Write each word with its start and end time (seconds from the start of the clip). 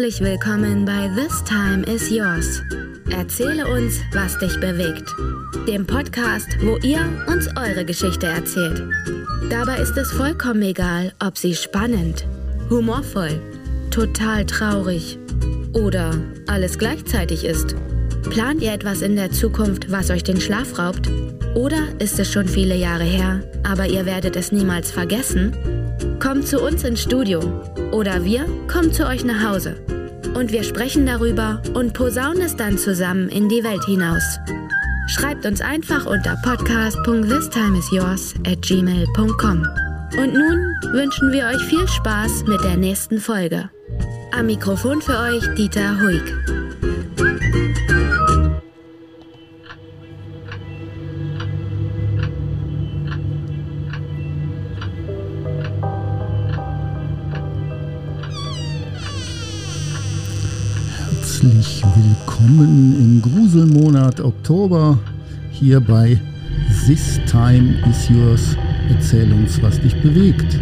Herzlich 0.00 0.22
willkommen 0.22 0.86
bei 0.86 1.10
This 1.14 1.44
Time 1.44 1.82
is 1.82 2.08
Yours. 2.08 2.62
Erzähle 3.10 3.66
uns, 3.66 4.00
was 4.14 4.38
dich 4.38 4.58
bewegt. 4.58 5.14
Dem 5.68 5.86
Podcast, 5.86 6.48
wo 6.62 6.78
ihr 6.78 7.00
uns 7.26 7.48
eure 7.48 7.84
Geschichte 7.84 8.26
erzählt. 8.26 8.82
Dabei 9.50 9.76
ist 9.76 9.98
es 9.98 10.10
vollkommen 10.10 10.62
egal, 10.62 11.12
ob 11.22 11.36
sie 11.36 11.54
spannend, 11.54 12.24
humorvoll, 12.70 13.42
total 13.90 14.46
traurig 14.46 15.18
oder 15.74 16.14
alles 16.46 16.78
gleichzeitig 16.78 17.44
ist. 17.44 17.76
Plant 18.30 18.62
ihr 18.62 18.72
etwas 18.72 19.02
in 19.02 19.16
der 19.16 19.32
Zukunft, 19.32 19.92
was 19.92 20.08
euch 20.08 20.24
den 20.24 20.40
Schlaf 20.40 20.78
raubt? 20.78 21.10
Oder 21.54 21.88
ist 21.98 22.18
es 22.18 22.32
schon 22.32 22.48
viele 22.48 22.74
Jahre 22.74 23.04
her, 23.04 23.42
aber 23.64 23.86
ihr 23.86 24.06
werdet 24.06 24.34
es 24.36 24.50
niemals 24.50 24.90
vergessen? 24.90 25.79
Kommt 26.20 26.46
zu 26.46 26.60
uns 26.60 26.84
ins 26.84 27.02
Studio 27.02 27.40
oder 27.92 28.24
wir 28.24 28.46
kommen 28.68 28.92
zu 28.92 29.06
euch 29.06 29.24
nach 29.24 29.42
Hause. 29.48 29.76
Und 30.34 30.52
wir 30.52 30.62
sprechen 30.62 31.06
darüber 31.06 31.62
und 31.74 31.92
posaunen 31.92 32.42
es 32.42 32.56
dann 32.56 32.78
zusammen 32.78 33.28
in 33.28 33.48
die 33.48 33.64
Welt 33.64 33.84
hinaus. 33.84 34.38
Schreibt 35.08 35.44
uns 35.44 35.60
einfach 35.60 36.06
unter 36.06 36.36
podcast.thistimeisyours 36.42 38.34
at 38.46 38.62
gmail.com. 38.62 39.66
Und 40.18 40.34
nun 40.34 40.74
wünschen 40.92 41.32
wir 41.32 41.46
euch 41.46 41.62
viel 41.64 41.86
Spaß 41.86 42.44
mit 42.46 42.62
der 42.62 42.76
nächsten 42.76 43.18
Folge. 43.18 43.70
Am 44.32 44.46
Mikrofon 44.46 45.02
für 45.02 45.18
euch 45.18 45.46
Dieter 45.54 46.00
Huig. 46.00 46.59
Willkommen 62.40 62.96
im 62.98 63.22
Gruselmonat 63.22 64.20
Oktober 64.20 64.98
hier 65.50 65.80
bei 65.80 66.18
This 66.86 67.20
Time 67.30 67.74
is 67.88 68.08
Yours. 68.08 68.56
Erzähl 68.88 69.30
uns, 69.32 69.60
was 69.62 69.78
dich 69.80 70.00
bewegt. 70.00 70.58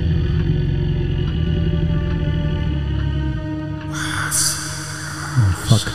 Oh, 5.37 5.67
fuck. 5.67 5.87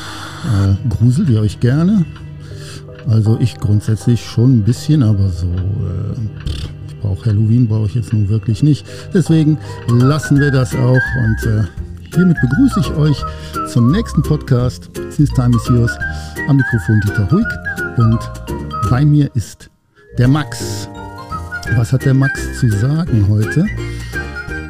Äh, 0.45 0.75
gruselt 0.87 1.29
ihr 1.29 1.41
euch 1.41 1.59
gerne? 1.59 2.05
Also 3.07 3.37
ich 3.41 3.59
grundsätzlich 3.59 4.23
schon 4.23 4.59
ein 4.59 4.63
bisschen, 4.63 5.03
aber 5.03 5.29
so, 5.29 5.47
äh, 5.47 6.15
ich 6.87 6.97
brauche 6.99 7.25
Halloween, 7.25 7.67
brauche 7.67 7.87
ich 7.87 7.95
jetzt 7.95 8.13
nun 8.13 8.29
wirklich 8.29 8.63
nicht. 8.63 8.85
Deswegen 9.13 9.57
lassen 9.89 10.39
wir 10.39 10.51
das 10.51 10.75
auch 10.75 10.93
und 10.93 11.45
äh, 11.45 11.63
hiermit 12.16 12.38
begrüße 12.42 12.80
ich 12.80 12.92
euch 12.92 13.23
zum 13.72 13.92
nächsten 13.92 14.22
Podcast. 14.22 14.89
This 15.16 15.30
Time 15.31 15.56
is 15.56 15.67
Yours. 15.67 15.92
Am 16.47 16.58
Mikrofon 16.58 17.02
Dieter 17.02 17.30
Huig 17.31 17.45
und 17.97 18.19
bei 18.89 19.03
mir 19.03 19.30
ist 19.36 19.69
der 20.17 20.28
Max. 20.28 20.89
Was 21.75 21.91
hat 21.91 22.06
der 22.06 22.14
Max 22.14 22.59
zu 22.59 22.69
sagen 22.69 23.28
heute? 23.30 23.66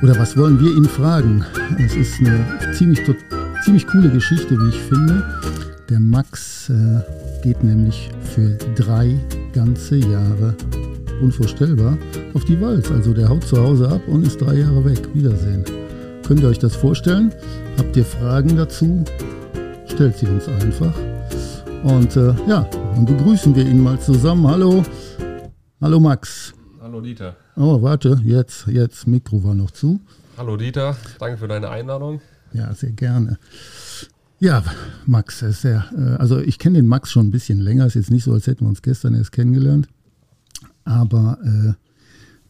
Oder 0.02 0.18
was 0.18 0.38
wollen 0.38 0.60
wir 0.60 0.72
ihn 0.72 0.86
fragen? 0.86 1.44
Es 1.86 1.96
ist 1.96 2.20
eine 2.20 2.46
ziemlich, 2.74 3.02
ziemlich 3.64 3.88
coole 3.88 4.10
Geschichte, 4.10 4.58
wie 4.58 4.70
ich 4.70 4.82
finde. 4.82 5.24
Der 5.90 6.00
Max 6.00 6.70
äh, 6.70 7.02
geht 7.42 7.64
nämlich 7.64 8.10
für 8.24 8.58
drei 8.76 9.20
ganze 9.54 9.98
Jahre 9.98 10.56
unvorstellbar 11.22 11.98
auf 12.34 12.46
die 12.46 12.60
Walz. 12.62 12.90
Also 12.92 13.14
der 13.14 13.28
haut 13.28 13.44
zu 13.44 13.58
Hause 13.58 13.90
ab 13.90 14.02
und 14.08 14.26
ist 14.26 14.40
drei 14.40 14.56
Jahre 14.56 14.86
weg. 14.86 15.00
Wiedersehen. 15.14 15.83
Könnt 16.26 16.40
ihr 16.40 16.48
euch 16.48 16.60
das 16.60 16.74
vorstellen? 16.74 17.34
Habt 17.78 17.98
ihr 17.98 18.06
Fragen 18.06 18.56
dazu? 18.56 19.04
Stellt 19.88 20.18
sie 20.18 20.26
uns 20.28 20.48
einfach. 20.48 20.94
Und 21.84 22.16
äh, 22.16 22.34
ja, 22.48 22.62
dann 22.72 23.06
begrüßen 23.06 23.54
wir 23.54 23.66
ihn 23.66 23.84
mal 23.84 24.00
zusammen. 24.00 24.48
Hallo. 24.48 24.86
Hallo 25.82 26.00
Max. 26.00 26.54
Hallo 26.82 27.02
Dieter. 27.02 27.36
Oh, 27.58 27.82
warte, 27.82 28.22
jetzt, 28.24 28.68
jetzt, 28.68 29.06
Mikro 29.06 29.44
war 29.44 29.54
noch 29.54 29.72
zu. 29.72 30.00
Hallo 30.38 30.56
Dieter, 30.56 30.96
danke 31.20 31.38
für 31.38 31.50
deine 31.50 31.70
Einladung. 31.70 32.22
Ja, 32.54 32.74
sehr 32.74 32.92
gerne. 32.92 33.38
Ja, 34.40 34.64
Max, 35.06 35.42
ist 35.42 35.62
sehr, 35.62 35.86
äh, 35.98 36.22
also 36.22 36.40
ich 36.40 36.58
kenne 36.58 36.78
den 36.78 36.88
Max 36.88 37.12
schon 37.12 37.28
ein 37.28 37.32
bisschen 37.32 37.60
länger. 37.60 37.86
Ist 37.86 37.96
jetzt 37.96 38.12
nicht 38.12 38.24
so, 38.24 38.32
als 38.32 38.48
hätten 38.48 38.62
wir 38.62 38.70
uns 38.70 38.82
gestern 38.82 39.14
erst 39.14 39.34
kennengelernt. 39.34 39.90
Aber 40.86 41.38
äh, 41.44 41.74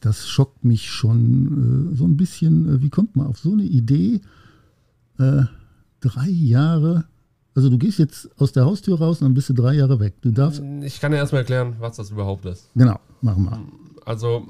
das 0.04 0.28
schockt 0.28 0.66
mich 0.66 0.92
schon 0.92 1.92
äh, 1.94 1.96
so 1.96 2.06
ein 2.06 2.18
bisschen. 2.18 2.68
Äh, 2.68 2.82
wie 2.82 2.90
kommt 2.90 3.16
man 3.16 3.28
auf 3.28 3.40
so 3.40 3.54
eine 3.54 3.64
Idee? 3.64 4.22
Äh, 5.18 5.44
drei 6.02 6.28
Jahre, 6.28 7.06
also 7.56 7.70
du 7.70 7.78
gehst 7.78 8.00
jetzt 8.00 8.30
aus 8.38 8.52
der 8.52 8.66
Haustür 8.66 8.98
raus 9.00 9.22
und 9.22 9.28
dann 9.28 9.34
bist 9.34 9.50
du 9.50 9.54
drei 9.54 9.74
Jahre 9.74 10.00
weg. 10.02 10.16
Du 10.22 10.32
darfst. 10.32 10.62
Ich 10.82 11.00
kann 11.00 11.12
dir 11.12 11.20
erstmal 11.20 11.42
erklären, 11.42 11.76
was 11.80 11.96
das 11.96 12.12
überhaupt 12.12 12.46
ist. 12.46 12.70
Genau, 12.76 13.00
machen 13.22 13.46
wir. 13.46 13.62
Also, 14.06 14.46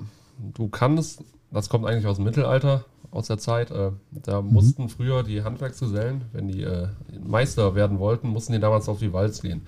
du 0.56 0.70
kannst, 0.70 1.24
das 1.52 1.70
kommt 1.70 1.86
eigentlich 1.86 2.08
aus 2.08 2.16
dem 2.16 2.26
Mittelalter, 2.26 2.86
aus 3.12 3.28
der 3.28 3.38
Zeit. 3.38 3.70
Äh, 3.70 3.92
da 4.12 4.42
mussten 4.42 4.90
früher 4.90 5.22
die 5.22 5.44
Handwerksgesellen, 5.44 6.24
wenn 6.32 6.48
die 6.48 6.64
äh, 6.64 6.88
Meister 7.24 7.76
werden 7.76 8.00
wollten, 8.00 8.30
mussten 8.30 8.54
die 8.54 8.60
damals 8.60 8.90
auf 8.90 8.98
die 8.98 9.14
Walz 9.14 9.44
gehen. 9.44 9.62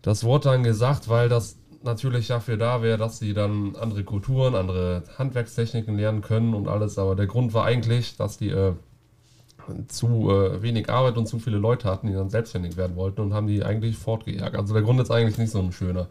Das 0.00 0.24
wurde 0.24 0.48
dann 0.48 0.62
gesagt, 0.62 1.10
weil 1.10 1.28
das 1.28 1.56
natürlich 1.82 2.28
dafür 2.28 2.56
da 2.56 2.82
wäre, 2.82 2.98
dass 2.98 3.18
sie 3.18 3.34
dann 3.34 3.76
andere 3.76 4.04
Kulturen, 4.04 4.54
andere 4.54 5.04
Handwerkstechniken 5.16 5.96
lernen 5.96 6.22
können 6.22 6.54
und 6.54 6.68
alles. 6.68 6.98
Aber 6.98 7.14
der 7.16 7.26
Grund 7.26 7.54
war 7.54 7.64
eigentlich, 7.64 8.16
dass 8.16 8.38
die 8.38 8.50
äh, 8.50 8.72
zu 9.88 10.30
äh, 10.30 10.62
wenig 10.62 10.90
Arbeit 10.90 11.16
und 11.16 11.26
zu 11.26 11.38
viele 11.38 11.58
Leute 11.58 11.88
hatten, 11.88 12.06
die 12.06 12.14
dann 12.14 12.30
selbstständig 12.30 12.76
werden 12.76 12.96
wollten 12.96 13.20
und 13.20 13.34
haben 13.34 13.46
die 13.46 13.62
eigentlich 13.64 13.96
fortgejagt. 13.96 14.56
Also 14.56 14.74
der 14.74 14.82
Grund 14.82 15.00
ist 15.00 15.10
eigentlich 15.10 15.38
nicht 15.38 15.50
so 15.50 15.60
ein 15.60 15.72
schöner. 15.72 16.08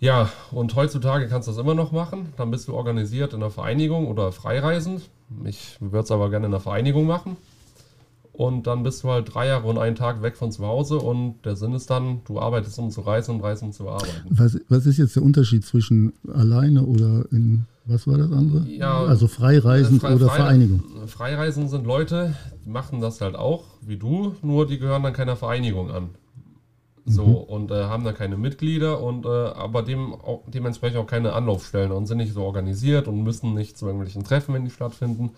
Ja, 0.00 0.30
und 0.50 0.74
heutzutage 0.76 1.28
kannst 1.28 1.46
du 1.46 1.52
das 1.52 1.60
immer 1.60 1.74
noch 1.74 1.92
machen. 1.92 2.32
Dann 2.38 2.50
bist 2.50 2.68
du 2.68 2.74
organisiert 2.74 3.34
in 3.34 3.42
einer 3.42 3.50
Vereinigung 3.50 4.06
oder 4.06 4.32
freireisend. 4.32 5.10
Ich 5.44 5.76
würde 5.80 6.04
es 6.04 6.10
aber 6.10 6.30
gerne 6.30 6.46
in 6.46 6.54
einer 6.54 6.60
Vereinigung 6.60 7.06
machen. 7.06 7.36
Und 8.40 8.66
dann 8.66 8.82
bist 8.84 9.04
du 9.04 9.10
halt 9.10 9.34
drei 9.34 9.48
Jahre 9.48 9.68
und 9.68 9.76
einen 9.76 9.96
Tag 9.96 10.22
weg 10.22 10.34
von 10.34 10.50
zu 10.50 10.66
Hause 10.66 10.96
und 10.98 11.44
der 11.44 11.56
Sinn 11.56 11.74
ist 11.74 11.90
dann, 11.90 12.22
du 12.24 12.40
arbeitest 12.40 12.78
um 12.78 12.90
zu 12.90 13.02
reisen 13.02 13.34
und 13.34 13.42
reist 13.42 13.62
um 13.62 13.70
zu 13.70 13.86
arbeiten. 13.86 14.22
Was, 14.30 14.58
was 14.70 14.86
ist 14.86 14.96
jetzt 14.96 15.14
der 15.14 15.22
Unterschied 15.22 15.62
zwischen 15.62 16.14
alleine 16.26 16.86
oder 16.86 17.26
in, 17.32 17.66
was 17.84 18.06
war 18.06 18.16
das 18.16 18.32
andere? 18.32 18.66
Ja, 18.66 18.96
also 19.04 19.28
freireisend 19.28 20.00
Frei- 20.00 20.14
oder 20.14 20.28
Frei- 20.28 20.36
Vereinigung. 20.36 20.82
Freireisen 21.06 21.68
sind 21.68 21.86
Leute, 21.86 22.34
die 22.64 22.70
machen 22.70 23.02
das 23.02 23.20
halt 23.20 23.36
auch, 23.36 23.64
wie 23.82 23.98
du, 23.98 24.34
nur 24.40 24.66
die 24.66 24.78
gehören 24.78 25.02
dann 25.02 25.12
keiner 25.12 25.36
Vereinigung 25.36 25.90
an. 25.90 26.08
So, 27.04 27.24
und 27.24 27.70
äh, 27.70 27.74
haben 27.74 28.04
da 28.04 28.12
keine 28.12 28.38
Mitglieder 28.38 29.02
und 29.02 29.26
äh, 29.26 29.28
aber 29.28 29.82
dem 29.82 30.14
auch, 30.14 30.44
dementsprechend 30.46 30.98
auch 30.98 31.06
keine 31.06 31.34
Anlaufstellen 31.34 31.92
und 31.92 32.06
sind 32.06 32.16
nicht 32.18 32.32
so 32.32 32.42
organisiert 32.42 33.06
und 33.06 33.22
müssen 33.22 33.52
nicht 33.52 33.76
zu 33.76 33.84
irgendwelchen 33.84 34.24
Treffen, 34.24 34.54
wenn 34.54 34.64
die 34.64 34.70
stattfinden. 34.70 35.32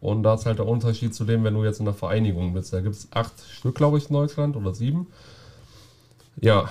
Und 0.00 0.22
da 0.22 0.34
ist 0.34 0.46
halt 0.46 0.58
der 0.58 0.66
Unterschied 0.66 1.14
zu 1.14 1.24
dem, 1.24 1.42
wenn 1.44 1.54
du 1.54 1.64
jetzt 1.64 1.80
in 1.80 1.86
einer 1.86 1.94
Vereinigung 1.94 2.52
bist. 2.52 2.72
Da 2.72 2.80
gibt 2.80 2.94
es 2.94 3.08
acht 3.12 3.32
Stück, 3.50 3.74
glaube 3.74 3.98
ich, 3.98 4.08
in 4.08 4.14
Deutschland 4.14 4.56
oder 4.56 4.74
sieben. 4.74 5.06
Ja, 6.40 6.68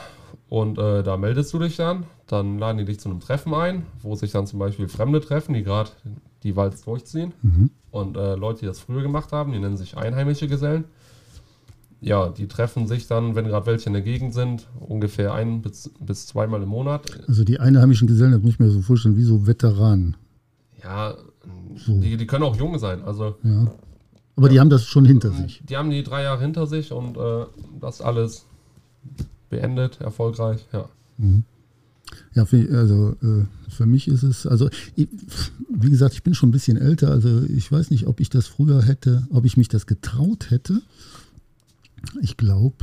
und 0.47 0.77
äh, 0.77 1.03
da 1.03 1.17
meldest 1.17 1.53
du 1.53 1.59
dich 1.59 1.75
dann. 1.75 2.05
Dann 2.27 2.59
laden 2.59 2.77
die 2.77 2.85
dich 2.85 2.99
zu 2.99 3.09
einem 3.09 3.19
Treffen 3.19 3.53
ein, 3.53 3.85
wo 4.01 4.15
sich 4.15 4.31
dann 4.31 4.47
zum 4.47 4.59
Beispiel 4.59 4.87
Fremde 4.87 5.21
treffen, 5.21 5.53
die 5.53 5.63
gerade 5.63 5.91
die 6.43 6.55
Walz 6.55 6.83
durchziehen. 6.83 7.33
Und 7.91 8.17
äh, 8.17 8.35
Leute, 8.35 8.61
die 8.61 8.65
das 8.67 8.79
früher 8.79 9.01
gemacht 9.01 9.31
haben, 9.31 9.51
die 9.51 9.59
nennen 9.59 9.77
sich 9.77 9.97
einheimische 9.97 10.47
Gesellen. 10.47 10.85
Ja, 12.01 12.29
die 12.29 12.47
treffen 12.47 12.87
sich 12.87 13.07
dann, 13.07 13.35
wenn 13.35 13.45
gerade 13.47 13.65
welche 13.65 13.87
in 13.87 13.93
der 13.93 14.01
Gegend 14.01 14.33
sind, 14.33 14.67
ungefähr 14.79 15.33
ein 15.33 15.61
bis, 15.61 15.89
bis 15.99 16.28
zweimal 16.28 16.61
im 16.61 16.69
Monat. 16.69 17.09
Also 17.28 17.43
die 17.43 17.59
einheimischen 17.59 18.07
Gesellen, 18.07 18.33
das 18.33 18.41
muss 18.41 18.51
ich 18.51 18.59
mir 18.59 18.69
so 18.69 18.81
vorstellen, 18.81 19.17
wie 19.17 19.23
so 19.23 19.47
Veteranen. 19.47 20.16
Ja, 20.83 21.16
die, 21.87 22.17
die 22.17 22.27
können 22.27 22.43
auch 22.43 22.55
jung 22.55 22.77
sein. 22.79 23.03
Also 23.03 23.35
Ja. 23.43 23.72
Aber 24.37 24.49
die 24.49 24.59
haben 24.59 24.69
das 24.69 24.83
schon 24.85 25.05
hinter 25.05 25.31
sich. 25.31 25.61
die 25.67 25.77
haben 25.77 25.89
die 25.89 26.03
drei 26.03 26.23
Jahre 26.23 26.41
hinter 26.41 26.67
sich 26.67 26.91
und 26.91 27.16
äh, 27.17 27.45
das 27.79 28.01
alles 28.01 28.45
beendet, 29.49 30.01
erfolgreich. 30.01 30.66
Ja. 30.73 30.89
Ja, 32.33 32.45
für, 32.45 32.57
also 32.77 33.16
äh, 33.23 33.45
für 33.69 33.85
mich 33.85 34.07
ist 34.09 34.23
es, 34.23 34.45
also 34.45 34.69
ich, 34.95 35.07
wie 35.69 35.89
gesagt, 35.89 36.13
ich 36.16 36.23
bin 36.23 36.33
schon 36.33 36.49
ein 36.49 36.51
bisschen 36.51 36.77
älter, 36.77 37.11
also 37.11 37.43
ich 37.43 37.72
weiß 37.72 37.91
nicht, 37.91 38.07
ob 38.07 38.19
ich 38.19 38.29
das 38.29 38.47
früher 38.47 38.81
hätte, 38.83 39.25
ob 39.29 39.45
ich 39.45 39.55
mich 39.57 39.69
das 39.69 39.85
getraut 39.85 40.51
hätte. 40.51 40.81
Ich 42.21 42.35
glaube, 42.37 42.75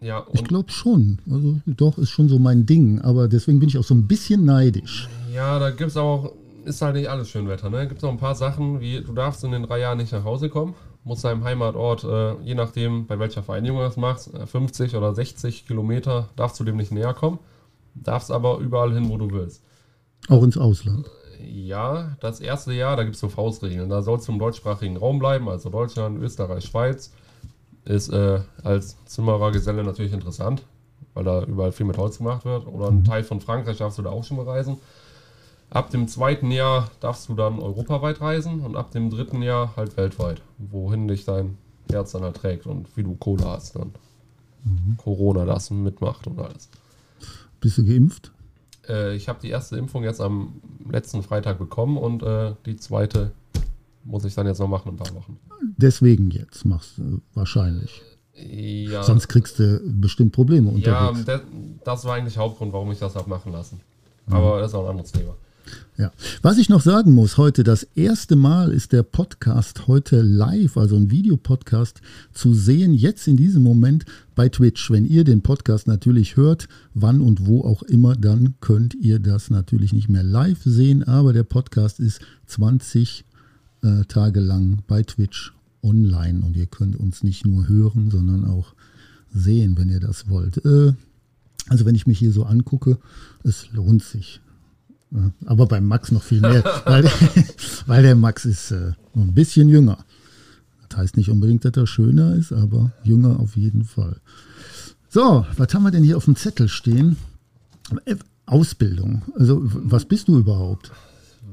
äh, 0.00 0.06
Ja, 0.06 0.26
ich 0.34 0.44
glaube 0.44 0.70
schon. 0.70 1.18
Also 1.30 1.60
doch, 1.66 1.96
ist 1.98 2.10
schon 2.10 2.28
so 2.28 2.38
mein 2.38 2.66
Ding, 2.66 3.00
aber 3.00 3.26
deswegen 3.28 3.58
bin 3.58 3.68
ich 3.70 3.78
auch 3.78 3.84
so 3.84 3.94
ein 3.94 4.06
bisschen 4.06 4.44
neidisch. 4.44 5.08
ja, 5.34 5.58
da 5.58 5.70
gibt 5.70 5.90
es 5.90 5.96
auch, 5.96 6.32
ist 6.64 6.82
halt 6.82 6.96
nicht 6.96 7.08
alles 7.08 7.28
Schönwetter, 7.28 7.70
ne? 7.70 7.86
Gibt 7.86 7.98
es 7.98 8.02
noch 8.02 8.10
ein 8.10 8.18
paar 8.18 8.34
Sachen, 8.34 8.80
wie 8.80 9.00
du 9.00 9.12
darfst 9.12 9.44
in 9.44 9.52
den 9.52 9.62
drei 9.64 9.80
Jahren 9.80 9.98
nicht 9.98 10.12
nach 10.12 10.24
Hause 10.24 10.48
kommen, 10.48 10.74
musst 11.04 11.24
deinem 11.24 11.44
Heimatort, 11.44 12.04
äh, 12.04 12.34
je 12.42 12.54
nachdem, 12.54 13.06
bei 13.06 13.18
welcher 13.18 13.42
Vereinigung 13.42 13.78
du 13.78 13.84
das 13.84 13.96
machst, 13.96 14.32
äh, 14.34 14.46
50 14.46 14.96
oder 14.96 15.14
60 15.14 15.66
Kilometer, 15.66 16.28
darfst 16.36 16.58
du 16.60 16.64
dem 16.64 16.76
nicht 16.76 16.92
näher 16.92 17.14
kommen, 17.14 17.38
darfst 17.94 18.30
aber 18.30 18.58
überall 18.58 18.92
hin, 18.92 19.08
wo 19.08 19.16
du 19.16 19.30
willst. 19.30 19.62
Auch 20.28 20.42
ins 20.42 20.56
Ausland. 20.56 21.10
Ja, 21.44 22.16
das 22.20 22.40
erste 22.40 22.72
Jahr, 22.72 22.96
da 22.96 23.02
gibt 23.02 23.16
es 23.16 23.20
so 23.20 23.28
Faustregeln. 23.28 23.88
Da 23.88 24.02
sollst 24.02 24.28
du 24.28 24.32
im 24.32 24.38
deutschsprachigen 24.38 24.96
Raum 24.96 25.18
bleiben, 25.18 25.48
also 25.48 25.70
Deutschland, 25.70 26.22
Österreich, 26.22 26.64
Schweiz. 26.64 27.12
Ist 27.84 28.10
äh, 28.10 28.40
als 28.62 28.96
Zimmerergeselle 29.06 29.82
natürlich 29.82 30.12
interessant, 30.12 30.64
weil 31.14 31.24
da 31.24 31.42
überall 31.42 31.72
viel 31.72 31.84
mit 31.84 31.98
Holz 31.98 32.18
gemacht 32.18 32.44
wird. 32.44 32.68
Oder 32.68 32.88
ein 32.88 33.02
Teil 33.02 33.24
von 33.24 33.40
Frankreich 33.40 33.78
darfst 33.78 33.98
du 33.98 34.02
da 34.02 34.10
auch 34.10 34.22
schon 34.22 34.36
bereisen. 34.36 34.76
Ab 35.72 35.90
dem 35.90 36.06
zweiten 36.08 36.50
Jahr 36.50 36.90
darfst 37.00 37.28
du 37.28 37.34
dann 37.34 37.58
europaweit 37.58 38.20
reisen 38.20 38.60
und 38.60 38.76
ab 38.76 38.90
dem 38.90 39.08
dritten 39.10 39.40
Jahr 39.42 39.74
halt 39.76 39.96
weltweit, 39.96 40.42
wohin 40.58 41.08
dich 41.08 41.24
dein 41.24 41.56
Herz 41.90 42.12
dann 42.12 42.22
halt 42.22 42.36
trägt 42.36 42.66
und 42.66 42.94
wie 42.96 43.02
du 43.02 43.14
Kohle 43.14 43.44
hast 43.46 43.76
dann. 43.76 43.92
Corona 44.98 45.44
das 45.44 45.70
mitmacht 45.70 46.26
und 46.26 46.38
alles. 46.38 46.68
Bist 47.60 47.78
du 47.78 47.84
geimpft? 47.84 48.32
Äh, 48.88 49.14
ich 49.16 49.28
habe 49.28 49.38
die 49.42 49.48
erste 49.48 49.76
Impfung 49.76 50.04
jetzt 50.04 50.20
am 50.20 50.60
letzten 50.88 51.22
Freitag 51.22 51.58
bekommen 51.58 51.96
und 51.96 52.22
äh, 52.22 52.54
die 52.66 52.76
zweite 52.76 53.32
muss 54.04 54.24
ich 54.24 54.34
dann 54.34 54.46
jetzt 54.46 54.58
noch 54.58 54.68
machen 54.68 54.88
in 54.90 54.94
ein 54.94 54.98
paar 54.98 55.14
Wochen. 55.14 55.38
Deswegen 55.76 56.30
jetzt 56.30 56.64
machst 56.64 56.98
du 56.98 57.20
wahrscheinlich. 57.34 58.02
Ja, 58.34 59.02
Sonst 59.02 59.28
kriegst 59.28 59.58
du 59.58 59.80
bestimmt 59.84 60.32
Probleme 60.32 60.70
ja 60.78 61.08
unterwegs. 61.08 61.24
de- 61.26 61.40
das 61.84 62.04
war 62.04 62.14
eigentlich 62.14 62.36
Hauptgrund, 62.38 62.72
warum 62.72 62.90
ich 62.92 62.98
das 62.98 63.14
habe 63.16 63.28
machen 63.28 63.52
lassen. 63.52 63.80
Aber 64.30 64.60
das 64.60 64.70
ist 64.70 64.74
auch 64.74 64.84
ein 64.84 64.90
anderes 64.90 65.12
Thema. 65.12 65.34
Ja. 65.98 66.10
Was 66.40 66.58
ich 66.58 66.68
noch 66.68 66.80
sagen 66.80 67.12
muss, 67.12 67.36
heute 67.36 67.64
das 67.64 67.84
erste 67.94 68.34
Mal 68.34 68.72
ist 68.72 68.92
der 68.92 69.02
Podcast 69.02 69.86
heute 69.86 70.22
live, 70.22 70.76
also 70.76 70.96
ein 70.96 71.10
Videopodcast 71.10 72.00
zu 72.32 72.54
sehen, 72.54 72.94
jetzt 72.94 73.28
in 73.28 73.36
diesem 73.36 73.62
Moment 73.62 74.04
bei 74.34 74.48
Twitch. 74.48 74.90
Wenn 74.90 75.04
ihr 75.04 75.24
den 75.24 75.42
Podcast 75.42 75.86
natürlich 75.86 76.36
hört, 76.36 76.66
wann 76.94 77.20
und 77.20 77.46
wo 77.46 77.60
auch 77.62 77.82
immer, 77.82 78.16
dann 78.16 78.54
könnt 78.60 78.94
ihr 78.94 79.18
das 79.18 79.50
natürlich 79.50 79.92
nicht 79.92 80.08
mehr 80.08 80.22
live 80.22 80.62
sehen, 80.64 81.04
aber 81.04 81.32
der 81.32 81.44
Podcast 81.44 82.00
ist 82.00 82.20
20 82.46 83.24
äh, 83.82 84.04
Tage 84.06 84.40
lang 84.40 84.78
bei 84.86 85.02
Twitch 85.02 85.52
online 85.82 86.44
und 86.44 86.56
ihr 86.56 86.66
könnt 86.66 86.96
uns 86.96 87.22
nicht 87.22 87.46
nur 87.46 87.68
hören, 87.68 88.10
sondern 88.10 88.44
auch 88.44 88.74
sehen, 89.32 89.76
wenn 89.76 89.88
ihr 89.88 90.00
das 90.00 90.28
wollt. 90.28 90.64
Äh, 90.64 90.94
also 91.68 91.84
wenn 91.84 91.94
ich 91.94 92.06
mich 92.06 92.18
hier 92.18 92.32
so 92.32 92.44
angucke, 92.44 92.98
es 93.44 93.70
lohnt 93.72 94.02
sich. 94.02 94.40
Ja, 95.14 95.30
aber 95.46 95.66
beim 95.66 95.86
Max 95.86 96.10
noch 96.10 96.22
viel 96.22 96.40
mehr, 96.40 96.64
weil, 96.86 97.04
weil 97.86 98.02
der 98.02 98.14
Max 98.16 98.44
ist 98.44 98.70
äh, 98.70 98.92
noch 99.14 99.24
ein 99.24 99.34
bisschen 99.34 99.68
jünger. 99.68 99.98
Das 100.88 100.98
heißt 100.98 101.16
nicht 101.16 101.30
unbedingt, 101.30 101.64
dass 101.64 101.72
er 101.76 101.86
schöner 101.86 102.34
ist, 102.34 102.52
aber 102.52 102.92
jünger 103.02 103.38
auf 103.40 103.56
jeden 103.56 103.84
Fall. 103.84 104.20
So, 105.08 105.44
was 105.56 105.74
haben 105.74 105.82
wir 105.82 105.90
denn 105.90 106.04
hier 106.04 106.16
auf 106.16 106.24
dem 106.24 106.36
Zettel 106.36 106.68
stehen? 106.68 107.16
Äh, 108.06 108.16
Ausbildung. 108.46 109.22
Also, 109.38 109.60
was 109.62 110.04
bist 110.04 110.28
du 110.28 110.38
überhaupt? 110.38 110.90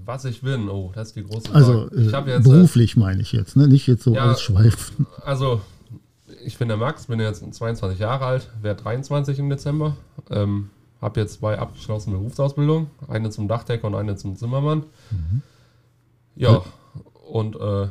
Was 0.05 0.25
ich 0.25 0.41
bin, 0.41 0.69
oh, 0.69 0.91
das 0.95 1.09
ist 1.09 1.15
die 1.17 1.23
große 1.23 1.49
Frage. 1.51 1.65
Also, 1.65 1.89
äh, 1.91 2.03
jetzt, 2.03 2.13
äh, 2.13 2.39
beruflich 2.49 2.97
meine 2.97 3.21
ich 3.21 3.31
jetzt, 3.31 3.55
ne? 3.55 3.67
nicht 3.67 3.87
jetzt 3.87 4.03
so 4.03 4.15
Ja. 4.15 4.31
ausschweifen. 4.31 5.05
also, 5.23 5.61
ich 6.43 6.57
bin 6.57 6.67
der 6.69 6.77
Max, 6.77 7.07
bin 7.07 7.19
jetzt 7.19 7.43
22 7.53 7.99
Jahre 7.99 8.25
alt, 8.25 8.49
werde 8.61 8.81
23 8.81 9.37
im 9.39 9.49
Dezember. 9.49 9.97
Ähm, 10.29 10.69
habe 11.01 11.19
jetzt 11.19 11.35
zwei 11.39 11.57
abgeschlossene 11.57 12.17
Berufsausbildungen, 12.17 12.87
eine 13.07 13.29
zum 13.29 13.47
Dachdecker 13.47 13.87
und 13.87 13.95
eine 13.95 14.15
zum 14.15 14.35
Zimmermann. 14.35 14.83
Mhm. 15.11 15.41
Ja, 16.35 16.63
und 17.29 17.55
äh, 17.55 17.87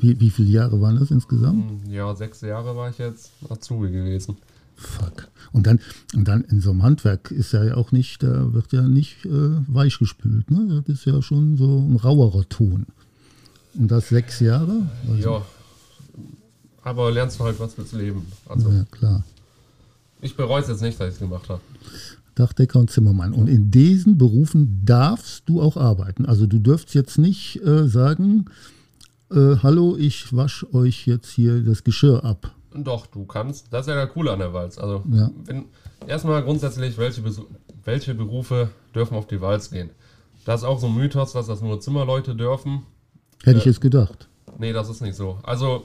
Wie, 0.00 0.18
wie 0.20 0.30
viele 0.30 0.50
Jahre 0.50 0.80
waren 0.80 0.98
das 0.98 1.10
insgesamt? 1.10 1.86
ja, 1.88 2.14
sechs 2.14 2.40
Jahre 2.40 2.76
war 2.76 2.90
ich 2.90 2.98
jetzt 2.98 3.32
Azubi 3.48 3.90
gewesen. 3.90 4.36
Fuck. 4.76 5.28
Und 5.52 5.66
dann, 5.66 5.80
und 6.14 6.28
dann 6.28 6.42
in 6.42 6.60
so 6.60 6.70
einem 6.70 6.84
Handwerk 6.84 7.32
ist 7.32 7.52
ja 7.52 7.74
auch 7.74 7.90
nicht, 7.90 8.22
da 8.22 8.52
wird 8.52 8.72
ja 8.72 8.82
nicht 8.82 9.24
äh, 9.24 9.30
weich 9.66 9.98
gespült. 9.98 10.50
Ne? 10.50 10.82
Das 10.86 10.98
ist 10.98 11.04
ja 11.04 11.20
schon 11.20 11.56
so 11.56 11.78
ein 11.80 11.96
rauerer 11.96 12.48
Ton. 12.48 12.86
Und 13.74 13.88
das 13.90 14.08
sechs 14.08 14.38
Jahre? 14.40 14.86
Ja, 15.18 15.42
aber 16.82 17.10
lernst 17.10 17.38
du 17.40 17.44
halt 17.44 17.58
was 17.58 17.74
fürs 17.74 17.92
Leben. 17.92 18.26
Also, 18.46 18.70
ja, 18.70 18.84
klar. 18.90 19.24
ich 20.20 20.36
bereue 20.36 20.62
es 20.62 20.68
jetzt 20.68 20.80
nicht, 20.82 20.98
dass 21.00 21.08
ich 21.08 21.14
es 21.14 21.20
gemacht 21.20 21.48
habe. 21.48 21.60
Dachdecker 22.38 22.78
und 22.78 22.90
Zimmermann. 22.90 23.32
Und 23.32 23.48
in 23.48 23.70
diesen 23.70 24.18
Berufen 24.18 24.82
darfst 24.84 25.48
du 25.48 25.60
auch 25.60 25.76
arbeiten. 25.76 26.26
Also 26.26 26.46
du 26.46 26.58
dürft 26.58 26.94
jetzt 26.94 27.18
nicht 27.18 27.60
äh, 27.64 27.88
sagen, 27.88 28.46
äh, 29.30 29.56
hallo, 29.62 29.96
ich 29.98 30.34
wasche 30.34 30.72
euch 30.74 31.06
jetzt 31.06 31.30
hier 31.30 31.62
das 31.62 31.84
Geschirr 31.84 32.24
ab. 32.24 32.54
Doch, 32.74 33.06
du 33.06 33.24
kannst. 33.24 33.72
Das 33.72 33.82
ist 33.82 33.88
ja 33.88 33.94
der 33.94 34.06
Coole 34.06 34.30
an 34.32 34.38
der 34.38 34.52
Walz. 34.52 34.78
Also, 34.78 35.02
Ja. 35.10 35.30
wenn, 35.46 35.64
erstmal 36.06 36.42
grundsätzlich, 36.42 36.96
welche, 36.98 37.22
welche 37.84 38.14
Berufe 38.14 38.70
dürfen 38.94 39.16
auf 39.16 39.26
die 39.26 39.40
Walz 39.40 39.70
gehen? 39.70 39.90
Das 40.44 40.60
ist 40.60 40.66
auch 40.66 40.78
so 40.78 40.86
ein 40.86 40.94
Mythos, 40.94 41.32
dass 41.32 41.46
das 41.46 41.60
nur 41.60 41.80
Zimmerleute 41.80 42.34
dürfen. 42.34 42.82
Hätte 43.44 43.58
ich 43.58 43.64
jetzt 43.64 43.80
gedacht. 43.80 44.28
Nee, 44.58 44.72
das 44.72 44.88
ist 44.88 45.00
nicht 45.02 45.16
so. 45.16 45.38
Also, 45.42 45.84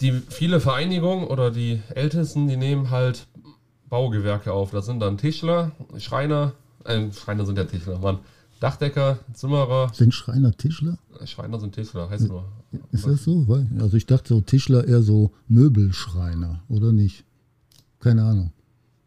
die 0.00 0.12
viele 0.28 0.60
Vereinigungen 0.60 1.26
oder 1.26 1.50
die 1.50 1.80
Ältesten, 1.94 2.48
die 2.48 2.56
nehmen 2.56 2.90
halt 2.90 3.26
Baugewerke 3.90 4.52
auf. 4.52 4.70
Das 4.70 4.86
sind 4.86 5.00
dann 5.00 5.18
Tischler, 5.18 5.72
Schreiner, 5.98 6.52
äh, 6.84 7.12
Schreiner 7.12 7.44
sind 7.44 7.58
ja 7.58 7.64
Tischler, 7.64 7.98
Mann. 7.98 8.20
Dachdecker, 8.60 9.18
Zimmerer, 9.32 9.90
Sind 9.94 10.12
Schreiner 10.12 10.52
Tischler? 10.54 10.98
Schreiner 11.24 11.58
sind 11.58 11.74
Tischler, 11.74 12.10
heißt 12.10 12.28
nur. 12.28 12.44
Ist 12.92 13.06
das 13.06 13.24
so? 13.24 13.48
Weil, 13.48 13.66
also 13.80 13.96
ich 13.96 14.04
dachte 14.04 14.28
so 14.28 14.40
Tischler 14.42 14.86
eher 14.86 15.00
so 15.02 15.32
Möbelschreiner, 15.48 16.62
oder 16.68 16.92
nicht? 16.92 17.24
Keine 18.00 18.22
Ahnung. 18.22 18.52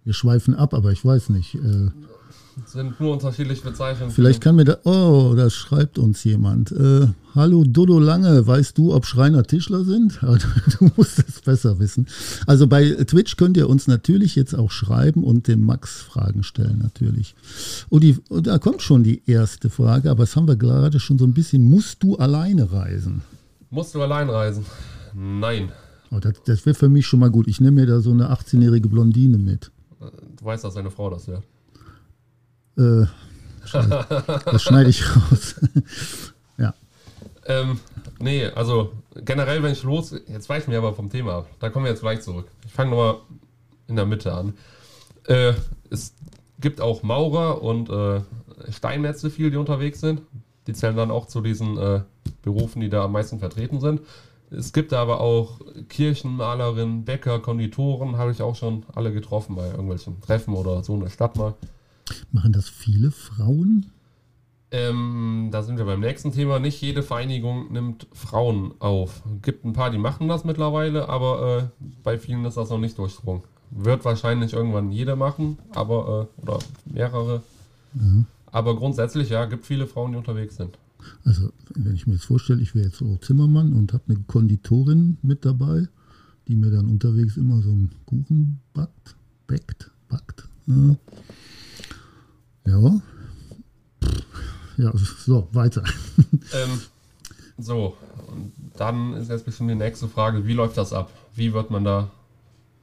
Wir 0.04 0.14
schweifen 0.14 0.56
ab, 0.56 0.74
aber 0.74 0.92
ich 0.92 1.06
weiß 1.06 1.30
nicht. 1.30 1.56
Äh, 1.56 1.92
Sind 2.66 3.00
nur 3.00 3.14
unterschiedlich 3.14 3.64
bezeichnet. 3.64 4.12
vielleicht 4.12 4.42
kann 4.42 4.56
mir 4.56 4.66
da. 4.66 4.78
Oh, 4.84 5.34
da 5.36 5.50
schreibt 5.50 5.98
uns 5.98 6.24
jemand. 6.24 6.72
Äh, 6.72 7.08
Hallo 7.36 7.64
Dodo 7.66 7.98
Lange, 8.00 8.46
weißt 8.46 8.78
du, 8.78 8.94
ob 8.94 9.06
Schreiner 9.06 9.44
Tischler 9.44 9.84
sind? 9.84 10.20
Du, 10.22 10.38
du 10.78 10.92
musst 10.96 11.18
es 11.20 11.42
besser 11.42 11.80
wissen. 11.80 12.08
Also 12.46 12.68
bei 12.68 12.92
Twitch 13.06 13.38
könnt 13.38 13.58
ihr 13.58 13.68
uns 13.70 13.88
natürlich 13.88 14.36
jetzt 14.36 14.54
auch 14.54 14.70
schreiben 14.70 15.24
und 15.24 15.48
dem 15.48 15.66
Max 15.66 16.02
Fragen 16.02 16.44
stellen, 16.44 16.80
natürlich. 16.80 17.36
Und, 17.90 18.04
die, 18.04 18.18
und 18.30 18.46
da 18.48 18.60
kommt 18.60 18.82
schon 18.82 19.04
die 19.04 19.24
erste 19.26 19.70
Frage, 19.70 20.12
aber 20.12 20.24
das 20.24 20.36
haben 20.36 20.48
wir 20.48 20.56
gerade 20.56 21.00
schon 21.00 21.18
so 21.18 21.26
ein 21.26 21.34
bisschen. 21.34 21.64
Musst 21.64 22.04
du 22.04 22.18
alleine 22.18 22.72
reisen? 22.72 23.22
Musst 23.72 23.96
du 23.96 24.02
allein 24.02 24.30
reisen? 24.30 24.66
Nein. 25.16 25.72
Oh, 26.12 26.20
das 26.20 26.34
das 26.46 26.66
wäre 26.68 26.76
für 26.76 26.90
mich 26.90 27.08
schon 27.08 27.20
mal 27.20 27.32
gut. 27.32 27.48
Ich 27.48 27.60
nehme 27.60 27.82
mir 27.82 27.88
da 27.88 28.00
so 28.00 28.12
eine 28.12 28.32
18-jährige 28.32 28.88
Blondine 28.88 29.40
mit. 29.40 29.72
Du 30.00 30.46
weißt, 30.46 30.64
dass 30.64 30.76
deine 30.76 30.92
Frau 30.92 31.10
das 31.10 31.28
hört. 31.28 31.44
Äh, 32.78 33.06
das 34.46 34.64
schneide 34.64 34.90
ich 34.90 35.04
raus. 35.16 35.56
ja. 36.58 36.74
Ähm, 37.46 37.80
nee, 38.20 38.46
also 38.48 38.94
generell, 39.16 39.64
wenn 39.64 39.72
ich 39.72 39.84
los. 39.84 40.16
Jetzt 40.28 40.50
weichen 40.50 40.72
wir 40.72 40.78
aber 40.80 40.94
vom 40.94 41.10
Thema 41.10 41.40
ab. 41.40 41.48
Da 41.60 41.70
kommen 41.70 41.86
wir 41.86 41.92
jetzt 41.92 42.02
gleich 42.02 42.22
zurück. 42.22 42.48
Ich 42.66 42.72
fange 42.74 42.92
nochmal 42.92 43.18
in 43.88 43.96
der 43.96 44.06
Mitte 44.06 44.34
an. 44.34 44.54
Äh, 45.28 45.54
es 45.90 46.14
gibt 46.60 46.82
auch 46.82 47.04
Maurer 47.04 47.62
und 47.62 47.90
äh, 47.90 48.22
Steinmetze 48.72 49.30
viel, 49.30 49.52
die 49.52 49.58
unterwegs 49.58 50.00
sind. 50.00 50.22
Die 50.68 50.74
zählen 50.74 50.96
dann 50.96 51.12
auch 51.12 51.28
zu 51.28 51.42
diesen 51.42 51.78
äh, 51.78 52.02
Berufen, 52.42 52.82
die 52.82 52.90
da 52.90 53.06
am 53.06 53.12
meisten 53.12 53.40
vertreten 53.40 53.80
sind. 53.80 54.02
Es 54.50 54.72
gibt 54.72 54.94
aber 54.94 55.20
auch 55.20 55.60
Kirchenmalerinnen, 55.90 57.06
Bäcker, 57.06 57.40
Konditoren, 57.40 58.18
habe 58.18 58.32
ich 58.32 58.42
auch 58.42 58.56
schon 58.56 58.86
alle 58.94 59.12
getroffen 59.12 59.56
bei 59.56 59.68
irgendwelchen 59.68 60.22
Treffen 60.22 60.54
oder 60.54 60.84
so 60.84 60.94
in 60.94 61.02
der 61.02 61.10
Stadt 61.10 61.36
mal. 61.36 61.56
Machen 62.32 62.52
das 62.52 62.70
viele 62.70 63.12
Frauen? 63.12 63.88
Ähm, 64.72 65.50
da 65.52 65.62
sind 65.62 65.78
wir 65.78 65.86
beim 65.86 66.00
nächsten 66.00 66.32
Thema. 66.32 66.60
Nicht 66.60 66.82
jede 66.82 67.04
Vereinigung 67.04 67.72
nimmt 67.72 68.08
Frauen 68.12 68.74
auf. 68.80 69.22
Gibt 69.42 69.66
ein 69.66 69.74
paar, 69.74 69.92
die 69.92 70.00
machen 70.00 70.28
das 70.28 70.46
mittlerweile, 70.46 71.10
aber 71.10 71.72
äh, 71.80 71.86
bei 72.04 72.18
vielen 72.18 72.44
ist 72.46 72.58
das 72.58 72.70
noch 72.70 72.80
nicht 72.80 72.98
durchgedrungen. 72.98 73.44
Wird 73.70 74.04
wahrscheinlich 74.04 74.54
irgendwann 74.54 74.92
jede 74.92 75.16
machen, 75.16 75.58
aber 75.74 76.30
äh, 76.40 76.42
oder 76.42 76.60
mehrere. 76.86 77.44
Aber 78.48 78.76
grundsätzlich 78.76 79.30
ja, 79.30 79.46
gibt 79.46 79.66
viele 79.66 79.88
Frauen, 79.88 80.12
die 80.12 80.18
unterwegs 80.18 80.58
sind. 80.58 80.78
Also, 81.26 81.52
wenn 81.76 81.96
ich 81.96 82.08
mir 82.08 82.14
jetzt 82.14 82.26
vorstelle, 82.26 82.62
ich 82.62 82.76
wäre 82.76 82.86
jetzt 82.86 82.98
so 82.98 83.18
Zimmermann 83.18 83.74
und 83.74 83.94
habe 83.94 84.04
eine 84.08 84.20
Konditorin 84.26 85.18
mit 85.22 85.46
dabei, 85.46 85.88
die 86.48 86.56
mir 86.56 86.72
dann 86.72 86.90
unterwegs 86.90 87.38
immer 87.38 87.62
so 87.62 87.70
einen 87.70 87.92
Kuchen 88.06 88.60
backt, 88.74 89.16
backt, 89.48 89.92
backt. 90.10 90.48
Ja. 90.68 90.96
Ja. 92.66 93.02
Ja, 94.78 94.92
so, 94.96 95.48
weiter. 95.52 95.84
Ähm, 96.54 96.82
so, 97.58 97.96
und 98.28 98.52
dann 98.78 99.14
ist 99.14 99.30
jetzt 99.30 99.46
bestimmt 99.46 99.70
die 99.70 99.76
nächste 99.76 100.08
Frage, 100.08 100.46
wie 100.48 100.54
läuft 100.54 100.78
das 100.78 100.94
ab? 100.94 101.12
Wie 101.36 101.54
wird 101.54 101.70
man 101.70 101.84
da, 101.84 102.10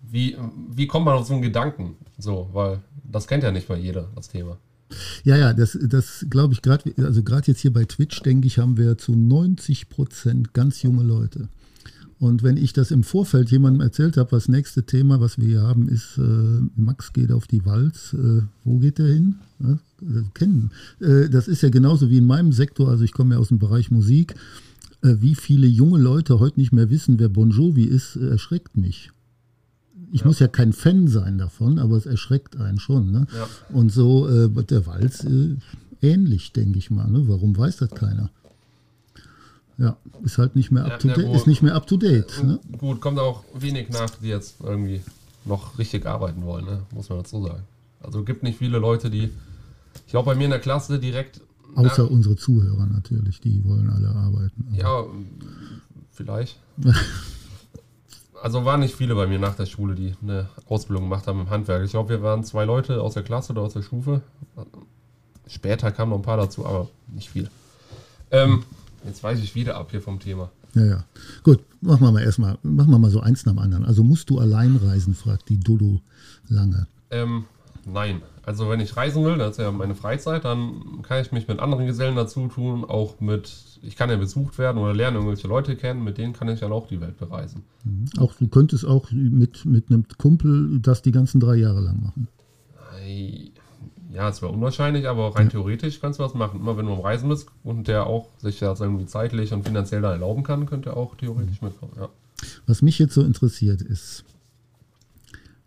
wie, 0.03 0.37
wie 0.71 0.87
kommt 0.87 1.07
man 1.07 1.15
auf 1.15 1.27
so 1.27 1.33
einen 1.33 1.43
Gedanken? 1.43 1.97
So, 2.19 2.49
weil 2.53 2.81
das 3.03 3.27
kennt 3.27 3.43
ja 3.43 3.51
nicht 3.51 3.69
mal 3.69 3.79
jeder, 3.79 4.09
das 4.15 4.29
Thema. 4.29 4.57
Ja, 5.25 5.37
ja, 5.37 5.53
das, 5.53 5.79
das 5.83 6.27
glaube 6.31 6.55
ich 6.55 6.63
gerade, 6.63 6.93
also 6.99 7.23
gerade 7.23 7.49
jetzt 7.49 7.61
hier 7.61 7.73
bei 7.73 7.85
Twitch, 7.85 8.23
denke 8.23 8.47
ich, 8.47 8.59
haben 8.59 8.77
wir 8.77 8.99
zu 8.99 9.13
90 9.13 9.89
Prozent 9.89 10.53
ganz 10.53 10.83
junge 10.83 11.03
Leute. 11.03 11.49
Und 12.21 12.43
wenn 12.43 12.59
ich 12.59 12.75
das 12.75 12.91
im 12.91 13.03
Vorfeld 13.03 13.51
jemandem 13.51 13.81
erzählt 13.81 14.19
habe, 14.19 14.29
das 14.31 14.47
nächste 14.47 14.85
Thema, 14.85 15.21
was 15.21 15.39
wir 15.39 15.47
hier 15.47 15.63
haben, 15.63 15.89
ist, 15.89 16.19
äh, 16.19 16.61
Max 16.77 17.15
geht 17.15 17.33
auf 17.33 17.47
die 17.47 17.65
Walz. 17.65 18.13
Äh, 18.13 18.43
wo 18.63 18.79
geht 18.79 18.99
der 18.99 19.07
hin? 19.07 19.37
Ja, 19.59 19.73
äh, 20.03 20.25
kennen. 20.35 20.71
Äh, 21.01 21.31
das 21.31 21.49
ist 21.49 21.63
ja 21.63 21.71
genauso 21.71 22.11
wie 22.11 22.19
in 22.19 22.27
meinem 22.27 22.53
Sektor, 22.53 22.91
also 22.91 23.05
ich 23.05 23.13
komme 23.13 23.35
ja 23.35 23.41
aus 23.41 23.49
dem 23.49 23.59
Bereich 23.59 23.91
Musik. 23.91 24.35
Äh, 25.03 25.17
wie 25.21 25.35
viele 25.35 25.67
junge 25.67 25.99
Leute 25.99 26.41
heute 26.41 26.61
nicht 26.61 26.73
mehr 26.73 26.91
wissen, 26.91 27.19
wer 27.19 27.31
Bon 27.31 27.51
Jovi 27.51 27.85
ist, 27.85 28.17
erschreckt 28.17 28.77
mich. 28.77 29.13
Ich 30.13 30.21
ja. 30.21 30.27
muss 30.27 30.41
ja 30.41 30.49
kein 30.49 30.75
Fan 30.75 31.09
sein 31.09 31.39
davon, 31.39 31.79
aber 31.79 31.97
es 31.97 32.05
erschreckt 32.05 32.55
einen 32.59 32.79
schon. 32.79 33.13
Ne? 33.13 33.29
Ja. 33.35 33.49
Und 33.75 33.93
so 33.93 34.29
äh, 34.29 34.51
der 34.65 34.87
Walz 34.87 35.27
ähnlich, 36.03 36.53
denke 36.53 36.79
ich 36.79 36.91
mal. 36.91 37.11
Ne? 37.11 37.29
Warum 37.29 37.57
weiß 37.57 37.79
das 37.79 37.91
keiner? 37.91 38.31
Ja, 39.81 39.97
ist 40.23 40.37
halt 40.37 40.57
nicht 40.57 40.71
mehr 40.71 40.85
up 40.85 41.01
to, 41.01 41.09
date, 41.09 41.35
ist 41.35 41.47
nicht 41.47 41.63
mehr 41.63 41.75
up 41.75 41.87
to 41.87 41.97
date. 41.97 42.45
Ne? 42.45 42.61
Gut, 42.77 43.01
kommt 43.01 43.19
auch 43.19 43.45
wenig 43.55 43.89
nach, 43.89 44.11
die 44.11 44.29
jetzt 44.29 44.57
irgendwie 44.63 45.01
noch 45.47 45.79
richtig 45.79 46.05
arbeiten 46.05 46.45
wollen, 46.45 46.67
ne? 46.67 46.83
muss 46.95 47.09
man 47.09 47.19
dazu 47.19 47.43
sagen. 47.43 47.63
Also 48.03 48.23
gibt 48.23 48.43
nicht 48.43 48.59
viele 48.59 48.79
Leute, 48.79 49.09
die, 49.09 49.31
ich 50.05 50.11
glaube 50.11 50.27
bei 50.27 50.35
mir 50.35 50.45
in 50.45 50.51
der 50.51 50.61
Klasse 50.61 50.99
direkt. 50.99 51.41
Außer 51.77 52.03
nach, 52.03 52.11
unsere 52.11 52.37
Zuhörer 52.37 52.87
natürlich, 52.87 53.41
die 53.41 53.65
wollen 53.65 53.89
alle 53.89 54.11
arbeiten. 54.11 54.69
Ja, 54.75 55.05
vielleicht. 56.11 56.59
also 58.43 58.67
waren 58.67 58.81
nicht 58.81 58.95
viele 58.95 59.15
bei 59.15 59.27
mir 59.27 59.39
nach 59.39 59.55
der 59.55 59.67
Schule, 59.67 59.95
die 59.95 60.15
eine 60.23 60.51
Ausbildung 60.69 61.05
gemacht 61.05 61.27
haben 61.27 61.41
im 61.41 61.49
Handwerk. 61.49 61.85
Ich 61.87 61.93
glaube, 61.93 62.11
wir 62.11 62.23
waren 62.23 62.45
zwei 62.45 62.67
Leute 62.67 63.01
aus 63.01 63.15
der 63.15 63.23
Klasse 63.23 63.53
oder 63.53 63.63
aus 63.63 63.73
der 63.73 63.83
Stufe. 63.83 64.21
Später 65.47 65.91
kamen 65.91 66.11
noch 66.11 66.19
ein 66.19 66.23
paar 66.23 66.37
dazu, 66.37 66.67
aber 66.67 66.89
nicht 67.09 67.31
viele. 67.31 67.49
Ähm, 68.31 68.63
Jetzt 69.05 69.23
weiß 69.23 69.39
ich 69.41 69.55
wieder 69.55 69.77
ab 69.77 69.89
hier 69.91 70.03
vom 70.03 70.21
Thema. 70.21 70.51
Ja, 70.75 70.85
ja. 70.85 71.05
Gut, 71.43 71.61
machen 71.81 72.03
wir 72.03 72.13
mal 72.13 72.23
erstmal, 72.23 72.59
machen 72.63 72.91
wir 72.91 72.99
mal 72.99 73.11
so 73.11 73.21
eins 73.21 73.45
nach 73.45 73.55
dem 73.55 73.59
anderen. 73.59 73.85
Also 73.85 74.05
musst 74.05 74.31
du 74.31 74.39
allein 74.39 74.77
reisen, 74.77 75.15
fragt 75.15 75.49
die 75.49 75.59
Dodo 75.59 76.01
lange. 76.49 76.87
Ähm, 77.11 77.45
nein. 77.85 78.23
Also 78.43 78.69
wenn 78.69 78.81
ich 78.81 78.97
reisen 78.97 79.25
will, 79.25 79.39
das 79.39 79.53
ist 79.53 79.59
ja 79.59 79.71
meine 79.71 79.95
Freizeit, 79.95 80.45
dann 80.45 81.03
kann 81.03 81.21
ich 81.21 81.31
mich 81.31 81.47
mit 81.47 81.61
anderen 81.61 81.87
Gesellen 81.87 82.17
dazu 82.17 82.49
tun, 82.49 82.85
auch 82.85 83.21
mit, 83.21 83.53
ich 83.83 83.97
kann 83.97 84.11
ja 84.11 84.17
besucht 84.17 84.59
werden 84.59 84.79
oder 84.79 84.95
lernen 84.95 85.17
irgendwelche 85.17 85.47
Leute 85.47 85.77
kennen, 85.77 86.03
mit 86.03 86.19
denen 86.19 86.33
kann 86.33 86.49
ich 86.49 86.61
dann 86.61 86.73
auch 86.73 86.87
die 86.87 87.01
Welt 87.01 87.19
bereisen. 87.19 87.63
Mhm. 87.85 88.07
Auch 88.19 88.35
du 88.35 88.49
könntest 88.49 88.85
auch 88.85 89.11
mit, 89.13 89.65
mit 89.65 89.91
einem 89.91 90.05
Kumpel 90.19 90.81
das 90.81 91.03
die 91.03 91.13
ganzen 91.13 91.39
drei 91.39 91.57
Jahre 91.57 91.81
lang 91.81 92.03
machen. 92.03 92.29
Ja, 94.13 94.29
es 94.29 94.43
wäre 94.43 94.53
unwahrscheinlich, 94.53 95.09
aber 95.09 95.37
rein 95.37 95.47
ja. 95.47 95.51
theoretisch 95.51 96.01
kannst 96.01 96.19
du 96.19 96.25
was 96.25 96.35
machen. 96.35 96.61
Immer 96.61 96.77
wenn 96.77 96.87
du 96.87 96.93
am 96.93 97.01
Reisen 97.01 97.29
bist 97.29 97.49
und 97.63 97.87
der 97.87 98.07
auch 98.07 98.29
sich 98.39 98.59
das 98.59 98.81
irgendwie 98.81 99.07
zeitlich 99.07 99.53
und 99.53 99.65
finanziell 99.65 100.03
da 100.03 100.13
erlauben 100.13 100.43
kann, 100.43 100.67
könnte 100.67 100.91
er 100.91 100.97
auch 100.97 101.15
theoretisch 101.17 101.63
mitkommen. 101.63 101.93
Ja. 101.97 102.09
Was 102.67 102.83
mich 102.83 102.99
jetzt 102.99 103.15
so 103.15 103.23
interessiert 103.23 103.83
ist, 103.83 104.25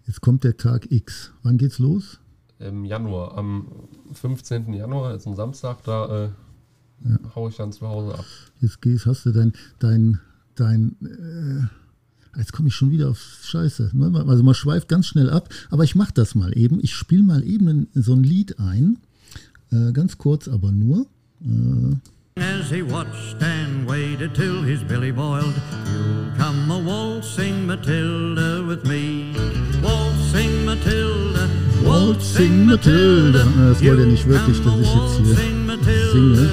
jetzt 0.07 0.21
kommt 0.21 0.43
der 0.43 0.57
Tag 0.57 0.91
X. 0.91 1.31
Wann 1.43 1.57
geht's 1.57 1.79
los? 1.79 2.19
Im 2.59 2.85
Januar, 2.85 3.37
am 3.37 3.67
15. 4.13 4.73
Januar, 4.73 5.15
ist 5.15 5.25
ein 5.25 5.35
Samstag, 5.35 5.83
da 5.83 6.25
äh, 6.25 6.29
ja. 7.05 7.17
haue 7.35 7.49
ich 7.49 7.57
dann 7.57 7.71
zu 7.71 7.87
Hause 7.87 8.17
ab. 8.17 8.25
Jetzt 8.59 8.81
gehst, 8.81 9.05
hast 9.05 9.25
du 9.25 9.31
dein, 9.31 9.53
dein, 9.79 10.19
dein 10.55 10.95
äh, 11.01 11.82
Jetzt 12.35 12.51
komme 12.51 12.69
ich 12.69 12.75
schon 12.75 12.91
wieder 12.91 13.09
auf 13.09 13.19
Scheiße. 13.43 13.91
Ne? 13.93 14.25
Also 14.27 14.43
man 14.43 14.55
schweift 14.55 14.87
ganz 14.87 15.07
schnell 15.07 15.29
ab, 15.29 15.49
aber 15.69 15.83
ich 15.83 15.95
mache 15.95 16.13
das 16.13 16.35
mal 16.35 16.57
eben. 16.57 16.79
Ich 16.81 16.95
spiele 16.95 17.23
mal 17.23 17.43
eben 17.43 17.87
so 17.93 18.13
ein 18.13 18.23
Lied 18.23 18.59
ein. 18.59 18.97
Äh, 19.71 19.91
ganz 19.91 20.17
kurz, 20.17 20.47
aber 20.47 20.71
nur. 20.71 21.05
Äh, 21.41 21.95
As 22.35 22.71
he 22.71 22.81
watched 22.81 23.43
and 23.43 23.87
waited 23.87 24.33
till 24.33 24.63
his 24.63 24.81
belly 24.83 25.11
boiled, 25.11 25.53
you'll 25.85 26.31
come 26.35 26.71
a 26.71 26.79
waltzing 26.79 27.67
Matilda 27.67 28.67
with 28.67 28.83
me. 28.85 29.35
Waltzing 29.83 30.65
Matilda, 30.65 31.47
waltzing 31.83 32.65
Matilda. 32.65 33.45
Das 33.55 33.83
wollte 33.83 34.01
er 34.01 34.07
nicht 34.07 34.27
wirklich, 34.27 34.59
dass 34.61 34.79
ich 34.79 34.95
jetzt 34.95 35.17
hier 35.19 35.35
singe. 36.11 36.49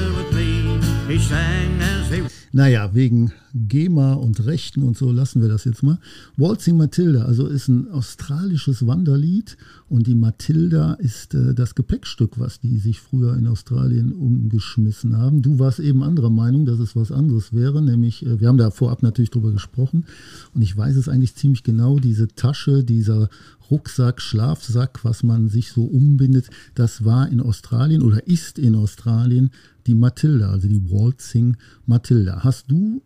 Naja, 2.53 2.91
wegen 2.95 3.33
GEMA 3.54 4.14
und 4.14 4.45
Rechten 4.45 4.83
und 4.83 4.97
so 4.97 5.11
lassen 5.11 5.42
wir 5.42 5.49
das 5.49 5.64
jetzt 5.64 5.83
mal. 5.83 5.99
Waltzing 6.37 6.76
Matilda, 6.76 7.25
also 7.25 7.47
ist 7.47 7.69
ein 7.69 7.90
australisches 7.90 8.87
Wanderlied 8.87 9.57
und 9.88 10.07
die 10.07 10.14
Matilda 10.14 10.95
ist 10.95 11.35
äh, 11.35 11.54
das 11.54 11.75
Gepäckstück, 11.75 12.38
was 12.38 12.61
die 12.61 12.78
sich 12.78 13.00
früher 13.00 13.37
in 13.37 13.47
Australien 13.47 14.12
umgeschmissen 14.12 15.16
haben. 15.16 15.42
Du 15.42 15.59
warst 15.59 15.80
eben 15.80 16.02
anderer 16.02 16.30
Meinung, 16.30 16.66
dass 16.66 16.78
es 16.78 16.97
was 16.97 17.12
anderes 17.12 17.52
wäre, 17.52 17.83
nämlich, 17.83 18.25
äh, 18.25 18.40
wir 18.40 18.49
haben 18.49 18.59
da 18.59 18.71
vorab 18.71 19.02
natürlich 19.02 19.30
drüber 19.30 19.52
gesprochen 19.52 20.04
und 20.54 20.62
ich 20.62 20.76
weiß 20.76 20.97
es 20.97 21.09
eigentlich 21.09 21.35
ziemlich 21.35 21.62
genau, 21.62 21.99
diese 21.99 22.28
Tasche, 22.28 22.85
dieser 22.85 23.28
Rucksack, 23.71 24.21
Schlafsack, 24.21 25.04
was 25.04 25.23
man 25.23 25.49
sich 25.49 25.71
so 25.73 25.85
umbindet, 25.85 26.50
das 26.75 27.04
war 27.04 27.28
in 27.28 27.40
Australien 27.40 28.02
oder 28.02 28.26
ist 28.26 28.59
in 28.59 28.75
Australien 28.75 29.50
die 29.87 29.95
Matilda, 29.95 30.50
also 30.50 30.69
die 30.69 30.90
Waltzing 30.90 31.57
Matilda. 31.87 32.42
Hast 32.42 32.71
du, 32.71 33.02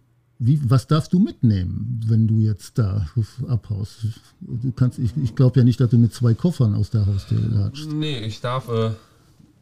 wie, 0.46 0.60
was 0.68 0.86
darfst 0.86 1.12
du 1.12 1.18
mitnehmen, 1.18 2.00
wenn 2.06 2.26
du 2.26 2.34
jetzt 2.34 2.78
da 2.78 3.06
abhaust? 3.48 4.06
Du 4.40 4.72
kannst, 4.72 4.98
ich, 4.98 5.12
ich 5.22 5.34
glaube 5.34 5.60
ja 5.60 5.64
nicht, 5.64 5.80
dass 5.80 5.90
du 5.90 5.98
mit 5.98 6.12
zwei 6.12 6.34
Koffern 6.34 6.74
aus 6.74 6.90
der 6.90 7.06
Haustür 7.06 7.40
latschst. 7.40 7.90
Nee, 7.92 8.18
ich 8.18 8.40
darf, 8.40 8.68
äh, 8.68 8.90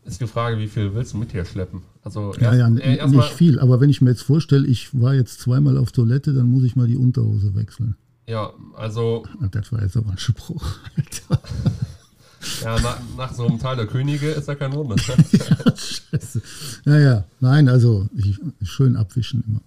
ist 0.04 0.20
die 0.20 0.26
Frage, 0.26 0.58
wie 0.58 0.66
viel 0.66 0.92
willst 0.94 1.12
du 1.12 1.18
mit 1.18 1.32
dir 1.32 1.44
schleppen? 1.44 1.82
Also 2.02 2.30
erst, 2.30 2.40
ja, 2.40 2.54
ja, 2.54 2.66
äh, 2.66 3.08
nicht 3.08 3.32
viel, 3.32 3.60
aber 3.60 3.80
wenn 3.80 3.90
ich 3.90 4.00
mir 4.00 4.10
jetzt 4.10 4.22
vorstelle, 4.22 4.66
ich 4.66 4.98
war 5.00 5.14
jetzt 5.14 5.40
zweimal 5.40 5.78
auf 5.78 5.92
Toilette, 5.92 6.34
dann 6.34 6.50
muss 6.50 6.64
ich 6.64 6.74
mal 6.74 6.88
die 6.88 6.96
Unterhose 6.96 7.54
wechseln. 7.54 7.94
Ja, 8.26 8.50
also. 8.74 9.24
Das 9.52 9.70
war 9.72 9.82
jetzt 9.82 9.96
aber 9.96 10.10
ein 10.10 10.18
Spruch, 10.18 10.64
Alter. 10.96 11.42
Ja, 12.64 12.80
nach, 12.80 12.98
nach, 13.16 13.34
so 13.34 13.46
einem 13.46 13.60
Tal 13.60 13.76
der 13.76 13.86
Könige 13.86 14.28
ist 14.30 14.48
ja 14.48 14.56
kein 14.56 14.72
Wunder. 14.72 14.96
ja, 15.32 15.76
scheiße. 15.76 16.42
Naja, 16.84 17.24
nein, 17.38 17.68
also 17.68 18.08
ich, 18.16 18.40
schön 18.62 18.96
abwischen 18.96 19.44
immer. 19.46 19.60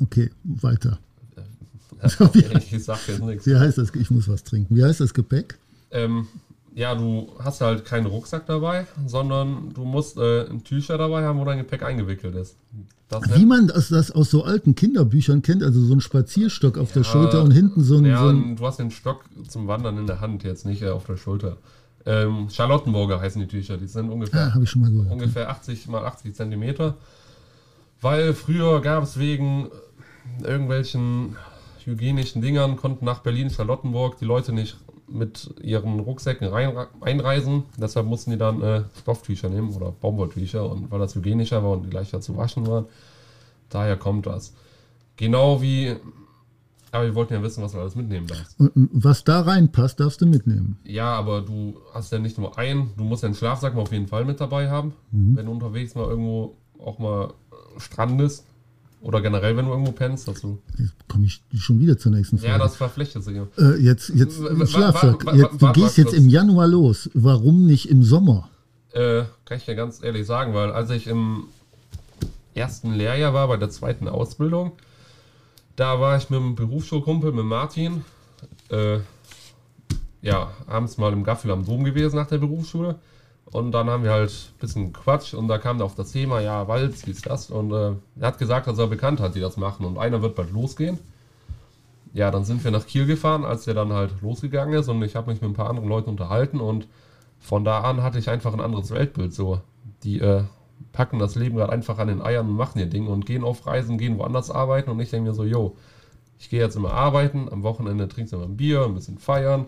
Okay, 0.00 0.30
weiter. 0.44 0.98
Ja, 2.02 2.34
wie, 2.34 2.76
ich 2.76 2.84
sag 2.84 3.06
jetzt 3.08 3.22
nichts. 3.22 3.46
Wie 3.46 3.56
heißt 3.56 3.78
das? 3.78 3.94
Ich 3.94 4.10
muss 4.10 4.28
was 4.28 4.44
trinken. 4.44 4.76
Wie 4.76 4.84
heißt 4.84 5.00
das 5.00 5.14
Gepäck? 5.14 5.58
Ähm, 5.90 6.28
ja, 6.74 6.94
du 6.94 7.28
hast 7.42 7.60
halt 7.60 7.84
keinen 7.84 8.06
Rucksack 8.06 8.46
dabei, 8.46 8.86
sondern 9.06 9.72
du 9.74 9.84
musst 9.84 10.16
äh, 10.16 10.48
ein 10.48 10.62
Tücher 10.62 10.96
dabei 10.96 11.24
haben, 11.24 11.40
wo 11.40 11.44
dein 11.44 11.58
Gepäck 11.58 11.82
eingewickelt 11.82 12.36
ist. 12.36 12.56
Das 13.08 13.22
Wie 13.34 13.46
man 13.46 13.68
das, 13.68 13.88
das, 13.88 14.10
aus 14.10 14.30
so 14.30 14.44
alten 14.44 14.74
Kinderbüchern 14.74 15.40
kennt, 15.40 15.62
also 15.62 15.82
so 15.82 15.94
ein 15.94 16.00
Spazierstock 16.00 16.76
auf 16.76 16.90
ja, 16.90 16.94
der 16.96 17.04
Schulter 17.04 17.42
und 17.42 17.52
hinten 17.52 17.82
so 17.82 17.96
ein, 17.96 18.04
ja, 18.04 18.20
so 18.20 18.28
ein. 18.28 18.56
Du 18.56 18.66
hast 18.66 18.78
den 18.78 18.90
Stock 18.90 19.24
zum 19.48 19.66
Wandern 19.66 19.96
in 19.96 20.06
der 20.06 20.20
Hand, 20.20 20.44
jetzt 20.44 20.66
nicht 20.66 20.82
äh, 20.82 20.90
auf 20.90 21.06
der 21.06 21.16
Schulter. 21.16 21.56
Ähm, 22.04 22.48
Charlottenburger 22.50 23.20
heißen 23.20 23.40
die 23.40 23.48
Tücher, 23.48 23.76
die 23.76 23.86
sind 23.86 24.10
ungefähr, 24.10 24.52
ah, 24.54 24.60
ich 24.62 24.70
schon 24.70 24.82
mal 24.82 24.90
gehört, 24.90 25.10
ungefähr 25.10 25.50
80 25.50 25.88
mal 25.88 26.04
80 26.04 26.34
Zentimeter. 26.34 26.96
Weil 28.00 28.34
früher 28.34 28.80
gab 28.80 29.04
es 29.04 29.18
wegen 29.18 29.68
irgendwelchen 30.42 31.36
hygienischen 31.84 32.42
Dingern, 32.42 32.76
konnten 32.76 33.04
nach 33.04 33.20
Berlin, 33.20 33.50
Charlottenburg 33.50 34.18
die 34.18 34.24
Leute 34.24 34.52
nicht 34.52 34.76
mit 35.08 35.54
ihren 35.62 36.00
Rucksäcken 36.00 36.48
rein, 36.48 36.76
einreisen. 37.00 37.64
Deshalb 37.76 38.06
mussten 38.06 38.30
die 38.30 38.36
dann 38.36 38.62
äh, 38.62 38.82
Stofftücher 39.00 39.48
nehmen 39.48 39.74
oder 39.74 39.90
Baumwolltücher 39.92 40.70
und 40.70 40.90
weil 40.90 40.98
das 40.98 41.14
hygienischer 41.14 41.62
war 41.62 41.72
und 41.72 41.84
die 41.84 41.90
leichter 41.90 42.20
zu 42.20 42.36
waschen 42.36 42.66
waren. 42.66 42.86
Daher 43.70 43.96
kommt 43.96 44.26
das. 44.26 44.54
Genau 45.16 45.60
wie, 45.62 45.96
aber 46.92 47.04
wir 47.04 47.14
wollten 47.14 47.34
ja 47.34 47.42
wissen, 47.42 47.62
was 47.62 47.72
du 47.72 47.80
alles 47.80 47.94
mitnehmen 47.94 48.26
darfst. 48.26 48.60
Und 48.60 48.90
was 48.92 49.24
da 49.24 49.40
reinpasst, 49.40 49.98
darfst 49.98 50.20
du 50.20 50.26
mitnehmen. 50.26 50.78
Ja, 50.84 51.14
aber 51.14 51.40
du 51.40 51.80
hast 51.92 52.12
ja 52.12 52.18
nicht 52.18 52.38
nur 52.38 52.56
einen, 52.58 52.90
du 52.96 53.04
musst 53.04 53.22
ja 53.22 53.28
einen 53.28 53.34
Schlafsack 53.34 53.74
mal 53.74 53.82
auf 53.82 53.92
jeden 53.92 54.08
Fall 54.08 54.24
mit 54.24 54.40
dabei 54.40 54.70
haben, 54.70 54.92
mhm. 55.10 55.36
wenn 55.36 55.46
du 55.46 55.52
unterwegs 55.52 55.94
mal 55.94 56.06
irgendwo 56.06 56.56
auch 56.78 56.98
mal 56.98 57.32
strandest. 57.78 58.44
Oder 59.00 59.20
generell, 59.20 59.56
wenn 59.56 59.66
du 59.66 59.70
irgendwo 59.70 59.92
pennst, 59.92 60.26
dazu. 60.26 60.58
Jetzt 60.76 60.92
komme 61.06 61.26
ich 61.26 61.40
schon 61.56 61.78
wieder 61.78 61.96
zur 61.98 62.10
nächsten 62.10 62.38
Frage. 62.38 62.52
Ja, 62.52 62.58
das 62.58 62.74
verpflichtet 62.74 63.22
sich. 63.22 63.36
Äh, 63.56 63.76
jetzt, 63.76 64.08
jetzt, 64.08 64.38
Schlafsack. 64.68 65.24
Jetzt, 65.34 65.62
du 65.62 65.72
gehst 65.72 65.98
jetzt 65.98 66.14
im 66.14 66.28
Januar 66.28 66.66
los. 66.66 67.08
Warum 67.14 67.64
nicht 67.64 67.88
im 67.88 68.02
Sommer? 68.02 68.50
Äh, 68.92 69.22
kann 69.44 69.58
ich 69.58 69.66
dir 69.66 69.76
ganz 69.76 70.02
ehrlich 70.02 70.26
sagen, 70.26 70.52
weil 70.52 70.72
als 70.72 70.90
ich 70.90 71.06
im 71.06 71.44
ersten 72.54 72.92
Lehrjahr 72.92 73.34
war, 73.34 73.46
bei 73.46 73.56
der 73.56 73.70
zweiten 73.70 74.08
Ausbildung, 74.08 74.72
da 75.76 76.00
war 76.00 76.16
ich 76.16 76.28
mit 76.28 76.40
einem 76.40 76.56
Berufsschulkumpel, 76.56 77.30
mit 77.30 77.44
Martin, 77.44 78.04
äh, 78.70 78.98
ja, 80.22 80.50
abends 80.66 80.98
mal 80.98 81.12
im 81.12 81.22
Gaffel 81.22 81.52
am 81.52 81.64
Dom 81.64 81.84
gewesen 81.84 82.16
nach 82.16 82.26
der 82.26 82.38
Berufsschule. 82.38 82.96
Und 83.50 83.72
dann 83.72 83.88
haben 83.88 84.04
wir 84.04 84.12
halt 84.12 84.30
ein 84.30 84.58
bisschen 84.60 84.92
Quatsch 84.92 85.32
und 85.32 85.48
da 85.48 85.56
kam 85.58 85.80
auf 85.80 85.94
das 85.94 86.12
Thema, 86.12 86.40
ja, 86.40 86.68
Walz, 86.68 87.06
wie 87.06 87.12
ist 87.12 87.26
das? 87.26 87.50
Und 87.50 87.72
äh, 87.72 87.92
er 88.20 88.26
hat 88.26 88.38
gesagt, 88.38 88.66
dass 88.66 88.78
er 88.78 88.88
bekannt 88.88 89.20
hat, 89.20 89.34
die 89.34 89.40
das 89.40 89.56
machen 89.56 89.86
und 89.86 89.98
einer 89.98 90.20
wird 90.20 90.34
bald 90.34 90.52
losgehen. 90.52 90.98
Ja, 92.12 92.30
dann 92.30 92.44
sind 92.44 92.62
wir 92.64 92.70
nach 92.70 92.86
Kiel 92.86 93.06
gefahren, 93.06 93.44
als 93.44 93.64
der 93.64 93.74
dann 93.74 93.92
halt 93.92 94.20
losgegangen 94.22 94.78
ist 94.78 94.88
und 94.88 95.02
ich 95.02 95.16
habe 95.16 95.30
mich 95.30 95.40
mit 95.40 95.50
ein 95.50 95.54
paar 95.54 95.70
anderen 95.70 95.88
Leuten 95.88 96.10
unterhalten 96.10 96.60
und 96.60 96.88
von 97.38 97.64
da 97.64 97.80
an 97.80 98.02
hatte 98.02 98.18
ich 98.18 98.28
einfach 98.28 98.52
ein 98.52 98.60
anderes 98.60 98.90
Weltbild 98.90 99.32
so. 99.32 99.60
Die 100.02 100.20
äh, 100.20 100.42
packen 100.92 101.18
das 101.18 101.34
Leben 101.34 101.56
gerade 101.56 101.72
einfach 101.72 101.98
an 101.98 102.08
den 102.08 102.22
Eiern 102.22 102.48
und 102.48 102.56
machen 102.56 102.78
ihr 102.78 102.86
Ding 102.86 103.06
und 103.06 103.24
gehen 103.24 103.44
auf 103.44 103.66
Reisen, 103.66 103.98
gehen 103.98 104.18
woanders 104.18 104.50
arbeiten 104.50 104.90
und 104.90 105.00
ich 105.00 105.10
denke 105.10 105.30
mir 105.30 105.34
so, 105.34 105.44
yo, 105.44 105.76
ich 106.38 106.50
gehe 106.50 106.60
jetzt 106.60 106.76
immer 106.76 106.92
arbeiten, 106.92 107.48
am 107.50 107.62
Wochenende 107.62 108.08
trinkst 108.08 108.32
du 108.32 108.36
immer 108.36 108.46
ein 108.46 108.56
Bier, 108.56 108.84
ein 108.84 108.94
bisschen 108.94 109.18
feiern, 109.18 109.66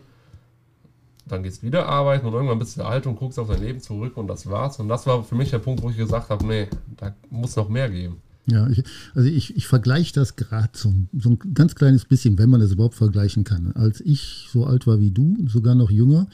dann 1.31 1.43
gehst 1.43 1.63
du 1.63 1.67
wieder 1.67 1.87
arbeiten 1.87 2.27
und 2.27 2.33
irgendwann 2.33 2.59
bist 2.59 2.77
du 2.77 2.83
alt 2.83 3.07
und 3.07 3.17
guckst 3.17 3.39
auf 3.39 3.49
dein 3.49 3.63
Leben 3.63 3.81
zurück 3.81 4.17
und 4.17 4.29
das 4.29 4.49
war's. 4.49 4.79
Und 4.79 4.89
das 4.89 5.07
war 5.07 5.23
für 5.25 5.35
mich 5.35 5.51
der 5.51 5.59
Punkt, 5.59 5.83
wo 5.83 5.91
ich 5.91 5.97
gesagt 5.97 6.29
habe, 6.31 6.47
nee, 6.47 6.69
da 6.97 7.15
muss 7.31 7.57
noch 7.57 7.69
mehr 7.69 7.89
geben. 7.91 8.17
Ja, 8.47 8.69
ich, 8.69 8.83
also 9.15 9.29
ich, 9.29 9.57
ich 9.57 9.67
vergleiche 9.67 10.13
das 10.15 10.37
gerade 10.37 10.71
so, 10.73 10.93
so 11.17 11.31
ein 11.31 11.39
ganz 11.55 11.75
kleines 11.75 12.05
bisschen, 12.05 12.39
wenn 12.39 12.51
man 12.51 12.61
das 12.61 12.73
überhaupt 12.73 12.95
vergleichen 12.97 13.45
kann. 13.45 13.73
Als 13.75 14.01
ich 14.01 14.49
so 14.51 14.65
alt 14.65 14.87
war 14.87 15.01
wie 15.01 15.11
du, 15.11 15.37
sogar 15.47 15.75
noch 15.75 15.91
jünger, 15.91 16.27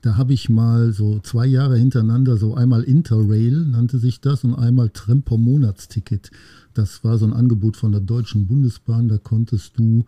da 0.00 0.16
habe 0.16 0.32
ich 0.32 0.48
mal 0.48 0.92
so 0.92 1.18
zwei 1.20 1.46
Jahre 1.46 1.76
hintereinander 1.76 2.36
so 2.36 2.54
einmal 2.54 2.82
Interrail 2.82 3.64
nannte 3.66 3.98
sich 3.98 4.20
das 4.20 4.44
und 4.44 4.54
einmal 4.54 4.90
Tremper-Monatsticket. 4.90 6.30
Das 6.74 7.02
war 7.02 7.18
so 7.18 7.26
ein 7.26 7.32
Angebot 7.32 7.76
von 7.76 7.90
der 7.90 8.00
Deutschen 8.00 8.46
Bundesbahn. 8.46 9.08
Da 9.08 9.18
konntest 9.18 9.76
du 9.76 10.04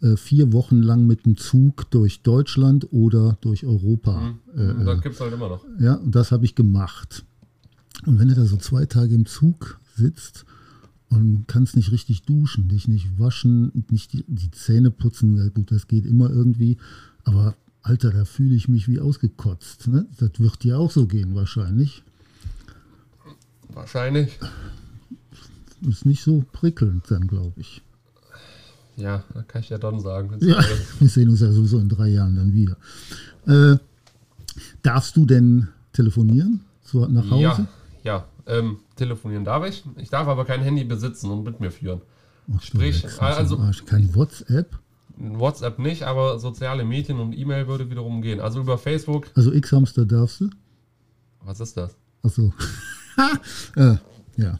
äh, 0.00 0.16
vier 0.16 0.52
Wochen 0.52 0.80
lang 0.80 1.06
mit 1.06 1.26
dem 1.26 1.36
Zug 1.36 1.90
durch 1.90 2.22
Deutschland 2.22 2.92
oder 2.92 3.36
durch 3.40 3.66
Europa. 3.66 4.36
Mhm. 4.54 4.84
das 4.84 5.00
gibt 5.00 5.16
es 5.16 5.20
halt 5.20 5.32
immer 5.32 5.48
noch. 5.48 5.64
Ja, 5.80 5.94
und 5.94 6.14
das 6.14 6.30
habe 6.30 6.44
ich 6.44 6.54
gemacht. 6.54 7.24
Und 8.06 8.20
wenn 8.20 8.28
du 8.28 8.34
da 8.34 8.44
so 8.44 8.56
zwei 8.56 8.86
Tage 8.86 9.14
im 9.14 9.26
Zug 9.26 9.80
sitzt 9.96 10.44
und 11.08 11.48
kannst 11.48 11.74
nicht 11.74 11.90
richtig 11.90 12.22
duschen, 12.22 12.68
dich 12.68 12.86
nicht 12.86 13.18
waschen, 13.18 13.84
nicht 13.90 14.12
die, 14.12 14.24
die 14.28 14.52
Zähne 14.52 14.92
putzen, 14.92 15.52
gut, 15.52 15.72
das 15.72 15.88
geht 15.88 16.06
immer 16.06 16.30
irgendwie, 16.30 16.76
aber 17.24 17.56
Alter, 17.82 18.10
da 18.10 18.24
fühle 18.24 18.54
ich 18.54 18.68
mich 18.68 18.88
wie 18.88 19.00
ausgekotzt. 19.00 19.88
Ne? 19.88 20.06
Das 20.18 20.30
wird 20.38 20.62
dir 20.62 20.78
auch 20.78 20.90
so 20.90 21.06
gehen 21.06 21.34
wahrscheinlich. 21.34 22.02
Wahrscheinlich. 23.68 24.38
Ist 25.88 26.06
nicht 26.06 26.22
so 26.22 26.44
prickelnd 26.52 27.10
dann, 27.10 27.26
glaube 27.26 27.60
ich. 27.60 27.82
Ja, 28.96 29.24
da 29.34 29.42
kann 29.42 29.62
ich 29.62 29.70
ja 29.70 29.78
dann 29.78 30.00
sagen. 30.00 30.36
Ja, 30.40 30.62
wir 31.00 31.08
sehen 31.08 31.28
uns 31.28 31.40
ja 31.40 31.50
sowieso 31.50 31.78
in 31.78 31.88
drei 31.88 32.08
Jahren 32.08 32.36
dann 32.36 32.52
wieder. 32.52 32.76
Äh, 33.46 33.78
darfst 34.82 35.16
du 35.16 35.26
denn 35.26 35.68
telefonieren 35.92 36.60
so 36.84 37.06
nach 37.06 37.28
Hause? 37.30 37.66
Ja, 38.04 38.26
ja 38.26 38.26
ähm, 38.46 38.78
telefonieren 38.96 39.44
darf 39.44 39.66
ich. 39.66 39.82
Ich 39.96 40.10
darf 40.10 40.28
aber 40.28 40.44
kein 40.44 40.60
Handy 40.60 40.84
besitzen 40.84 41.30
und 41.30 41.44
mit 41.44 41.58
mir 41.58 41.70
führen. 41.70 42.02
Ach, 42.54 42.62
Sprich, 42.62 43.04
also 43.20 43.58
kein 43.86 44.14
WhatsApp? 44.14 44.78
WhatsApp 45.22 45.78
nicht, 45.78 46.02
aber 46.02 46.38
soziale 46.38 46.84
Medien 46.84 47.20
und 47.20 47.36
E-Mail 47.36 47.68
würde 47.68 47.90
wiederum 47.90 48.22
gehen. 48.22 48.40
Also 48.40 48.60
über 48.60 48.78
Facebook. 48.78 49.28
Also 49.34 49.52
X-Hamster 49.52 50.04
darfst 50.04 50.40
du? 50.40 50.50
Was 51.44 51.60
ist 51.60 51.76
das? 51.76 51.96
Achso. 52.22 52.52
äh, 53.76 53.96
ja. 54.36 54.58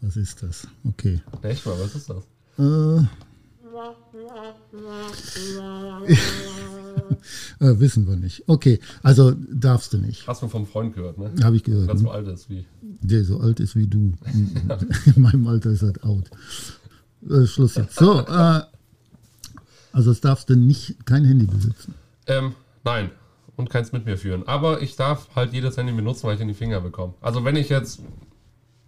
Was 0.00 0.16
ist 0.16 0.42
das? 0.42 0.66
Okay. 0.84 1.20
Echt 1.42 1.64
mal, 1.66 1.74
was 1.80 1.94
ist 1.94 2.10
das? 2.10 2.24
Äh, 2.58 2.62
äh, 7.60 7.80
wissen 7.80 8.06
wir 8.06 8.16
nicht. 8.16 8.44
Okay, 8.46 8.78
also 9.02 9.32
darfst 9.52 9.92
du 9.92 9.98
nicht. 9.98 10.26
Hast 10.28 10.42
du 10.42 10.48
vom 10.48 10.66
Freund 10.66 10.94
gehört, 10.94 11.18
ne? 11.18 11.32
Habe 11.42 11.56
ich 11.56 11.64
gehört. 11.64 11.88
Der 11.88 11.96
so 11.96 12.10
alt 12.10 12.28
ist 12.28 12.50
wie. 12.50 12.66
Der 12.82 13.24
so 13.24 13.40
alt 13.40 13.60
ist 13.60 13.76
wie 13.76 13.86
du. 13.86 14.12
In 15.16 15.22
meinem 15.22 15.46
Alter 15.46 15.70
ist 15.70 15.82
er 15.82 15.92
out. 16.04 16.30
Äh, 17.28 17.46
Schluss 17.46 17.76
jetzt. 17.76 17.96
So, 17.96 18.20
äh, 18.20 18.60
also 19.94 20.10
es 20.10 20.20
darfst 20.20 20.50
du 20.50 20.56
nicht 20.56 21.06
kein 21.06 21.24
Handy 21.24 21.46
besitzen. 21.46 21.94
Ähm, 22.26 22.54
nein. 22.82 23.10
Und 23.56 23.70
keins 23.70 23.92
mit 23.92 24.04
mir 24.04 24.18
führen. 24.18 24.46
Aber 24.48 24.82
ich 24.82 24.96
darf 24.96 25.28
halt 25.36 25.52
jedes 25.52 25.76
Handy 25.76 25.92
benutzen, 25.92 26.26
weil 26.26 26.34
ich 26.34 26.40
in 26.40 26.48
die 26.48 26.54
Finger 26.54 26.80
bekomme. 26.80 27.14
Also 27.20 27.44
wenn 27.44 27.54
ich 27.54 27.68
jetzt 27.68 28.00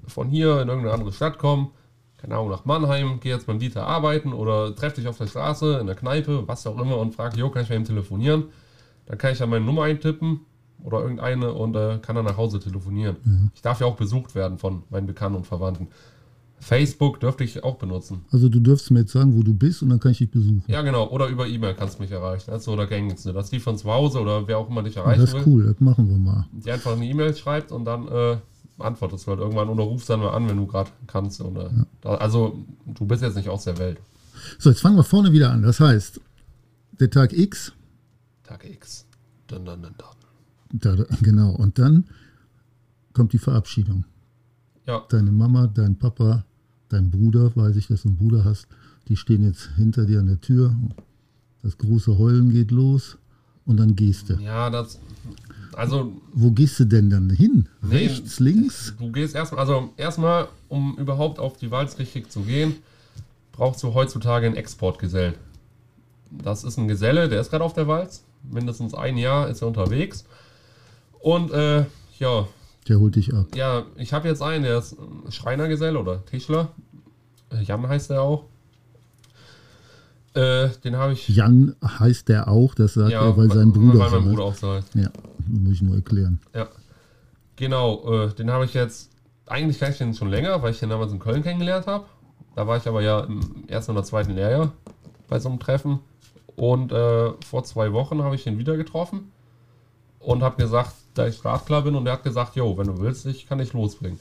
von 0.08 0.28
hier 0.28 0.60
in 0.60 0.68
irgendeine 0.68 0.92
andere 0.92 1.12
Stadt 1.12 1.38
komme, 1.38 1.68
keine 2.16 2.34
Ahnung, 2.34 2.50
nach 2.50 2.64
Mannheim, 2.64 3.20
gehe 3.20 3.32
jetzt 3.32 3.46
beim 3.46 3.60
Dieter 3.60 3.86
arbeiten 3.86 4.32
oder 4.32 4.74
treffe 4.74 4.96
dich 4.96 5.08
auf 5.08 5.18
der 5.18 5.28
Straße, 5.28 5.78
in 5.78 5.86
der 5.86 5.94
Kneipe, 5.94 6.48
was 6.48 6.66
auch 6.66 6.80
immer 6.80 6.98
und 6.98 7.14
frage, 7.14 7.38
jo, 7.38 7.50
kann 7.50 7.62
ich 7.62 7.68
mit 7.68 7.78
ihm 7.78 7.84
telefonieren? 7.84 8.46
Dann 9.06 9.18
kann 9.18 9.32
ich 9.32 9.38
ja 9.38 9.46
meine 9.46 9.64
Nummer 9.64 9.84
eintippen 9.84 10.40
oder 10.82 11.00
irgendeine 11.00 11.52
und 11.52 11.76
äh, 11.76 11.98
kann 12.02 12.16
dann 12.16 12.24
nach 12.24 12.36
Hause 12.36 12.58
telefonieren. 12.58 13.16
Mhm. 13.22 13.50
Ich 13.54 13.62
darf 13.62 13.80
ja 13.80 13.86
auch 13.86 13.96
besucht 13.96 14.34
werden 14.34 14.58
von 14.58 14.82
meinen 14.90 15.06
Bekannten 15.06 15.36
und 15.36 15.46
Verwandten. 15.46 15.88
Facebook 16.58 17.20
dürfte 17.20 17.44
ich 17.44 17.62
auch 17.62 17.76
benutzen. 17.76 18.24
Also 18.30 18.48
du 18.48 18.60
dürftest 18.60 18.90
mir 18.90 19.00
jetzt 19.00 19.12
sagen, 19.12 19.36
wo 19.36 19.42
du 19.42 19.54
bist 19.54 19.82
und 19.82 19.90
dann 19.90 20.00
kann 20.00 20.12
ich 20.12 20.18
dich 20.18 20.30
besuchen. 20.30 20.64
Ja, 20.66 20.82
genau. 20.82 21.08
Oder 21.10 21.28
über 21.28 21.46
E-Mail 21.46 21.74
kannst 21.74 21.98
du 21.98 22.02
mich 22.02 22.10
erreichen. 22.10 22.50
Das 22.50 22.60
ist 22.60 22.64
so 22.64 22.76
der 22.76 22.86
gängigste. 22.86 23.32
Dass 23.32 23.50
die 23.50 23.60
von 23.60 23.76
zu 23.76 23.90
Hause 23.90 24.20
oder 24.20 24.48
wer 24.48 24.58
auch 24.58 24.68
immer 24.68 24.82
dich 24.82 24.96
erreichen 24.96 25.20
will. 25.20 25.26
Das 25.26 25.34
ist 25.34 25.46
cool, 25.46 25.64
das 25.66 25.80
machen 25.80 26.08
wir 26.08 26.16
mal. 26.16 26.46
Die 26.52 26.70
einfach 26.70 26.92
eine 26.92 27.04
E-Mail 27.04 27.34
schreibt 27.36 27.72
und 27.72 27.84
dann 27.84 28.08
äh, 28.08 28.38
antwortest 28.78 29.26
du 29.26 29.30
halt 29.32 29.40
irgendwann 29.40 29.68
oder 29.68 29.84
rufst 29.84 30.08
dann 30.10 30.20
mal 30.20 30.30
an, 30.30 30.48
wenn 30.48 30.56
du 30.56 30.66
gerade 30.66 30.90
kannst. 31.06 31.40
Oder, 31.40 31.70
ja. 32.02 32.10
Also 32.10 32.64
du 32.86 33.04
bist 33.04 33.22
jetzt 33.22 33.36
nicht 33.36 33.48
aus 33.48 33.64
der 33.64 33.78
Welt. 33.78 33.98
So, 34.58 34.70
jetzt 34.70 34.80
fangen 34.80 34.96
wir 34.96 35.04
vorne 35.04 35.32
wieder 35.32 35.50
an. 35.50 35.62
Das 35.62 35.80
heißt, 35.80 36.20
der 36.98 37.10
Tag 37.10 37.32
X. 37.32 37.72
Tag 38.42 38.64
X. 38.64 39.06
Dun, 39.46 39.64
dun, 39.64 39.82
dun, 39.82 39.94
da, 40.72 40.96
genau. 41.22 41.50
Und 41.50 41.78
dann 41.78 42.04
kommt 43.12 43.32
die 43.32 43.38
Verabschiedung. 43.38 44.04
Ja. 44.86 45.04
Deine 45.08 45.32
Mama, 45.32 45.66
dein 45.66 45.98
Papa, 45.98 46.44
dein 46.88 47.10
Bruder, 47.10 47.54
weiß 47.54 47.76
ich, 47.76 47.88
dass 47.88 48.02
du 48.02 48.08
einen 48.08 48.16
Bruder 48.16 48.44
hast, 48.44 48.66
die 49.08 49.16
stehen 49.16 49.44
jetzt 49.44 49.70
hinter 49.76 50.04
dir 50.04 50.20
an 50.20 50.26
der 50.26 50.40
Tür. 50.40 50.74
Das 51.62 51.78
große 51.78 52.18
Heulen 52.18 52.50
geht 52.50 52.70
los 52.70 53.18
und 53.64 53.78
dann 53.78 53.96
gehst 53.96 54.30
du. 54.30 54.34
Ja, 54.34 54.70
das. 54.70 55.00
Also. 55.74 56.12
Wo 56.32 56.50
gehst 56.50 56.80
du 56.80 56.84
denn 56.84 57.10
dann 57.10 57.30
hin? 57.30 57.68
Nee, 57.82 58.06
Rechts, 58.06 58.40
links? 58.40 58.94
Du 58.98 59.10
gehst 59.12 59.34
erstmal, 59.34 59.60
also 59.60 59.92
erstmal, 59.96 60.48
um 60.68 60.96
überhaupt 60.96 61.38
auf 61.38 61.56
die 61.58 61.70
Walz 61.70 61.98
richtig 61.98 62.30
zu 62.30 62.40
gehen, 62.40 62.76
brauchst 63.52 63.82
du 63.82 63.94
heutzutage 63.94 64.46
einen 64.46 64.56
Exportgesellen. 64.56 65.34
Das 66.30 66.64
ist 66.64 66.78
ein 66.78 66.88
Geselle, 66.88 67.28
der 67.28 67.40
ist 67.40 67.50
gerade 67.50 67.64
auf 67.64 67.72
der 67.72 67.88
Walz. 67.88 68.24
Mindestens 68.50 68.94
ein 68.94 69.16
Jahr 69.16 69.48
ist 69.48 69.62
er 69.62 69.68
unterwegs. 69.68 70.24
Und 71.20 71.50
äh, 71.50 71.84
ja, 72.18 72.46
der 72.88 72.98
holt 72.98 73.16
dich 73.16 73.34
ab. 73.34 73.46
Ja, 73.54 73.84
ich 73.96 74.12
habe 74.12 74.28
jetzt 74.28 74.42
einen, 74.42 74.64
der 74.64 74.78
ist 74.78 74.96
Schreinergesell 75.30 75.96
oder 75.96 76.24
Tischler. 76.24 76.68
Äh, 77.52 77.62
Jan 77.62 77.88
heißt 77.88 78.10
er 78.10 78.22
auch. 78.22 78.44
Äh, 80.34 80.68
den 80.84 80.96
habe 80.96 81.14
ich. 81.14 81.28
Jan 81.28 81.74
heißt 81.82 82.28
der 82.28 82.48
auch, 82.48 82.74
das 82.74 82.94
sagt 82.94 83.10
ja, 83.10 83.24
er, 83.24 83.36
weil 83.36 83.50
sein 83.50 83.72
Bruder. 83.72 83.98
Weil 83.98 84.20
mein 84.20 84.24
Bruder 84.28 84.44
auch 84.44 84.54
so 84.54 84.72
heißt. 84.72 84.94
Ja, 84.94 85.08
muss 85.46 85.74
ich 85.74 85.82
nur 85.82 85.96
erklären. 85.96 86.40
Ja. 86.54 86.68
Genau, 87.56 88.24
äh, 88.24 88.34
den 88.34 88.50
habe 88.50 88.66
ich 88.66 88.74
jetzt. 88.74 89.10
Eigentlich 89.46 89.78
kann 89.78 89.92
ich 89.92 89.98
den 89.98 90.12
schon 90.12 90.28
länger, 90.28 90.60
weil 90.62 90.72
ich 90.72 90.80
den 90.80 90.90
damals 90.90 91.12
in 91.12 91.20
Köln 91.20 91.42
kennengelernt 91.42 91.86
habe. 91.86 92.04
Da 92.54 92.66
war 92.66 92.76
ich 92.76 92.86
aber 92.86 93.00
ja 93.00 93.20
im 93.20 93.64
ersten 93.68 93.92
oder 93.92 94.02
zweiten 94.02 94.34
Lehrjahr 94.34 94.72
bei 95.28 95.38
so 95.38 95.48
einem 95.48 95.58
Treffen. 95.58 96.00
Und 96.56 96.90
äh, 96.92 97.32
vor 97.46 97.64
zwei 97.64 97.92
Wochen 97.92 98.22
habe 98.22 98.34
ich 98.34 98.46
ihn 98.46 98.58
wieder 98.58 98.76
getroffen 98.76 99.30
und 100.20 100.42
habe 100.42 100.62
gesagt, 100.62 100.92
da 101.18 101.26
ich 101.26 101.36
startklar 101.36 101.82
bin 101.82 101.94
und 101.94 102.06
er 102.06 102.14
hat 102.14 102.24
gesagt, 102.24 102.56
jo, 102.56 102.76
wenn 102.78 102.86
du 102.86 102.98
willst, 103.00 103.26
ich 103.26 103.46
kann 103.46 103.58
dich 103.58 103.72
losbringen. 103.72 104.18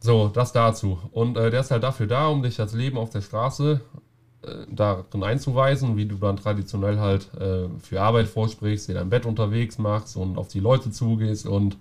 So, 0.00 0.28
das 0.28 0.52
dazu. 0.52 0.98
Und 1.12 1.36
äh, 1.36 1.50
der 1.50 1.60
ist 1.60 1.70
halt 1.70 1.82
dafür 1.82 2.06
da, 2.06 2.28
um 2.28 2.42
dich 2.42 2.56
das 2.56 2.74
Leben 2.74 2.98
auf 2.98 3.10
der 3.10 3.22
Straße 3.22 3.80
äh, 4.42 4.48
darin 4.70 5.22
einzuweisen, 5.22 5.96
wie 5.96 6.06
du 6.06 6.16
dann 6.16 6.36
traditionell 6.36 6.98
halt 6.98 7.32
äh, 7.34 7.68
für 7.80 8.00
Arbeit 8.00 8.28
vorsprichst, 8.28 8.88
dir 8.88 8.94
dein 8.94 9.10
Bett 9.10 9.26
unterwegs 9.26 9.78
machst 9.78 10.16
und 10.16 10.38
auf 10.38 10.48
die 10.48 10.60
Leute 10.60 10.90
zugehst 10.90 11.46
und 11.46 11.76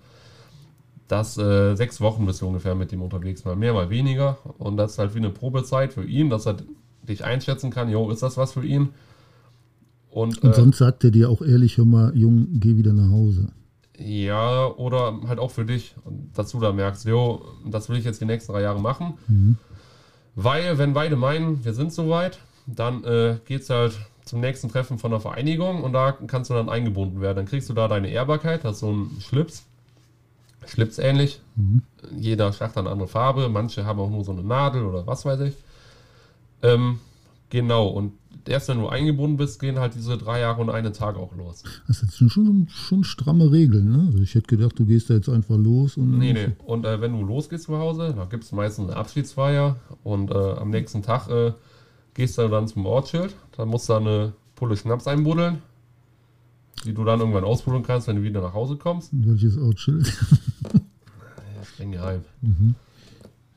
das 1.08 1.38
äh, 1.38 1.75
sechs 1.75 2.01
Wochen 2.01 2.25
bist 2.25 2.41
du 2.41 2.47
ungefähr 2.47 2.73
mit 2.73 2.91
dem 2.91 3.01
unterwegs, 3.01 3.45
mal 3.45 3.56
mehr, 3.56 3.73
mal 3.73 3.89
weniger. 3.89 4.39
Und 4.58 4.78
das 4.78 4.93
ist 4.93 4.97
halt 4.97 5.13
wie 5.13 5.19
eine 5.19 5.30
Probezeit 5.30 5.93
für 5.93 6.04
ihn, 6.04 6.30
dass 6.30 6.47
er 6.47 6.58
dich 7.04 7.23
einschätzen 7.23 7.69
kann, 7.69 7.89
jo, 7.89 8.10
ist 8.10 8.23
das 8.23 8.38
was 8.38 8.54
für 8.54 8.65
ihn? 8.65 8.89
Und, 10.10 10.41
und 10.41 10.49
äh, 10.49 10.54
sonst 10.54 10.78
sagt 10.78 11.04
er 11.04 11.12
dir 11.12 11.30
auch 11.30 11.41
ehrlich, 11.41 11.78
hör 11.78 11.86
mal, 11.86 12.15
Jung, 12.15 12.47
geh 12.54 12.78
wieder 12.78 12.93
nach 12.93 13.12
Hause. 13.12 13.49
Ja, 13.97 14.67
oder 14.67 15.19
halt 15.27 15.39
auch 15.39 15.51
für 15.51 15.65
dich, 15.65 15.95
dass 16.34 16.51
du 16.51 16.60
da 16.60 16.71
merkst, 16.71 17.05
jo, 17.05 17.45
das 17.65 17.89
will 17.89 17.97
ich 17.97 18.05
jetzt 18.05 18.19
die 18.19 18.25
nächsten 18.25 18.51
drei 18.51 18.62
Jahre 18.62 18.81
machen. 18.81 19.17
Mhm. 19.27 19.58
Weil, 20.36 20.77
wenn 20.77 20.93
beide 20.93 21.15
meinen, 21.15 21.63
wir 21.63 21.73
sind 21.73 21.93
soweit, 21.93 22.39
dann 22.67 23.03
äh, 23.03 23.38
geht 23.45 23.62
es 23.62 23.69
halt 23.69 23.97
zum 24.25 24.41
nächsten 24.41 24.69
Treffen 24.69 24.97
von 24.97 25.12
der 25.12 25.19
Vereinigung 25.19 25.84
und 25.84 25.93
da 25.93 26.12
kannst 26.12 26.49
du 26.49 26.55
dann 26.55 26.67
eingebunden 26.67 27.21
werden. 27.21 27.38
Dann 27.38 27.45
kriegst 27.45 27.69
du 27.69 27.73
da 27.73 27.88
deine 27.88 28.10
Ehrbarkeit, 28.10 28.63
hast 28.63 28.79
so 28.79 28.89
einen 28.89 29.17
Schlips, 29.21 29.65
Schlips 30.65 30.97
ähnlich. 30.97 31.41
Mhm. 31.55 31.84
Jeder 32.17 32.51
Schacht 32.51 32.77
eine 32.77 32.89
andere 32.89 33.08
Farbe, 33.08 33.49
manche 33.49 33.86
haben 33.86 33.99
auch 33.99 34.10
nur 34.10 34.23
so 34.23 34.31
eine 34.31 34.43
Nadel 34.43 34.84
oder 34.84 35.05
was 35.08 35.25
weiß 35.25 35.39
ich. 35.41 35.55
Ähm, 36.63 36.99
genau, 37.49 37.88
und 37.88 38.13
erst 38.48 38.69
wenn 38.69 38.80
du 38.80 38.88
eingebunden 38.88 39.38
bist, 39.38 39.60
gehen 39.60 39.80
halt 39.80 39.95
diese 39.95 40.17
drei 40.17 40.41
Jahre 40.41 40.62
und 40.62 40.69
einen 40.69 40.93
Tag 40.93 41.17
auch 41.17 41.36
los. 41.36 41.63
Das 41.88 42.00
sind 42.00 42.32
schon, 42.32 42.67
schon 42.69 43.04
stramme 43.04 43.52
Regeln, 43.52 43.89
ne? 43.91 44.06
Also 44.08 44.21
ich 44.21 44.36
hätte 44.36 44.48
gedacht, 44.48 44.78
du 44.78 44.86
gehst 44.86 45.10
da 45.10 45.15
jetzt 45.15 45.30
einfach 45.30 45.58
los. 45.58 45.98
Und 45.98 46.17
nee, 46.17 46.34
nee. 46.34 46.50
Und 46.65 46.86
äh, 46.86 47.02
wenn 47.02 47.12
du 47.13 47.26
losgehst 47.26 47.65
zu 47.65 47.78
Hause, 47.78 48.13
da 48.15 48.26
gibt 48.26 48.43
es 48.43 48.52
meistens 48.52 48.89
eine 48.89 48.98
Abschiedsfeier 48.98 49.78
und 50.04 50.32
äh, 50.32 50.34
am 50.34 50.69
nächsten 50.69 51.02
Tag 51.02 51.30
äh, 51.30 51.54
gehst 52.13 52.38
du 52.38 52.48
dann 52.48 52.67
zum 52.67 52.86
Ortsschild. 52.86 53.36
Da 53.58 53.65
musst 53.65 53.89
du 53.89 53.93
eine 53.93 54.34
Pulle 54.56 54.78
Schnaps 54.78 55.08
einbuddeln, 55.08 55.60
die 56.86 56.93
du 56.93 57.04
dann 57.04 57.19
irgendwann 57.19 57.43
ausbuddeln 57.43 57.84
kannst, 57.84 58.08
wenn 58.08 58.17
du 58.17 58.24
wieder 58.24 58.41
nach 58.41 58.54
Hause 58.54 58.78
kommst. 58.78 59.10
Welches 59.12 59.58
Ortsschild? 59.58 60.12
streng 61.76 61.91
geheim. 61.91 62.21
Mhm. 62.41 62.76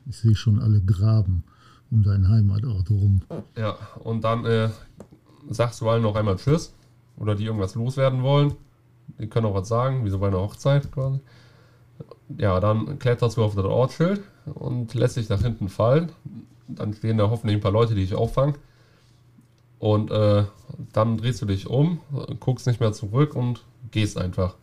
Ich 0.07 0.17
sehe 0.17 0.35
schon 0.35 0.59
alle 0.59 0.81
Graben. 0.81 1.43
Um 1.91 2.03
deinen 2.03 2.29
Heimatort 2.29 2.89
rum. 2.89 3.21
Ja, 3.57 3.77
und 4.03 4.23
dann 4.23 4.45
äh, 4.45 4.69
sagst 5.49 5.81
du 5.81 5.89
allen 5.89 6.03
noch 6.03 6.15
einmal 6.15 6.35
Tschüss 6.35 6.73
oder 7.17 7.35
die 7.35 7.45
irgendwas 7.45 7.75
loswerden 7.75 8.23
wollen. 8.23 8.53
Die 9.19 9.27
können 9.27 9.47
auch 9.47 9.55
was 9.55 9.67
sagen, 9.67 10.05
wie 10.05 10.09
so 10.09 10.19
bei 10.19 10.27
einer 10.27 10.39
Hochzeit 10.39 10.91
quasi. 10.91 11.19
Ja, 12.37 12.59
dann 12.59 12.99
kletterst 12.99 13.37
du 13.37 13.43
auf 13.43 13.55
das 13.55 13.65
Ortsschild 13.65 14.21
und 14.45 14.93
lässt 14.93 15.17
dich 15.17 15.29
nach 15.29 15.41
hinten 15.41 15.67
fallen. 15.67 16.11
Dann 16.67 16.93
stehen 16.93 17.17
da 17.17 17.29
hoffentlich 17.29 17.57
ein 17.57 17.61
paar 17.61 17.71
Leute, 17.71 17.95
die 17.95 18.01
dich 18.01 18.13
auffangen. 18.13 18.55
Und 19.79 20.11
äh, 20.11 20.43
dann 20.93 21.17
drehst 21.17 21.41
du 21.41 21.45
dich 21.45 21.67
um, 21.67 21.99
guckst 22.39 22.67
nicht 22.67 22.79
mehr 22.79 22.91
zurück 22.91 23.35
und 23.35 23.63
gehst 23.91 24.17
einfach. 24.17 24.55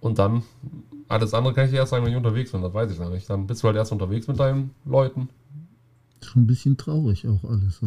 Und 0.00 0.18
dann, 0.18 0.42
alles 1.08 1.32
andere 1.32 1.54
kann 1.54 1.64
ich 1.66 1.70
dir 1.70 1.78
erst 1.78 1.90
sagen, 1.90 2.04
wenn 2.04 2.12
ich 2.12 2.16
unterwegs 2.16 2.52
bin, 2.52 2.62
das 2.62 2.74
weiß 2.74 2.90
ich 2.92 2.98
noch 2.98 3.10
nicht. 3.10 3.30
Dann 3.30 3.46
bist 3.46 3.62
du 3.62 3.68
halt 3.68 3.76
erst 3.76 3.92
unterwegs 3.92 4.26
mit 4.28 4.38
deinen 4.38 4.74
Leuten. 4.84 5.28
Schon 6.22 6.42
ein 6.42 6.46
bisschen 6.46 6.76
traurig 6.76 7.26
auch 7.26 7.42
alles. 7.48 7.80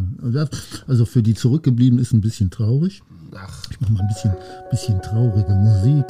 Also 0.87 1.05
für 1.05 1.23
die 1.23 1.33
Zurückgebliebenen 1.33 2.01
ist 2.01 2.13
ein 2.13 2.21
bisschen 2.21 2.49
traurig. 2.49 3.01
Ach, 3.35 3.63
Ich 3.71 3.79
mach 3.81 3.89
mal 3.89 4.01
ein 4.01 4.07
bisschen, 4.07 4.33
bisschen 4.69 5.01
traurige 5.01 5.53
Musik. 5.53 6.05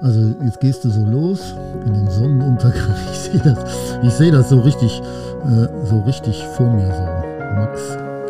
Also 0.00 0.34
jetzt 0.44 0.60
gehst 0.60 0.84
du 0.84 0.90
so 0.90 1.04
los 1.04 1.40
in 1.86 1.92
den 1.94 2.10
Sonnenuntergang. 2.10 2.94
Ich 3.12 3.18
sehe 3.18 3.40
das, 3.42 3.98
ich 4.02 4.12
sehe 4.12 4.32
das 4.32 4.48
so 4.48 4.60
richtig, 4.60 5.00
äh, 5.44 5.86
so 5.86 6.00
richtig 6.06 6.42
vor 6.56 6.72
mir 6.72 6.92
so. 6.92 7.24
Max 7.56 7.80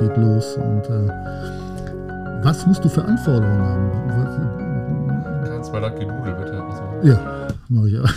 geht 0.00 0.16
los 0.16 0.56
und 0.56 0.84
äh, 0.86 2.44
was 2.44 2.66
musst 2.66 2.84
du 2.84 2.88
für 2.88 3.04
Anforderungen 3.04 3.60
haben? 3.60 5.44
kannst 5.44 5.72
mal 5.72 5.80
das 5.80 5.98
Gedudel 5.98 6.34
bitte. 6.34 6.62
Also, 6.62 7.08
ja, 7.08 7.48
mache 7.68 7.88
ich 7.88 7.98
auch. 7.98 8.10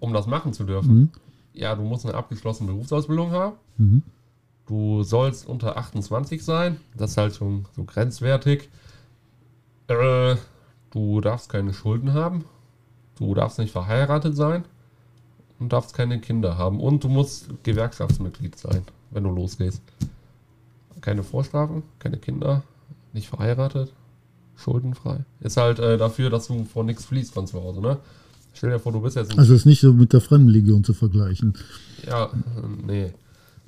um 0.00 0.12
das 0.12 0.26
machen 0.26 0.52
zu 0.52 0.64
dürfen. 0.64 0.94
Mhm. 0.94 1.08
Ja, 1.54 1.74
du 1.74 1.82
musst 1.82 2.06
eine 2.06 2.14
abgeschlossene 2.14 2.70
Berufsausbildung 2.70 3.30
haben. 3.32 3.56
Mhm. 3.78 4.02
Du 4.66 5.02
sollst 5.02 5.46
unter 5.46 5.76
28 5.76 6.44
sein. 6.44 6.78
Das 6.96 7.12
ist 7.12 7.16
halt 7.16 7.34
schon 7.34 7.66
so 7.74 7.84
grenzwertig. 7.84 8.68
Äh, 9.88 10.36
du 10.90 11.20
darfst 11.20 11.48
keine 11.48 11.74
Schulden 11.74 12.12
haben. 12.14 12.44
Du 13.18 13.34
darfst 13.34 13.58
nicht 13.58 13.72
verheiratet 13.72 14.36
sein. 14.36 14.64
Und 15.58 15.72
darfst 15.72 15.94
keine 15.94 16.20
Kinder 16.20 16.58
haben. 16.58 16.80
Und 16.80 17.04
du 17.04 17.08
musst 17.08 17.48
Gewerkschaftsmitglied 17.62 18.58
sein, 18.58 18.82
wenn 19.10 19.24
du 19.24 19.30
losgehst. 19.30 19.82
Keine 21.00 21.22
Vorstrafen, 21.22 21.82
keine 21.98 22.16
Kinder, 22.16 22.62
nicht 23.12 23.28
verheiratet, 23.28 23.92
schuldenfrei. 24.56 25.24
Ist 25.40 25.56
halt 25.56 25.78
äh, 25.78 25.98
dafür, 25.98 26.30
dass 26.30 26.46
du 26.46 26.64
vor 26.64 26.84
nichts 26.84 27.04
fließt 27.04 27.32
von 27.34 27.46
zu 27.46 27.62
Hause, 27.62 27.80
ne? 27.80 27.98
Stell 28.54 28.70
dir 28.70 28.78
vor, 28.78 28.92
du 28.92 29.00
bist 29.00 29.16
jetzt 29.16 29.36
Also 29.38 29.54
ist 29.54 29.66
nicht 29.66 29.80
so 29.80 29.92
mit 29.92 30.12
der 30.12 30.20
Fremdenlegion 30.20 30.84
zu 30.84 30.94
vergleichen. 30.94 31.54
Ja, 32.06 32.26
äh, 32.26 32.28
nee. 32.86 33.12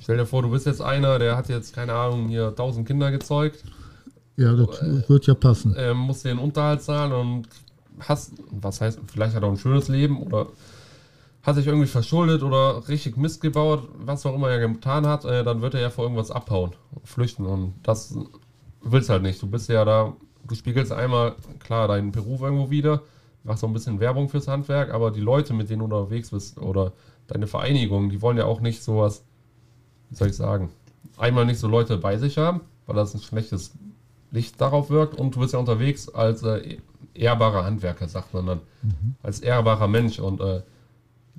Stell 0.00 0.16
dir 0.18 0.26
vor, 0.26 0.42
du 0.42 0.50
bist 0.50 0.66
jetzt 0.66 0.83
einer, 0.83 1.18
der 1.18 1.37
hat 1.37 1.48
jetzt, 1.48 1.74
keine 1.74 1.94
Ahnung, 1.94 2.28
hier 2.28 2.48
1000 2.48 2.87
Kinder 2.87 3.11
gezeugt, 3.11 3.64
Ja, 4.37 4.52
das 4.52 5.09
wird 5.09 5.26
ja 5.26 5.35
passen. 5.35 5.74
ähm, 5.78 5.96
musst 5.98 6.24
dir 6.24 6.30
den 6.30 6.38
Unterhalt 6.38 6.83
zahlen 6.83 7.12
und 7.12 7.48
hast, 8.00 8.33
was 8.50 8.80
heißt, 8.80 8.98
vielleicht 9.12 9.35
hat 9.35 9.42
er 9.42 9.48
auch 9.48 9.52
ein 9.52 9.57
schönes 9.59 9.88
Leben 9.88 10.20
oder 10.20 10.48
hat 11.42 11.54
sich 11.57 11.66
irgendwie 11.66 11.87
verschuldet 11.87 12.42
oder 12.42 12.87
richtig 12.88 13.16
Mist 13.16 13.40
gebaut, 13.40 13.88
was 13.98 14.24
auch 14.26 14.35
immer 14.35 14.50
er 14.50 14.66
getan 14.66 15.07
hat, 15.07 15.24
äh, 15.24 15.44
dann 15.44 15.62
wird 15.62 15.74
er 15.74 15.80
ja 15.80 15.90
vor 15.90 16.04
irgendwas 16.04 16.30
abhauen, 16.30 16.72
flüchten 17.04 17.46
und 17.46 17.74
das 17.83 18.16
willst 18.83 19.09
halt 19.11 19.22
nicht. 19.22 19.40
Du 19.40 19.46
bist 19.46 19.68
ja 19.68 19.85
da, 19.85 20.14
du 20.46 20.54
spiegelst 20.54 20.92
einmal, 20.92 21.35
klar, 21.61 21.87
deinen 21.88 22.12
Beruf 22.12 22.40
irgendwo 22.42 22.70
wieder, 22.70 23.02
machst 23.44 23.61
so 23.61 23.66
ein 23.66 23.72
bisschen 23.74 24.00
Werbung 24.00 24.28
fürs 24.28 24.48
Handwerk, 24.48 24.92
aber 24.92 25.11
die 25.11 25.20
Leute, 25.20 25.52
mit 25.54 25.70
denen 25.70 25.80
du 25.80 25.85
unterwegs 25.85 26.30
bist 26.30 26.59
oder 26.59 26.92
deine 27.26 27.46
Vereinigung, 27.46 28.09
die 28.11 28.20
wollen 28.22 28.38
ja 28.38 28.46
auch 28.46 28.61
nicht 28.61 28.83
sowas, 28.83 29.24
wie 30.10 30.16
soll 30.16 30.28
ich 30.28 30.36
sagen, 30.36 30.70
einmal 31.16 31.46
nicht 31.46 31.58
so 31.58 31.68
Leute 31.68 31.96
bei 31.96 32.18
sich 32.18 32.38
haben, 32.38 32.60
weil 32.86 32.96
das 32.96 33.14
ein 33.14 33.20
schlechtes 33.20 33.72
Licht 34.30 34.60
darauf 34.60 34.90
wirkt 34.90 35.18
und 35.18 35.34
du 35.34 35.40
bist 35.40 35.52
ja 35.52 35.58
unterwegs 35.58 36.08
als 36.08 36.42
äh, 36.42 36.78
ehrbarer 37.14 37.64
Handwerker, 37.64 38.08
sagt 38.08 38.34
man 38.34 38.46
dann, 38.46 38.60
als 39.22 39.40
ehrbarer 39.40 39.88
Mensch 39.88 40.18
und 40.18 40.40
äh, 40.40 40.62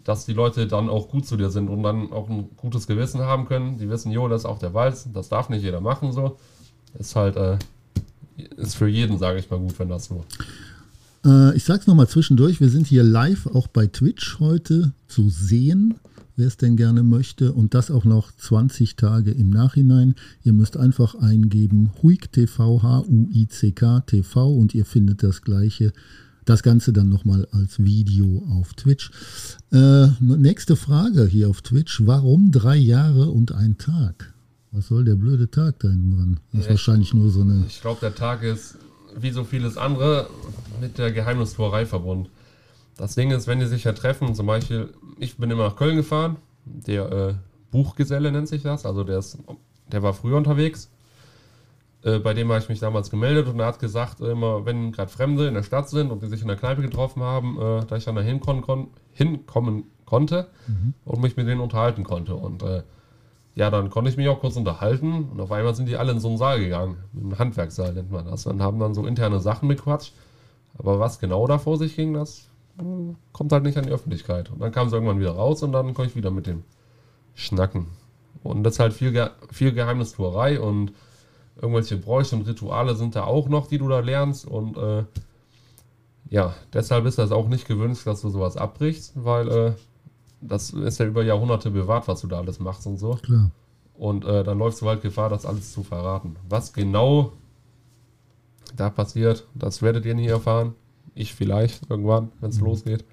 dass 0.03 0.25
die 0.25 0.33
Leute 0.33 0.67
dann 0.67 0.87
auch 0.87 1.09
gut 1.09 1.25
zu 1.25 1.35
dir 1.35 1.49
sind 1.49 1.67
und 1.67 1.83
dann 1.83 2.11
auch 2.13 2.29
ein 2.29 2.49
gutes 2.57 2.87
Gewissen 2.87 3.21
haben 3.21 3.47
können. 3.47 3.79
Die 3.79 3.89
wissen, 3.89 4.11
jo, 4.11 4.27
das 4.27 4.41
ist 4.41 4.45
auch 4.45 4.59
der 4.59 4.73
Walz, 4.73 5.07
das 5.11 5.29
darf 5.29 5.49
nicht 5.49 5.63
jeder 5.63 5.81
machen 5.81 6.11
so. 6.11 6.37
Ist 6.97 7.15
halt, 7.15 7.35
äh, 7.35 7.57
ist 8.57 8.75
für 8.75 8.87
jeden, 8.87 9.17
sage 9.17 9.39
ich 9.39 9.49
mal, 9.49 9.59
gut, 9.59 9.77
wenn 9.79 9.89
das 9.89 10.05
so. 10.05 10.23
Äh, 11.25 11.55
ich 11.55 11.63
sag's 11.63 11.87
nochmal 11.87 12.07
zwischendurch, 12.07 12.61
wir 12.61 12.69
sind 12.69 12.87
hier 12.87 13.03
live 13.03 13.47
auch 13.47 13.67
bei 13.67 13.87
Twitch 13.87 14.39
heute 14.39 14.93
zu 15.07 15.29
sehen, 15.29 15.95
wer 16.35 16.47
es 16.47 16.57
denn 16.57 16.75
gerne 16.77 17.03
möchte. 17.03 17.53
Und 17.53 17.73
das 17.73 17.91
auch 17.91 18.05
noch 18.05 18.31
20 18.31 18.95
Tage 18.95 19.31
im 19.31 19.49
Nachhinein. 19.49 20.15
Ihr 20.43 20.53
müsst 20.53 20.77
einfach 20.77 21.15
eingeben 21.15 21.91
Huick 22.01 22.31
TV, 22.31 22.81
H-U-I-C-K 22.83 24.01
TV 24.01 24.53
und 24.53 24.75
ihr 24.75 24.85
findet 24.85 25.23
das 25.23 25.41
gleiche. 25.41 25.93
Das 26.45 26.61
Ganze 26.61 26.93
dann 26.93 27.09
nochmal 27.09 27.47
als 27.51 27.79
Video 27.83 28.45
auf 28.51 28.73
Twitch. 28.75 29.09
Äh, 29.71 30.07
nächste 30.19 30.75
Frage 30.75 31.25
hier 31.25 31.49
auf 31.49 31.61
Twitch. 31.61 32.03
Warum 32.05 32.51
drei 32.51 32.75
Jahre 32.75 33.31
und 33.31 33.51
ein 33.51 33.77
Tag? 33.79 34.33
Was 34.71 34.87
soll 34.87 35.05
der 35.05 35.15
blöde 35.15 35.49
Tag 35.49 35.79
da 35.79 35.89
hinten 35.89 36.11
dran? 36.15 36.39
Das 36.51 36.61
ist 36.61 36.65
Ja, 36.65 36.71
wahrscheinlich 36.71 37.13
nur 37.13 37.31
so 37.31 37.41
eine. 37.41 37.63
Ich 37.67 37.81
glaube, 37.81 37.99
der 38.01 38.13
Tag 38.13 38.43
ist, 38.43 38.77
wie 39.19 39.31
so 39.31 39.43
vieles 39.43 39.77
andere, 39.77 40.29
mit 40.81 40.97
der 40.97 41.11
Geheimnistuerei 41.11 41.85
verbunden. 41.85 42.27
Das 42.97 43.15
Ding 43.15 43.31
ist, 43.31 43.47
wenn 43.47 43.59
die 43.59 43.65
sich 43.65 43.83
ja 43.83 43.93
treffen, 43.93 44.33
zum 44.35 44.47
Beispiel, 44.47 44.93
ich 45.19 45.37
bin 45.37 45.51
immer 45.51 45.65
nach 45.65 45.75
Köln 45.75 45.97
gefahren, 45.97 46.37
der 46.65 47.11
äh, 47.11 47.33
Buchgeselle 47.71 48.31
nennt 48.31 48.47
sich 48.47 48.63
das, 48.63 48.85
also 48.85 49.03
der, 49.03 49.19
ist, 49.19 49.37
der 49.91 50.01
war 50.01 50.13
früher 50.13 50.37
unterwegs. 50.37 50.89
Äh, 52.03 52.19
bei 52.19 52.33
dem 52.33 52.49
habe 52.49 52.59
ich 52.59 52.69
mich 52.69 52.79
damals 52.79 53.09
gemeldet 53.09 53.47
und 53.47 53.59
er 53.59 53.65
hat 53.65 53.79
gesagt, 53.79 54.21
äh, 54.21 54.31
immer 54.31 54.65
wenn 54.65 54.91
gerade 54.91 55.11
Fremde 55.11 55.47
in 55.47 55.55
der 55.55 55.63
Stadt 55.63 55.89
sind 55.89 56.11
und 56.11 56.23
die 56.23 56.27
sich 56.27 56.41
in 56.41 56.47
der 56.47 56.55
Kneipe 56.55 56.81
getroffen 56.81 57.21
haben, 57.21 57.59
äh, 57.59 57.85
da 57.85 57.97
ich 57.97 58.05
dann 58.05 58.15
da 58.15 58.21
hinkon 58.21 58.61
kon 58.61 58.87
hinkommen 59.11 59.85
konnte 60.05 60.49
und 61.03 61.21
mich 61.21 61.35
mit 61.35 61.47
denen 61.47 61.61
unterhalten 61.61 62.03
konnte. 62.03 62.35
Und 62.35 62.63
äh, 62.63 62.83
ja, 63.55 63.71
dann 63.71 63.89
konnte 63.89 64.09
ich 64.09 64.17
mich 64.17 64.27
auch 64.27 64.39
kurz 64.39 64.55
unterhalten 64.55 65.29
und 65.31 65.39
auf 65.39 65.51
einmal 65.51 65.73
sind 65.73 65.87
die 65.87 65.97
alle 65.97 66.11
in 66.11 66.19
so 66.19 66.27
einen 66.27 66.37
Saal 66.37 66.59
gegangen. 66.59 66.97
Einen 67.15 67.39
Handwerkssaal 67.39 67.93
nennt 67.93 68.11
man 68.11 68.25
das. 68.25 68.45
Und 68.45 68.61
haben 68.61 68.79
dann 68.79 68.93
so 68.93 69.05
interne 69.05 69.39
Sachen 69.39 69.67
bequatscht. 69.67 70.13
Aber 70.77 70.99
was 70.99 71.19
genau 71.19 71.47
da 71.47 71.57
vor 71.57 71.77
sich 71.77 71.95
ging, 71.95 72.13
das 72.13 72.49
kommt 73.31 73.51
halt 73.51 73.63
nicht 73.63 73.77
an 73.77 73.85
die 73.85 73.91
Öffentlichkeit. 73.91 74.51
Und 74.51 74.59
dann 74.59 74.71
kam 74.71 74.89
sie 74.89 74.95
irgendwann 74.95 75.19
wieder 75.19 75.31
raus 75.31 75.63
und 75.63 75.71
dann 75.71 75.93
konnte 75.93 76.11
ich 76.11 76.15
wieder 76.15 76.31
mit 76.31 76.47
dem 76.47 76.63
schnacken. 77.33 77.87
Und 78.43 78.63
das 78.63 78.73
ist 78.73 78.79
halt 78.79 78.93
viel, 78.93 79.11
Ge 79.11 79.29
viel 79.51 79.73
Geheimnistuerei 79.73 80.59
und 80.59 80.91
irgendwelche 81.55 81.97
Bräuche 81.97 82.35
und 82.35 82.47
Rituale 82.47 82.95
sind 82.95 83.15
da 83.15 83.23
auch 83.23 83.47
noch, 83.47 83.67
die 83.67 83.77
du 83.77 83.87
da 83.87 83.99
lernst. 83.99 84.45
Und 84.45 84.77
äh, 84.77 85.03
ja, 86.29 86.53
deshalb 86.73 87.05
ist 87.05 87.17
das 87.17 87.31
auch 87.31 87.47
nicht 87.47 87.67
gewünscht, 87.67 88.05
dass 88.05 88.21
du 88.21 88.29
sowas 88.29 88.57
abbrichst, 88.57 89.13
weil 89.15 89.49
äh, 89.49 89.73
das 90.41 90.71
ist 90.71 90.99
ja 90.99 91.05
über 91.05 91.23
Jahrhunderte 91.23 91.71
bewahrt, 91.71 92.07
was 92.07 92.21
du 92.21 92.27
da 92.27 92.37
alles 92.37 92.59
machst 92.59 92.85
und 92.87 92.97
so. 92.97 93.11
Klar. 93.15 93.51
Und 93.97 94.25
äh, 94.25 94.43
dann 94.43 94.59
läufst 94.59 94.81
du 94.81 94.87
halt 94.87 95.01
Gefahr, 95.01 95.29
das 95.29 95.45
alles 95.45 95.71
zu 95.71 95.83
verraten. 95.83 96.35
Was 96.49 96.73
genau 96.73 97.31
da 98.75 98.89
passiert, 98.89 99.47
das 99.53 99.81
werdet 99.81 100.05
ihr 100.05 100.15
nie 100.15 100.27
erfahren. 100.27 100.75
Ich 101.15 101.33
vielleicht 101.33 101.89
irgendwann, 101.89 102.29
wenn 102.41 102.49
es 102.51 102.59
losgeht. 102.59 103.03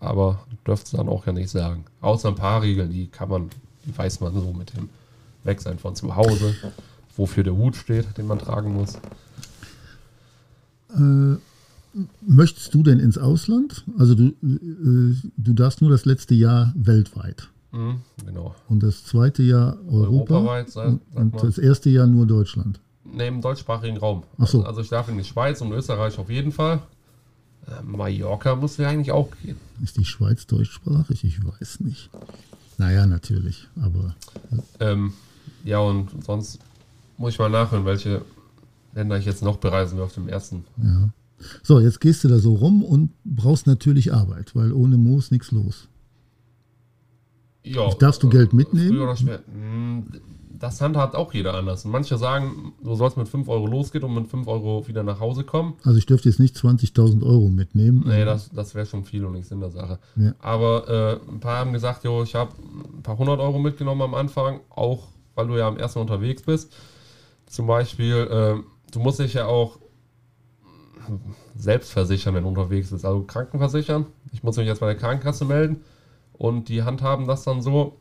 Aber 0.00 0.40
dürft 0.66 0.86
es 0.86 0.92
dann 0.92 1.08
auch 1.08 1.26
ja 1.26 1.32
nicht 1.32 1.50
sagen. 1.50 1.84
Außer 2.00 2.28
ein 2.28 2.34
paar 2.34 2.62
Regeln, 2.62 2.90
die 2.90 3.06
kann 3.06 3.28
man, 3.28 3.50
die 3.86 3.96
weiß 3.96 4.20
man 4.20 4.34
so 4.34 4.52
mit 4.52 4.76
dem 4.76 4.88
Wegsein 5.44 5.78
von 5.78 5.94
zu 5.96 6.14
Hause, 6.14 6.54
wofür 7.16 7.44
der 7.44 7.56
Hut 7.56 7.76
steht, 7.76 8.18
den 8.18 8.26
man 8.26 8.38
tragen 8.38 8.72
muss. 8.74 8.96
Äh, 10.94 11.36
möchtest 12.20 12.74
du 12.74 12.82
denn 12.82 12.98
ins 13.00 13.18
Ausland? 13.18 13.84
Also 13.98 14.14
du, 14.14 14.26
äh, 14.42 15.14
du 15.36 15.52
darfst 15.52 15.80
nur 15.80 15.90
das 15.90 16.04
letzte 16.04 16.34
Jahr 16.34 16.72
weltweit 16.76 17.48
Mhm, 17.72 18.02
genau. 18.26 18.54
und 18.68 18.82
das 18.82 19.04
zweite 19.04 19.42
Jahr 19.42 19.78
Europa 19.88 20.34
Europaweit, 20.34 20.70
sagt- 20.70 21.00
und, 21.14 21.42
das 21.42 21.56
erste 21.58 21.88
Jahr 21.90 22.06
nur 22.06 22.26
Deutschland. 22.26 22.80
Neben 23.04 23.40
deutschsprachigen 23.40 23.96
Raum. 23.96 24.24
Ach 24.38 24.46
so. 24.46 24.62
Also 24.64 24.80
ich 24.82 24.88
darf 24.88 25.08
in 25.08 25.16
die 25.16 25.24
Schweiz 25.24 25.60
und 25.60 25.72
Österreich 25.72 26.18
auf 26.18 26.28
jeden 26.28 26.52
Fall. 26.52 26.82
Äh, 27.66 27.82
Mallorca 27.82 28.56
muss 28.56 28.76
ja 28.76 28.88
eigentlich 28.88 29.12
auch 29.12 29.28
gehen. 29.42 29.56
Ist 29.82 29.96
die 29.96 30.04
Schweiz 30.04 30.46
deutschsprachig? 30.46 31.24
Ich 31.24 31.44
weiß 31.44 31.80
nicht. 31.80 32.10
Naja, 32.78 33.06
natürlich, 33.06 33.68
aber 33.80 34.14
Ähm, 34.80 35.12
ja, 35.64 35.78
und 35.78 36.24
sonst 36.24 36.58
muss 37.18 37.34
ich 37.34 37.38
mal 37.38 37.50
nachhören, 37.50 37.84
welche 37.84 38.22
Länder 38.94 39.18
ich 39.18 39.24
jetzt 39.26 39.42
noch 39.42 39.58
bereisen 39.58 39.96
will 39.98 40.04
auf 40.04 40.14
dem 40.14 40.28
ersten. 40.28 40.64
ja. 40.82 41.10
So, 41.64 41.80
jetzt 41.80 42.00
gehst 42.00 42.22
du 42.22 42.28
da 42.28 42.38
so 42.38 42.54
rum 42.54 42.84
und 42.84 43.10
brauchst 43.24 43.66
natürlich 43.66 44.12
Arbeit, 44.14 44.54
weil 44.54 44.72
ohne 44.72 44.96
Moos 44.96 45.32
nichts 45.32 45.50
los. 45.50 45.88
Ja, 47.64 47.92
Darfst 47.94 48.22
du 48.22 48.28
Geld 48.28 48.52
mitnehmen? 48.52 48.90
Früher 48.90 49.02
oder 49.04 49.16
später. 49.16 49.42
Das 50.58 50.80
handhabt 50.80 51.14
auch 51.14 51.32
jeder 51.32 51.54
anders. 51.54 51.84
Und 51.84 51.90
manche 51.90 52.18
sagen, 52.18 52.72
du 52.82 52.94
sollst 52.94 53.16
mit 53.16 53.28
5 53.28 53.48
Euro 53.48 53.66
losgehen 53.66 54.04
und 54.04 54.14
mit 54.14 54.28
5 54.28 54.46
Euro 54.46 54.86
wieder 54.86 55.02
nach 55.02 55.20
Hause 55.20 55.44
kommen. 55.44 55.74
Also 55.84 55.98
ich 55.98 56.06
dürfte 56.06 56.28
jetzt 56.28 56.38
nicht 56.38 56.56
20.000 56.56 57.22
Euro 57.24 57.48
mitnehmen. 57.48 58.04
Nee, 58.06 58.24
das, 58.24 58.50
das 58.50 58.74
wäre 58.74 58.86
schon 58.86 59.04
viel 59.04 59.24
und 59.24 59.32
nichts 59.32 59.50
in 59.50 59.60
der 59.60 59.70
Sache. 59.70 59.98
Ja. 60.16 60.34
Aber 60.40 60.88
äh, 60.88 61.30
ein 61.30 61.40
paar 61.40 61.58
haben 61.58 61.72
gesagt, 61.72 62.04
jo, 62.04 62.22
ich 62.22 62.34
habe 62.34 62.52
ein 62.96 63.02
paar 63.02 63.18
hundert 63.18 63.40
Euro 63.40 63.58
mitgenommen 63.58 64.02
am 64.02 64.14
Anfang, 64.14 64.60
auch 64.70 65.08
weil 65.34 65.46
du 65.46 65.56
ja 65.56 65.68
am 65.68 65.76
ersten 65.76 66.00
unterwegs 66.00 66.42
bist. 66.42 66.72
Zum 67.46 67.66
Beispiel, 67.66 68.14
äh, 68.14 68.90
du 68.92 69.00
musst 69.00 69.18
dich 69.18 69.34
ja 69.34 69.46
auch 69.46 69.78
selbst 71.56 71.92
versichern, 71.92 72.34
wenn 72.34 72.44
du 72.44 72.48
unterwegs 72.48 72.90
bist. 72.90 73.04
Also 73.04 73.22
Krankenversichern. 73.22 74.06
Ich 74.32 74.42
muss 74.42 74.56
mich 74.56 74.66
jetzt 74.66 74.80
bei 74.80 74.86
der 74.86 74.96
Krankenkasse 74.96 75.44
melden 75.44 75.82
und 76.32 76.68
die 76.68 76.82
handhaben 76.82 77.26
das 77.26 77.44
dann 77.44 77.62
so, 77.62 77.98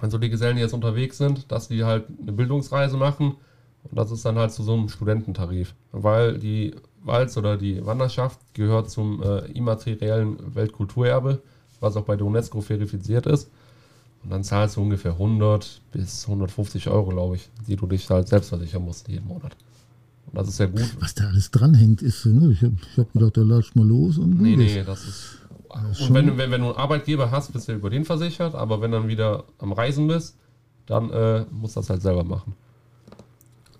also 0.00 0.18
die 0.18 0.30
Gesellen, 0.30 0.56
die 0.56 0.62
jetzt 0.62 0.74
unterwegs 0.74 1.18
sind, 1.18 1.50
dass 1.50 1.68
die 1.68 1.84
halt 1.84 2.06
eine 2.20 2.32
Bildungsreise 2.32 2.96
machen 2.96 3.36
und 3.84 3.98
das 3.98 4.10
ist 4.10 4.24
dann 4.24 4.36
halt 4.36 4.52
zu 4.52 4.62
so 4.62 4.74
einem 4.74 4.88
Studententarif, 4.88 5.74
weil 5.92 6.38
die 6.38 6.74
Walz 7.02 7.36
oder 7.36 7.56
die 7.56 7.84
Wanderschaft 7.84 8.38
gehört 8.54 8.90
zum 8.90 9.22
äh, 9.22 9.46
immateriellen 9.52 10.54
Weltkulturerbe, 10.54 11.40
was 11.80 11.96
auch 11.96 12.04
bei 12.04 12.16
der 12.16 12.26
UNESCO 12.26 12.60
verifiziert 12.60 13.26
ist. 13.26 13.50
Und 14.24 14.30
dann 14.30 14.42
zahlst 14.42 14.76
du 14.76 14.82
ungefähr 14.82 15.12
100 15.12 15.80
bis 15.92 16.26
150 16.26 16.88
Euro, 16.88 17.10
glaube 17.10 17.36
ich, 17.36 17.48
die 17.66 17.76
du 17.76 17.86
dich 17.86 18.10
halt 18.10 18.28
selbst 18.28 18.48
versichern 18.48 18.84
musst 18.84 19.08
jeden 19.08 19.26
Monat. 19.26 19.56
Und 20.26 20.36
das 20.36 20.48
ist 20.48 20.56
sehr 20.56 20.68
gut. 20.68 20.96
Was 20.98 21.14
da 21.14 21.28
alles 21.28 21.50
dranhängt, 21.50 22.02
ist, 22.02 22.26
ne? 22.26 22.50
ich 22.52 22.62
habe 22.62 22.76
hab 22.96 23.12
gedacht, 23.12 23.36
da 23.36 23.42
latscht 23.42 23.76
mal 23.76 23.86
los 23.86 24.18
und. 24.18 24.40
Nee, 24.42 24.56
nee, 24.56 24.82
das 24.84 25.06
ist. 25.06 25.37
Und 26.08 26.14
wenn, 26.14 26.26
du- 26.26 26.36
wenn, 26.38 26.50
wenn 26.50 26.60
du 26.62 26.68
einen 26.68 26.76
Arbeitgeber 26.76 27.30
hast, 27.30 27.52
bist 27.52 27.68
du 27.68 27.72
über 27.72 27.90
den 27.90 28.04
versichert, 28.04 28.54
aber 28.54 28.80
wenn 28.80 28.92
dann 28.92 29.08
wieder 29.08 29.44
am 29.58 29.72
Reisen 29.72 30.06
bist, 30.08 30.36
dann 30.86 31.10
äh, 31.10 31.44
musst 31.50 31.76
du 31.76 31.80
das 31.80 31.90
halt 31.90 32.02
selber 32.02 32.24
machen. 32.24 32.54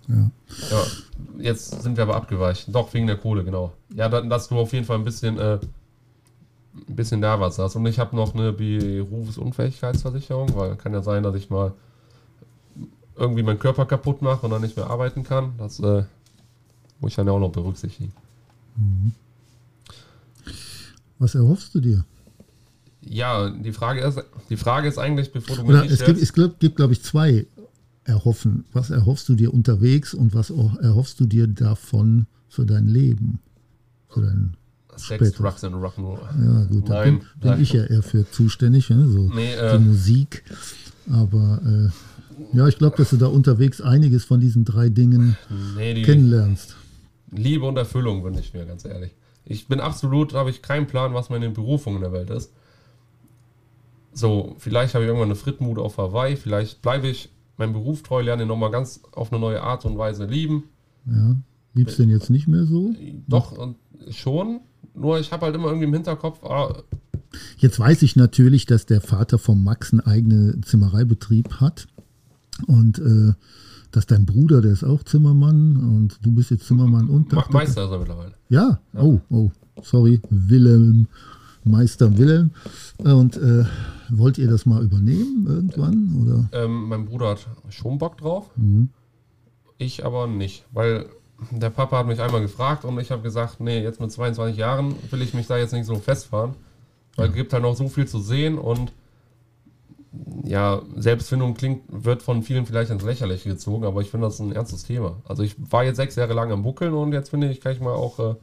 Ja. 0.07 0.29
Ja, 0.71 0.83
jetzt 1.39 1.81
sind 1.83 1.97
wir 1.97 2.03
aber 2.03 2.15
abgeweicht. 2.15 2.73
Doch, 2.73 2.93
wegen 2.93 3.07
der 3.07 3.17
Kohle, 3.17 3.43
genau. 3.43 3.73
Ja, 3.95 4.09
dann, 4.09 4.29
dass 4.29 4.47
du 4.47 4.57
auf 4.57 4.73
jeden 4.73 4.85
Fall 4.85 4.97
ein 4.97 5.03
bisschen, 5.03 5.37
äh, 5.37 5.59
ein 6.87 6.95
bisschen 6.95 7.21
da 7.21 7.39
was 7.39 7.59
hast. 7.59 7.75
Und 7.75 7.85
ich 7.85 7.99
habe 7.99 8.15
noch 8.15 8.33
eine 8.33 8.51
Berufsunfähigkeitsversicherung, 8.53 10.55
weil 10.55 10.75
kann 10.75 10.93
ja 10.93 11.01
sein, 11.01 11.23
dass 11.23 11.35
ich 11.35 11.49
mal 11.49 11.73
irgendwie 13.15 13.43
meinen 13.43 13.59
Körper 13.59 13.85
kaputt 13.85 14.21
mache 14.21 14.45
und 14.45 14.51
dann 14.51 14.61
nicht 14.61 14.77
mehr 14.77 14.89
arbeiten 14.89 15.23
kann. 15.23 15.53
Das 15.57 15.79
äh, 15.79 16.03
muss 16.99 17.11
ich 17.11 17.15
dann 17.15 17.27
ja 17.27 17.33
auch 17.33 17.39
noch 17.39 17.51
berücksichtigen. 17.51 18.13
Was 21.19 21.35
erhoffst 21.35 21.75
du 21.75 21.81
dir? 21.81 22.05
Ja, 23.01 23.49
die 23.49 23.71
Frage 23.71 24.01
ist, 24.01 24.21
die 24.49 24.57
Frage 24.57 24.87
ist 24.87 24.97
eigentlich, 24.97 25.31
bevor 25.31 25.57
du 25.57 25.63
Oder 25.63 25.85
es 25.85 26.03
gibt, 26.03 26.21
es 26.21 26.33
gibt, 26.33 26.59
gibt 26.59 26.75
glaube 26.77 26.93
ich, 26.93 27.01
zwei 27.03 27.45
Erhoffen. 28.03 28.65
Was 28.73 28.89
erhoffst 28.89 29.29
du 29.29 29.35
dir 29.35 29.53
unterwegs 29.53 30.13
und 30.13 30.33
was 30.33 30.49
erhoffst 30.49 31.19
du 31.19 31.25
dir 31.25 31.47
davon 31.47 32.25
für 32.47 32.65
dein 32.65 32.87
Leben? 32.87 33.39
Für 34.09 34.21
dein, 34.21 34.57
Sex, 34.95 35.27
später. 35.27 35.43
Drugs 35.43 35.63
and 35.63 35.75
Rock'n'Roll. 35.75 36.19
ja, 36.43 36.63
gut, 36.65 36.89
da 36.89 37.05
Nein, 37.05 37.19
bin, 37.39 37.51
bin 37.51 37.61
ich 37.61 37.73
ja 37.73 37.83
eher 37.85 38.03
für 38.03 38.29
zuständig, 38.29 38.89
ne? 38.89 39.07
so 39.07 39.31
Nee, 39.33 39.53
die 39.55 39.75
äh, 39.75 39.79
Musik. 39.79 40.43
Aber 41.09 41.61
äh, 41.65 42.57
ja, 42.57 42.67
ich 42.67 42.77
glaube, 42.77 42.97
dass 42.97 43.11
du 43.11 43.17
da 43.17 43.27
unterwegs 43.27 43.81
einiges 43.81 44.25
von 44.25 44.39
diesen 44.39 44.65
drei 44.65 44.89
Dingen 44.89 45.37
nee, 45.75 45.93
die 45.93 46.01
kennenlernst. 46.01 46.75
Liebe 47.31 47.65
und 47.65 47.77
Erfüllung 47.77 48.23
wünsche 48.23 48.41
ich 48.41 48.53
mir, 48.53 48.65
ganz 48.65 48.85
ehrlich. 48.85 49.11
Ich 49.49 49.67
bin 49.67 49.79
absolut, 49.79 50.33
habe 50.33 50.49
ich 50.49 50.61
keinen 50.61 50.87
Plan, 50.87 51.13
was 51.13 51.29
meine 51.29 51.49
Berufung 51.49 51.95
in 51.95 52.01
der 52.01 52.13
Welt 52.13 52.29
ist. 52.29 52.53
So, 54.13 54.55
vielleicht 54.57 54.93
habe 54.93 55.03
ich 55.03 55.07
irgendwann 55.07 55.29
eine 55.29 55.35
Frittmude 55.35 55.81
auf 55.81 55.97
Hawaii, 55.97 56.35
vielleicht 56.35 56.81
bleibe 56.81 57.07
ich 57.07 57.29
meinem 57.57 57.73
Beruf 57.73 58.03
treu, 58.03 58.21
lerne 58.21 58.43
ihn 58.43 58.47
nochmal 58.47 58.71
ganz 58.71 59.01
auf 59.11 59.31
eine 59.31 59.41
neue 59.41 59.61
Art 59.61 59.85
und 59.85 59.97
Weise 59.97 60.25
lieben. 60.25 60.63
Ja. 61.05 61.35
Liebst 61.73 61.99
du 61.99 62.03
denn 62.03 62.11
jetzt 62.11 62.29
nicht 62.29 62.47
mehr 62.47 62.65
so? 62.65 62.95
Doch, 63.27 63.51
und 63.51 63.75
schon. 64.09 64.61
Nur 64.95 65.19
ich 65.19 65.31
habe 65.31 65.45
halt 65.45 65.55
immer 65.55 65.67
irgendwie 65.67 65.85
im 65.85 65.93
Hinterkopf, 65.93 66.43
ah, 66.43 66.83
Jetzt 67.57 67.79
weiß 67.79 68.01
ich 68.01 68.15
natürlich, 68.15 68.65
dass 68.65 68.85
der 68.85 69.01
Vater 69.01 69.37
von 69.37 69.63
Max 69.63 69.91
einen 69.91 70.01
eigenen 70.01 70.63
Zimmereibetrieb 70.63 71.55
hat 71.55 71.87
und 72.67 72.99
äh, 72.99 73.33
dass 73.91 74.05
dein 74.05 74.25
Bruder, 74.25 74.61
der 74.61 74.71
ist 74.71 74.83
auch 74.83 75.03
Zimmermann 75.03 75.77
und 75.77 76.19
du 76.21 76.31
bist 76.31 76.51
jetzt 76.51 76.67
Zimmermann 76.67 77.09
und 77.09 77.33
Dachdecker. 77.33 77.53
Meister 77.53 77.85
ist 77.85 77.91
er 77.91 77.99
mittlerweile. 77.99 78.33
Ja, 78.49 78.79
oh, 78.95 79.19
oh, 79.29 79.51
sorry, 79.81 80.21
Wilhelm, 80.29 81.07
Meister 81.63 82.17
Wilhelm. 82.17 82.51
Und 82.97 83.37
äh, 83.37 83.65
wollt 84.09 84.37
ihr 84.37 84.47
das 84.47 84.65
mal 84.65 84.83
übernehmen 84.83 85.45
irgendwann? 85.47 86.23
Oder? 86.23 86.63
Ähm, 86.63 86.87
mein 86.87 87.05
Bruder 87.05 87.29
hat 87.29 87.47
schon 87.69 87.97
Bock 87.97 88.17
drauf. 88.17 88.51
Mhm. 88.55 88.89
Ich 89.77 90.05
aber 90.05 90.27
nicht, 90.27 90.65
weil 90.71 91.07
der 91.51 91.69
Papa 91.69 91.99
hat 91.99 92.07
mich 92.07 92.19
einmal 92.19 92.41
gefragt 92.41 92.85
und 92.85 92.99
ich 92.99 93.11
habe 93.11 93.21
gesagt, 93.21 93.59
nee, 93.59 93.81
jetzt 93.81 94.01
mit 94.01 94.11
22 94.11 94.57
Jahren 94.57 94.93
will 95.09 95.21
ich 95.21 95.33
mich 95.33 95.47
da 95.47 95.57
jetzt 95.57 95.73
nicht 95.73 95.85
so 95.85 95.95
festfahren, 95.95 96.53
weil 97.15 97.29
es 97.29 97.35
gibt 97.35 97.53
halt 97.53 97.63
noch 97.63 97.75
so 97.75 97.87
viel 97.87 98.07
zu 98.07 98.19
sehen 98.19 98.57
und 98.57 98.91
ja, 100.43 100.81
Selbstfindung 100.97 101.53
klingt, 101.53 101.83
wird 101.89 102.23
von 102.23 102.41
vielen 102.43 102.65
vielleicht 102.65 102.89
ins 102.91 103.03
Lächerliche 103.03 103.49
gezogen, 103.49 103.85
aber 103.85 104.01
ich 104.01 104.09
finde 104.09 104.27
das 104.27 104.39
ein 104.39 104.51
ernstes 104.51 104.83
Thema. 104.83 105.17
Also 105.25 105.43
ich 105.43 105.55
war 105.71 105.83
jetzt 105.83 105.97
sechs 105.97 106.15
Jahre 106.15 106.33
lang 106.33 106.51
am 106.51 106.63
Buckeln 106.63 106.93
und 106.93 107.13
jetzt 107.13 107.29
finde 107.29 107.51
ich, 107.51 107.61
kann 107.61 107.73
ich 107.73 107.79
mal 107.79 107.93
auch, 107.93 108.19
äh, 108.19 108.35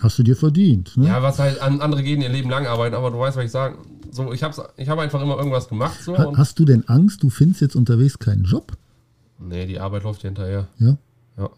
Hast 0.00 0.18
du 0.18 0.22
dir 0.22 0.36
verdient? 0.36 0.94
Ne? 0.98 1.06
ja, 1.06 1.22
was 1.22 1.38
halt 1.38 1.60
an 1.62 1.80
andere 1.80 2.02
gehen 2.02 2.20
ihr 2.20 2.28
Leben 2.28 2.50
lang 2.50 2.66
arbeiten, 2.66 2.94
aber 2.94 3.10
du 3.10 3.18
weißt, 3.18 3.38
was 3.38 3.44
ich 3.46 3.50
sagen. 3.50 3.78
So, 4.10 4.30
ich 4.32 4.42
habe 4.42 4.54
ich 4.76 4.88
hab 4.90 4.98
einfach 4.98 5.22
immer 5.22 5.38
irgendwas 5.38 5.68
gemacht 5.68 5.98
so 6.02 6.16
Ha- 6.18 6.32
Hast 6.36 6.58
du 6.58 6.66
denn 6.66 6.86
Angst, 6.88 7.22
du 7.22 7.30
findest 7.30 7.62
jetzt 7.62 7.76
unterwegs 7.76 8.18
keinen 8.18 8.44
Job? 8.44 8.72
nee, 9.38 9.64
die 9.66 9.78
Arbeit 9.80 10.02
läuft 10.04 10.20
hier 10.20 10.28
hinterher. 10.30 10.68
Ja. 10.78 10.96
Ja. 11.38 11.50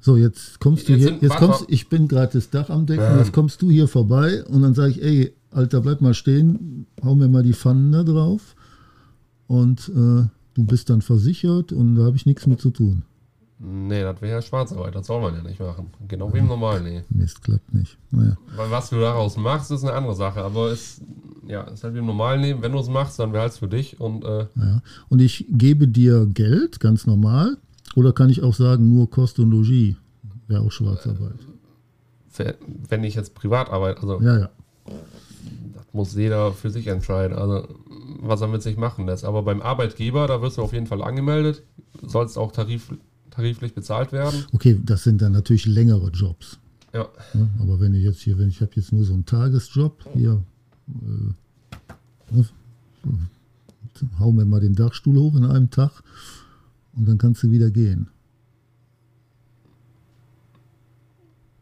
So, 0.00 0.16
jetzt 0.18 0.60
kommst 0.60 0.86
du 0.88 0.92
Jetzt 0.92 1.00
hier, 1.00 1.08
sind- 1.08 1.22
jetzt 1.22 1.36
kommst, 1.36 1.60
mal. 1.62 1.66
ich 1.72 1.88
bin 1.88 2.08
gerade 2.08 2.32
das 2.34 2.50
Dach 2.50 2.68
am 2.68 2.84
Decken, 2.86 3.04
Ähm. 3.12 3.18
jetzt 3.18 3.32
kommst 3.32 3.62
du 3.62 3.70
hier 3.70 3.88
vorbei 3.88 4.44
und 4.44 4.60
dann 4.62 4.74
sage 4.74 4.90
ich, 4.90 5.02
ey, 5.02 5.32
Alter, 5.54 5.80
bleib 5.80 6.00
mal 6.00 6.14
stehen, 6.14 6.86
hau 7.04 7.14
mir 7.14 7.28
mal 7.28 7.42
die 7.42 7.52
Pfannen 7.52 7.92
da 7.92 8.02
drauf 8.02 8.54
und 9.46 9.88
äh, 9.88 10.26
du 10.54 10.64
bist 10.64 10.90
dann 10.90 11.00
versichert 11.00 11.72
und 11.72 11.94
da 11.94 12.04
habe 12.04 12.16
ich 12.16 12.26
nichts 12.26 12.46
mit 12.46 12.60
zu 12.60 12.70
tun. 12.70 13.02
Nee, 13.60 14.02
das 14.02 14.20
wäre 14.20 14.32
ja 14.32 14.42
Schwarzarbeit, 14.42 14.94
das 14.94 15.06
soll 15.06 15.22
man 15.22 15.34
ja 15.36 15.42
nicht 15.42 15.60
machen. 15.60 15.86
Genau 16.08 16.32
wie 16.34 16.38
im 16.38 16.48
Normalen, 16.48 16.82
nee. 16.84 17.02
Mist, 17.08 17.40
klappt 17.42 17.72
nicht. 17.72 17.96
Naja, 18.10 18.36
Weil 18.56 18.70
was 18.70 18.90
du 18.90 18.98
daraus 18.98 19.36
machst, 19.36 19.70
ist 19.70 19.84
eine 19.84 19.92
andere 19.94 20.14
Sache, 20.16 20.42
aber 20.42 20.72
es 20.72 21.00
ja, 21.46 21.62
ist 21.62 21.84
halt 21.84 21.94
wie 21.94 21.98
im 22.00 22.06
normalen 22.06 22.40
Leben. 22.42 22.62
Wenn 22.62 22.72
du 22.72 22.78
es 22.80 22.88
machst, 22.88 23.18
dann 23.20 23.32
wäre 23.32 23.46
es 23.46 23.58
für 23.58 23.68
dich 23.68 24.00
und 24.00 24.24
äh, 24.24 24.46
ja. 24.56 24.82
Und 25.08 25.20
ich 25.20 25.46
gebe 25.50 25.86
dir 25.86 26.26
Geld, 26.26 26.80
ganz 26.80 27.06
normal, 27.06 27.56
oder 27.94 28.12
kann 28.12 28.28
ich 28.28 28.42
auch 28.42 28.54
sagen, 28.54 28.92
nur 28.92 29.08
Kost 29.08 29.38
und 29.38 29.50
Logis? 29.50 29.94
Wäre 30.48 30.60
auch 30.62 30.72
Schwarzarbeit. 30.72 31.38
für- 32.28 32.56
wenn 32.88 33.04
ich 33.04 33.14
jetzt 33.14 33.34
privat 33.36 33.70
arbeite, 33.70 34.02
also 34.02 34.20
Ja, 34.20 34.38
ja. 34.38 34.48
Muss 35.94 36.14
jeder 36.14 36.52
für 36.52 36.70
sich 36.70 36.88
entscheiden, 36.88 37.36
also 37.36 37.68
was 38.20 38.40
er 38.40 38.48
mit 38.48 38.62
sich 38.62 38.76
machen 38.76 39.06
lässt. 39.06 39.24
Aber 39.24 39.42
beim 39.42 39.62
Arbeitgeber, 39.62 40.26
da 40.26 40.42
wirst 40.42 40.58
du 40.58 40.62
auf 40.62 40.72
jeden 40.72 40.86
Fall 40.86 41.02
angemeldet, 41.02 41.62
sollst 42.02 42.36
auch 42.36 42.52
tarif, 42.52 42.92
tariflich 43.30 43.74
bezahlt 43.74 44.12
werden. 44.12 44.44
Okay, 44.52 44.78
das 44.84 45.04
sind 45.04 45.22
dann 45.22 45.32
natürlich 45.32 45.66
längere 45.66 46.10
Jobs. 46.10 46.58
Ja, 46.92 47.08
Ne? 47.32 47.48
Aber 47.60 47.80
wenn 47.80 47.94
ich 47.94 48.04
jetzt 48.04 48.20
hier, 48.20 48.38
wenn 48.38 48.48
ich 48.48 48.60
habe 48.60 48.72
jetzt 48.74 48.92
nur 48.92 49.04
so 49.04 49.14
einen 49.14 49.24
Tagesjob, 49.24 50.04
hier, 50.14 50.42
äh, 50.88 52.34
ne, 52.34 52.48
hau 54.18 54.32
mir 54.32 54.44
mal 54.44 54.60
den 54.60 54.74
Dachstuhl 54.74 55.16
hoch 55.16 55.34
in 55.36 55.44
einem 55.44 55.70
Tag 55.70 56.02
und 56.96 57.06
dann 57.06 57.18
kannst 57.18 57.42
du 57.42 57.50
wieder 57.50 57.70
gehen. 57.70 58.08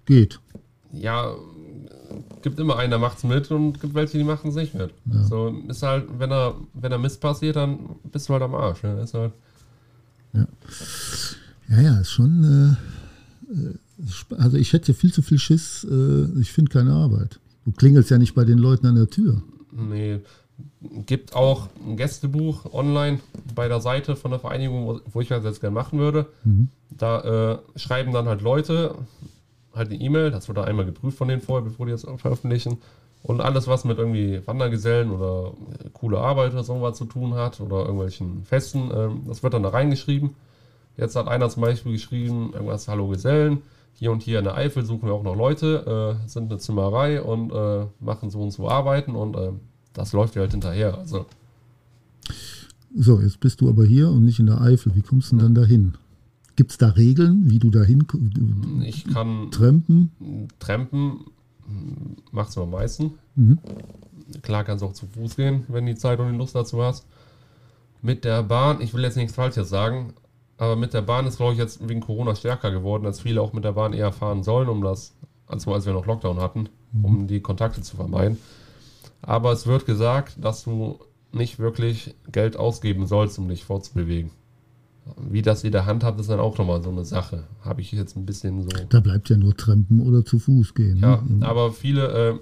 Geht. 0.04 0.40
ja, 0.92 1.34
gibt 2.42 2.58
immer 2.60 2.76
einen, 2.76 2.90
der 2.90 2.98
macht's 2.98 3.24
mit 3.24 3.50
und 3.50 3.80
gibt 3.80 3.94
welche, 3.94 4.18
die 4.18 4.24
machen 4.24 4.50
es 4.50 4.56
nicht 4.56 4.74
mit. 4.74 4.92
So 5.24 5.54
ist 5.68 5.82
halt, 5.82 6.06
wenn 6.18 6.30
er, 6.30 6.54
wenn 6.74 6.92
er 6.92 6.98
Mist 6.98 7.20
passiert, 7.20 7.56
dann 7.56 7.78
bist 8.10 8.28
du 8.28 8.32
halt 8.32 8.42
am 8.42 8.54
Arsch. 8.54 8.82
Ne? 8.82 9.00
Ist 9.02 9.14
halt, 9.14 9.32
Ja, 10.32 10.46
ja, 11.80 12.00
ist 12.00 12.10
schon. 12.10 12.76
Äh, 13.50 13.52
äh, 13.52 13.74
also 14.36 14.56
ich 14.56 14.72
hätte 14.72 14.94
viel 14.94 15.12
zu 15.12 15.22
viel 15.22 15.38
Schiss. 15.38 15.86
Äh, 15.88 16.40
ich 16.40 16.52
finde 16.52 16.70
keine 16.70 16.92
Arbeit. 16.92 17.38
Du 17.64 17.72
klingelst 17.72 18.10
ja 18.10 18.18
nicht 18.18 18.34
bei 18.34 18.44
den 18.44 18.58
Leuten 18.58 18.86
an 18.86 18.96
der 18.96 19.08
Tür. 19.08 19.42
Nee, 19.70 20.20
gibt 21.06 21.34
auch 21.34 21.68
ein 21.86 21.96
Gästebuch 21.96 22.72
online 22.72 23.20
bei 23.54 23.68
der 23.68 23.80
Seite 23.80 24.16
von 24.16 24.32
der 24.32 24.40
Vereinigung, 24.40 24.86
wo, 24.86 25.00
wo 25.12 25.20
ich 25.20 25.28
das 25.28 25.44
jetzt 25.44 25.60
gerne 25.60 25.74
machen 25.74 25.98
würde. 25.98 26.26
Da 26.90 27.60
äh, 27.74 27.78
schreiben 27.78 28.12
dann 28.12 28.26
halt 28.26 28.42
Leute 28.42 28.94
halt 29.74 29.90
eine 29.90 30.00
E-Mail, 30.00 30.30
das 30.30 30.48
wird 30.48 30.58
da 30.58 30.64
einmal 30.64 30.84
geprüft 30.84 31.18
von 31.18 31.28
denen 31.28 31.40
vorher, 31.40 31.64
bevor 31.64 31.86
die 31.86 31.92
das 31.92 32.06
veröffentlichen. 32.16 32.78
Und 33.22 33.40
alles, 33.40 33.68
was 33.68 33.84
mit 33.84 33.98
irgendwie 33.98 34.44
Wandergesellen 34.46 35.10
oder 35.10 35.52
äh, 35.84 35.88
coole 35.92 36.18
Arbeit 36.18 36.52
oder 36.52 36.64
sowas 36.64 36.96
zu 36.96 37.04
tun 37.04 37.34
hat 37.34 37.60
oder 37.60 37.80
irgendwelchen 37.82 38.44
Festen, 38.44 38.90
ähm, 38.92 39.22
das 39.26 39.42
wird 39.42 39.54
dann 39.54 39.62
da 39.62 39.68
reingeschrieben. 39.68 40.30
Jetzt 40.96 41.14
hat 41.16 41.28
einer 41.28 41.48
zum 41.48 41.62
Beispiel 41.62 41.92
geschrieben, 41.92 42.50
irgendwas, 42.52 42.88
hallo 42.88 43.08
Gesellen, 43.08 43.62
hier 43.94 44.10
und 44.10 44.22
hier 44.22 44.38
in 44.40 44.44
der 44.44 44.56
Eifel 44.56 44.84
suchen 44.84 45.06
wir 45.06 45.14
auch 45.14 45.22
noch 45.22 45.36
Leute, 45.36 46.18
äh, 46.24 46.28
sind 46.28 46.50
eine 46.50 46.58
Zimmerei 46.58 47.22
und 47.22 47.52
äh, 47.52 47.86
machen 48.00 48.30
so 48.30 48.40
und 48.42 48.50
so 48.50 48.68
Arbeiten 48.68 49.14
und 49.14 49.36
äh, 49.36 49.52
das 49.92 50.12
läuft 50.12 50.34
dir 50.34 50.40
halt 50.40 50.50
hinterher. 50.50 50.98
Also 50.98 51.26
So, 52.94 53.20
jetzt 53.20 53.40
bist 53.40 53.60
du 53.60 53.68
aber 53.68 53.84
hier 53.84 54.08
und 54.10 54.24
nicht 54.24 54.38
in 54.38 54.46
der 54.46 54.60
Eifel. 54.60 54.94
Wie 54.94 55.02
kommst 55.02 55.32
du 55.32 55.36
denn 55.36 55.46
dann 55.46 55.54
dahin? 55.54 55.94
Gibt 56.56 56.72
es 56.72 56.78
da 56.78 56.88
Regeln, 56.88 57.50
wie 57.50 57.58
du 57.58 57.70
dahin 57.70 58.06
ich 58.84 59.04
kann 59.06 59.50
trampen? 59.50 60.48
trampen, 60.58 61.24
macht 62.30 62.50
es 62.50 62.58
am 62.58 62.70
meisten. 62.70 63.12
Mhm. 63.34 63.58
Klar 64.42 64.64
kannst 64.64 64.82
du 64.82 64.86
auch 64.86 64.92
zu 64.92 65.06
Fuß 65.06 65.36
gehen, 65.36 65.64
wenn 65.68 65.86
die 65.86 65.94
Zeit 65.94 66.18
und 66.18 66.30
die 66.30 66.38
Lust 66.38 66.54
dazu 66.54 66.82
hast. 66.82 67.06
Mit 68.02 68.24
der 68.24 68.42
Bahn, 68.42 68.80
ich 68.80 68.92
will 68.94 69.02
jetzt 69.02 69.16
nichts 69.16 69.34
Falsches 69.34 69.68
sagen, 69.68 70.12
aber 70.58 70.76
mit 70.76 70.94
der 70.94 71.02
Bahn 71.02 71.26
ist, 71.26 71.36
glaube 71.36 71.52
ich, 71.52 71.58
jetzt 71.58 71.88
wegen 71.88 72.00
Corona 72.00 72.34
stärker 72.34 72.70
geworden, 72.70 73.04
dass 73.04 73.20
viele 73.20 73.40
auch 73.40 73.52
mit 73.52 73.64
der 73.64 73.72
Bahn 73.72 73.92
eher 73.92 74.12
fahren 74.12 74.42
sollen, 74.42 74.68
um 74.68 74.82
das, 74.82 75.14
also 75.46 75.72
als 75.72 75.86
wir 75.86 75.92
noch 75.92 76.06
Lockdown 76.06 76.38
hatten, 76.38 76.68
um 77.02 77.26
die 77.26 77.40
Kontakte 77.40 77.80
zu 77.82 77.96
vermeiden. 77.96 78.38
Aber 79.22 79.52
es 79.52 79.66
wird 79.66 79.86
gesagt, 79.86 80.36
dass 80.40 80.64
du 80.64 80.98
nicht 81.32 81.58
wirklich 81.58 82.14
Geld 82.30 82.56
ausgeben 82.56 83.06
sollst, 83.06 83.38
um 83.38 83.48
dich 83.48 83.64
fortzubewegen. 83.64 84.30
Wie 85.16 85.42
das 85.42 85.62
jeder 85.62 85.84
handhabt, 85.84 86.20
ist 86.20 86.30
dann 86.30 86.38
auch 86.38 86.56
nochmal 86.58 86.82
so 86.82 86.90
eine 86.90 87.04
Sache. 87.04 87.44
Habe 87.64 87.80
ich 87.80 87.90
jetzt 87.90 88.16
ein 88.16 88.24
bisschen 88.24 88.62
so. 88.62 88.68
Da 88.88 89.00
bleibt 89.00 89.28
ja 89.30 89.36
nur 89.36 89.56
Trampen 89.56 90.00
oder 90.00 90.24
zu 90.24 90.38
Fuß 90.38 90.74
gehen. 90.74 90.98
Ja, 90.98 91.22
ne? 91.26 91.46
aber 91.46 91.72
viele 91.72 92.30
äh, 92.30 92.38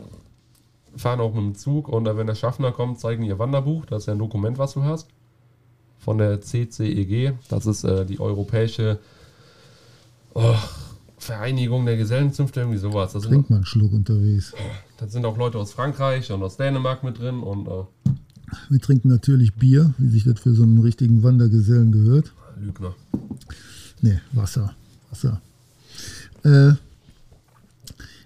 fahren 0.96 1.20
auch 1.20 1.34
mit 1.34 1.42
dem 1.42 1.54
Zug 1.54 1.88
und 1.88 2.04
wenn 2.04 2.26
der 2.26 2.34
Schaffner 2.34 2.72
kommt, 2.72 3.00
zeigen 3.00 3.22
ihr 3.24 3.38
Wanderbuch. 3.38 3.86
Das 3.86 4.02
ist 4.02 4.06
ja 4.06 4.12
ein 4.12 4.18
Dokument, 4.18 4.58
was 4.58 4.74
du 4.74 4.82
hast. 4.82 5.08
Von 5.98 6.18
der 6.18 6.40
CCEG. 6.40 7.34
Das 7.48 7.66
ist 7.66 7.84
äh, 7.84 8.04
die 8.04 8.20
europäische 8.20 8.98
oh, 10.34 10.54
Vereinigung 11.18 11.84
der 11.86 11.96
Gesellenzünfte, 11.96 12.60
irgendwie 12.60 12.78
sowas. 12.78 13.12
Das 13.12 13.22
sind, 13.22 13.32
Trink 13.32 13.50
mal 13.50 13.56
einen 13.56 13.66
Schluck 13.66 13.92
unterwegs. 13.92 14.54
da 14.98 15.08
sind 15.08 15.24
auch 15.24 15.36
Leute 15.36 15.58
aus 15.58 15.72
Frankreich 15.72 16.30
und 16.32 16.42
aus 16.42 16.56
Dänemark 16.56 17.04
mit 17.04 17.18
drin 17.18 17.40
und 17.40 17.68
äh, 17.68 17.84
Wir 18.68 18.80
trinken 18.80 19.08
natürlich 19.08 19.54
Bier, 19.54 19.94
wie 19.98 20.08
sich 20.08 20.24
das 20.24 20.40
für 20.40 20.54
so 20.54 20.62
einen 20.62 20.80
richtigen 20.80 21.22
Wandergesellen 21.22 21.92
gehört. 21.92 22.32
Lügner. 22.60 22.94
Nee, 24.00 24.20
Wasser. 24.32 24.74
Wasser. 25.10 25.40
Äh, 26.44 26.72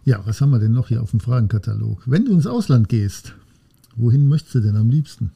ja, 0.05 0.20
was 0.27 0.40
haben 0.40 0.51
wir 0.51 0.59
denn 0.59 0.73
noch 0.73 0.88
hier 0.88 1.03
auf 1.03 1.11
dem 1.11 1.20
Fragenkatalog? 1.20 2.03
Wenn 2.07 2.27
du 2.27 2.33
ins 2.33 2.47
Ausland 2.47 2.88
gehst, 2.88 3.35
wohin 3.97 4.29
möchtest 4.29 4.55
du 4.57 4.61
denn 4.61 4.77
am 4.77 4.90
liebsten? 4.90 5.33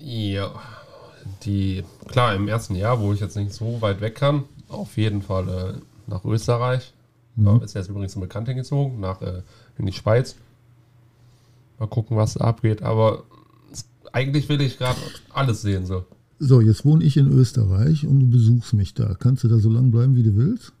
Ja, 0.00 0.52
die, 1.44 1.84
klar, 2.08 2.34
im 2.34 2.48
ersten 2.48 2.74
Jahr, 2.74 3.00
wo 3.00 3.12
ich 3.12 3.20
jetzt 3.20 3.36
nicht 3.36 3.52
so 3.52 3.80
weit 3.80 4.00
weg 4.00 4.16
kann, 4.16 4.44
auf 4.68 4.96
jeden 4.96 5.22
Fall 5.22 5.48
äh, 5.48 6.10
nach 6.10 6.24
Österreich. 6.24 6.92
Da 7.36 7.56
ist 7.58 7.74
jetzt 7.74 7.88
übrigens 7.88 8.14
ein 8.16 8.20
Bekannter 8.20 8.52
hingezogen, 8.52 9.00
nach, 9.00 9.22
äh, 9.22 9.42
in 9.78 9.86
die 9.86 9.92
Schweiz. 9.92 10.36
Mal 11.78 11.86
gucken, 11.86 12.16
was 12.16 12.36
abgeht. 12.36 12.82
Aber 12.82 13.24
eigentlich 14.12 14.48
will 14.48 14.60
ich 14.60 14.76
gerade 14.76 14.98
alles 15.32 15.62
sehen, 15.62 15.86
so. 15.86 16.04
So, 16.44 16.60
jetzt 16.60 16.84
wohne 16.84 17.04
ich 17.04 17.16
in 17.16 17.28
Österreich 17.28 18.04
und 18.04 18.18
du 18.18 18.28
besuchst 18.28 18.72
mich 18.72 18.94
da. 18.94 19.14
Kannst 19.14 19.44
du 19.44 19.48
da 19.48 19.58
so 19.58 19.70
lange 19.70 19.90
bleiben, 19.90 20.16
wie 20.16 20.24
du 20.24 20.34
willst? 20.34 20.72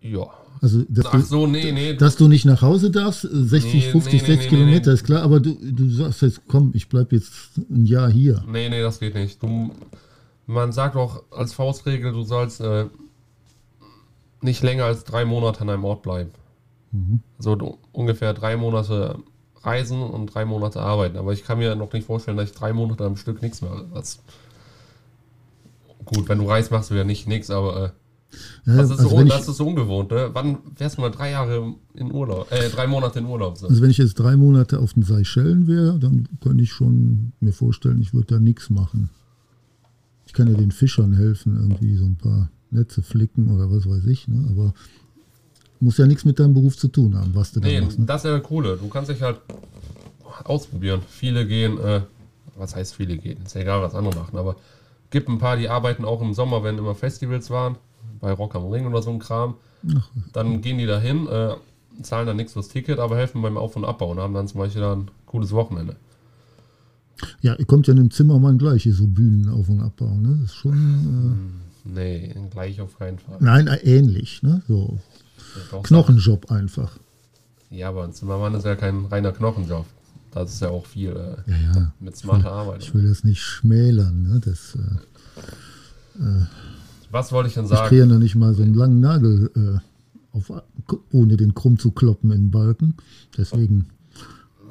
Ja. 0.00 0.28
Also, 0.62 0.84
dass, 0.88 1.06
Ach 1.06 1.12
du, 1.12 1.20
so, 1.22 1.46
nee, 1.48 1.72
nee. 1.72 1.94
dass 1.94 2.14
du 2.14 2.28
nicht 2.28 2.44
nach 2.44 2.62
Hause 2.62 2.92
darfst, 2.92 3.24
äh, 3.24 3.28
60, 3.32 3.74
Nee, 3.74 3.90
50, 3.90 4.12
nee, 4.12 4.18
60 4.18 4.28
nee, 4.28 4.42
nee, 4.42 4.48
Kilometer 4.48 4.92
ist 4.92 5.04
klar, 5.04 5.22
aber 5.22 5.40
du, 5.40 5.56
du 5.60 5.90
sagst 5.90 6.22
jetzt, 6.22 6.42
komm, 6.46 6.70
ich 6.74 6.88
bleib 6.88 7.10
jetzt 7.12 7.32
ein 7.70 7.86
Jahr 7.86 8.08
hier. 8.08 8.44
Nee, 8.46 8.68
nee, 8.68 8.80
das 8.82 9.00
geht 9.00 9.14
nicht. 9.14 9.42
Du, 9.42 9.72
man 10.46 10.70
sagt 10.70 10.94
auch 10.94 11.24
als 11.32 11.52
Faustregel, 11.52 12.12
du 12.12 12.22
sollst 12.22 12.60
äh, 12.60 12.86
nicht 14.42 14.62
länger 14.62 14.84
als 14.84 15.02
drei 15.02 15.24
Monate 15.24 15.62
an 15.62 15.70
einem 15.70 15.84
Ort 15.84 16.02
bleiben. 16.02 16.30
So 17.38 17.56
du, 17.56 17.78
ungefähr 17.92 18.34
drei 18.34 18.56
Monate 18.56 19.18
reisen 19.62 20.02
und 20.02 20.26
drei 20.26 20.44
Monate 20.44 20.80
arbeiten. 20.80 21.16
Aber 21.16 21.32
ich 21.32 21.44
kann 21.44 21.58
mir 21.58 21.74
noch 21.74 21.92
nicht 21.92 22.06
vorstellen, 22.06 22.36
dass 22.36 22.50
ich 22.50 22.56
drei 22.56 22.72
Monate 22.72 23.04
am 23.04 23.16
Stück 23.16 23.42
nichts 23.42 23.60
mache. 23.62 23.84
Das, 23.94 24.20
gut, 26.04 26.28
wenn 26.28 26.38
du 26.38 26.48
reist, 26.48 26.70
machst 26.70 26.90
du 26.90 26.94
ja 26.94 27.04
nicht 27.04 27.28
nichts, 27.28 27.50
aber 27.50 27.76
äh, 27.76 27.90
Ja, 28.66 28.76
das, 28.76 28.90
ist 28.90 29.00
also 29.00 29.08
so, 29.08 29.24
das 29.24 29.48
ist 29.48 29.56
so 29.56 29.66
ungewohnt. 29.66 30.10
Ne? 30.10 30.30
Wann 30.32 30.58
wärst 30.76 30.96
du 30.96 31.02
mal 31.02 31.10
drei 31.10 31.32
Jahre 31.32 31.74
in 31.94 32.12
Urlaub, 32.12 32.50
äh, 32.50 32.68
drei 32.70 32.86
Monate 32.86 33.18
in 33.18 33.26
Urlaub? 33.26 33.58
So. 33.58 33.68
Also 33.68 33.82
wenn 33.82 33.90
ich 33.90 33.98
jetzt 33.98 34.14
drei 34.14 34.36
Monate 34.36 34.78
auf 34.78 34.94
den 34.94 35.02
Seychellen 35.02 35.66
wäre, 35.66 35.98
dann 35.98 36.28
könnte 36.40 36.62
ich 36.62 36.72
schon 36.72 37.32
mir 37.40 37.52
vorstellen, 37.52 38.00
ich 38.00 38.14
würde 38.14 38.34
da 38.34 38.40
nichts 38.40 38.70
machen. 38.70 39.10
Ich 40.26 40.32
kann 40.32 40.48
ja 40.48 40.54
den 40.54 40.70
Fischern 40.70 41.12
helfen, 41.12 41.56
irgendwie 41.56 41.96
so 41.96 42.04
ein 42.04 42.16
paar 42.16 42.50
Netze 42.70 43.02
flicken 43.02 43.52
oder 43.52 43.70
was 43.70 43.86
weiß 43.86 44.06
ich, 44.06 44.28
ne? 44.28 44.46
aber 44.48 44.74
muss 45.80 45.96
ja 45.98 46.06
nichts 46.06 46.24
mit 46.24 46.38
deinem 46.38 46.54
Beruf 46.54 46.76
zu 46.76 46.88
tun 46.88 47.16
haben, 47.16 47.34
was 47.34 47.52
du 47.52 47.60
Nee, 47.60 47.78
da 47.78 47.84
machst. 47.84 47.98
Ne? 47.98 48.06
das 48.06 48.24
ist 48.24 48.30
ja 48.30 48.38
das 48.38 48.46
Coole. 48.46 48.76
Du 48.76 48.88
kannst 48.88 49.10
dich 49.10 49.22
halt 49.22 49.38
ausprobieren. 50.44 51.00
Viele 51.08 51.46
gehen, 51.46 51.78
äh, 51.78 52.00
was 52.56 52.74
heißt 52.76 52.94
viele 52.94 53.16
gehen? 53.16 53.38
Ist 53.44 53.54
ja 53.54 53.62
egal, 53.62 53.82
was 53.82 53.94
andere 53.94 54.14
machen, 54.18 54.36
aber 54.38 54.56
gibt 55.10 55.28
ein 55.28 55.38
paar, 55.38 55.56
die 55.56 55.68
arbeiten 55.68 56.04
auch 56.04 56.20
im 56.22 56.34
Sommer, 56.34 56.62
wenn 56.62 56.78
immer 56.78 56.94
Festivals 56.94 57.50
waren, 57.50 57.76
bei 58.20 58.32
Rock 58.32 58.54
am 58.54 58.66
Ring 58.68 58.86
oder 58.86 59.02
so 59.02 59.10
ein 59.10 59.18
Kram. 59.18 59.54
Dann 60.32 60.60
gehen 60.60 60.78
die 60.78 60.86
dahin, 60.86 61.26
äh, 61.26 61.54
zahlen 62.02 62.26
dann 62.26 62.36
nichts 62.36 62.52
fürs 62.52 62.68
Ticket, 62.68 62.98
aber 62.98 63.16
helfen 63.16 63.40
beim 63.42 63.56
Auf- 63.56 63.76
und 63.76 63.84
Abbau 63.84 64.10
und 64.10 64.18
haben 64.18 64.34
dann 64.34 64.46
zum 64.48 64.60
Beispiel 64.60 64.82
dann 64.82 65.00
ein 65.00 65.10
cooles 65.26 65.52
Wochenende. 65.52 65.96
Ja, 67.42 67.54
kommt 67.66 67.86
ja 67.86 67.92
in 67.92 67.98
dem 67.98 68.10
Zimmermann 68.10 68.56
gleich 68.58 68.82
hier 68.84 68.94
so 68.94 69.06
Bühnen 69.06 69.48
auf 69.50 69.68
und 69.68 69.80
abbauen. 69.80 70.22
Ne? 70.22 70.38
Das 70.42 70.50
ist 70.50 70.56
schon, 70.56 71.60
Nee, 71.84 72.34
gleich 72.50 72.80
auf 72.80 72.98
keinen 72.98 73.18
Fall. 73.18 73.36
äh, 73.40 73.44
nein, 73.44 73.66
äh, 73.66 73.76
ähnlich. 73.84 74.42
Ne? 74.42 74.62
So 74.68 74.98
Knochenjob 75.82 76.50
einfach. 76.50 76.92
Ja, 77.70 77.88
aber 77.88 78.04
ein 78.04 78.12
Zimmermann 78.12 78.54
ist 78.54 78.64
ja 78.64 78.76
kein 78.76 79.04
reiner 79.06 79.32
Knochenjob. 79.32 79.86
Das 80.32 80.52
ist 80.52 80.60
ja 80.62 80.68
auch 80.70 80.86
viel 80.86 81.10
äh, 81.10 81.50
Ja, 81.50 81.56
ja. 81.74 81.92
mit 82.00 82.16
smarter 82.16 82.52
Arbeit. 82.52 82.82
Ich 82.82 82.94
will 82.94 83.08
das 83.08 83.24
nicht 83.24 83.40
schmälern. 83.42 84.22
Ne? 84.22 84.40
Das, 84.44 84.76
äh, 84.76 86.44
Was 87.10 87.32
wollte 87.32 87.48
ich 87.48 87.54
denn 87.54 87.64
ich 87.64 87.70
sagen? 87.70 87.88
kriege 87.88 88.02
ja 88.02 88.06
noch 88.06 88.18
nicht 88.18 88.34
mal 88.36 88.54
so 88.54 88.62
einen 88.62 88.74
langen 88.74 89.00
Nagel, 89.00 89.50
äh, 89.56 90.36
auf, 90.36 90.52
ohne 91.12 91.36
den 91.36 91.54
krumm 91.54 91.78
zu 91.78 91.90
kloppen 91.90 92.30
in 92.30 92.42
den 92.46 92.50
Balken. 92.50 92.96
Deswegen 93.36 93.88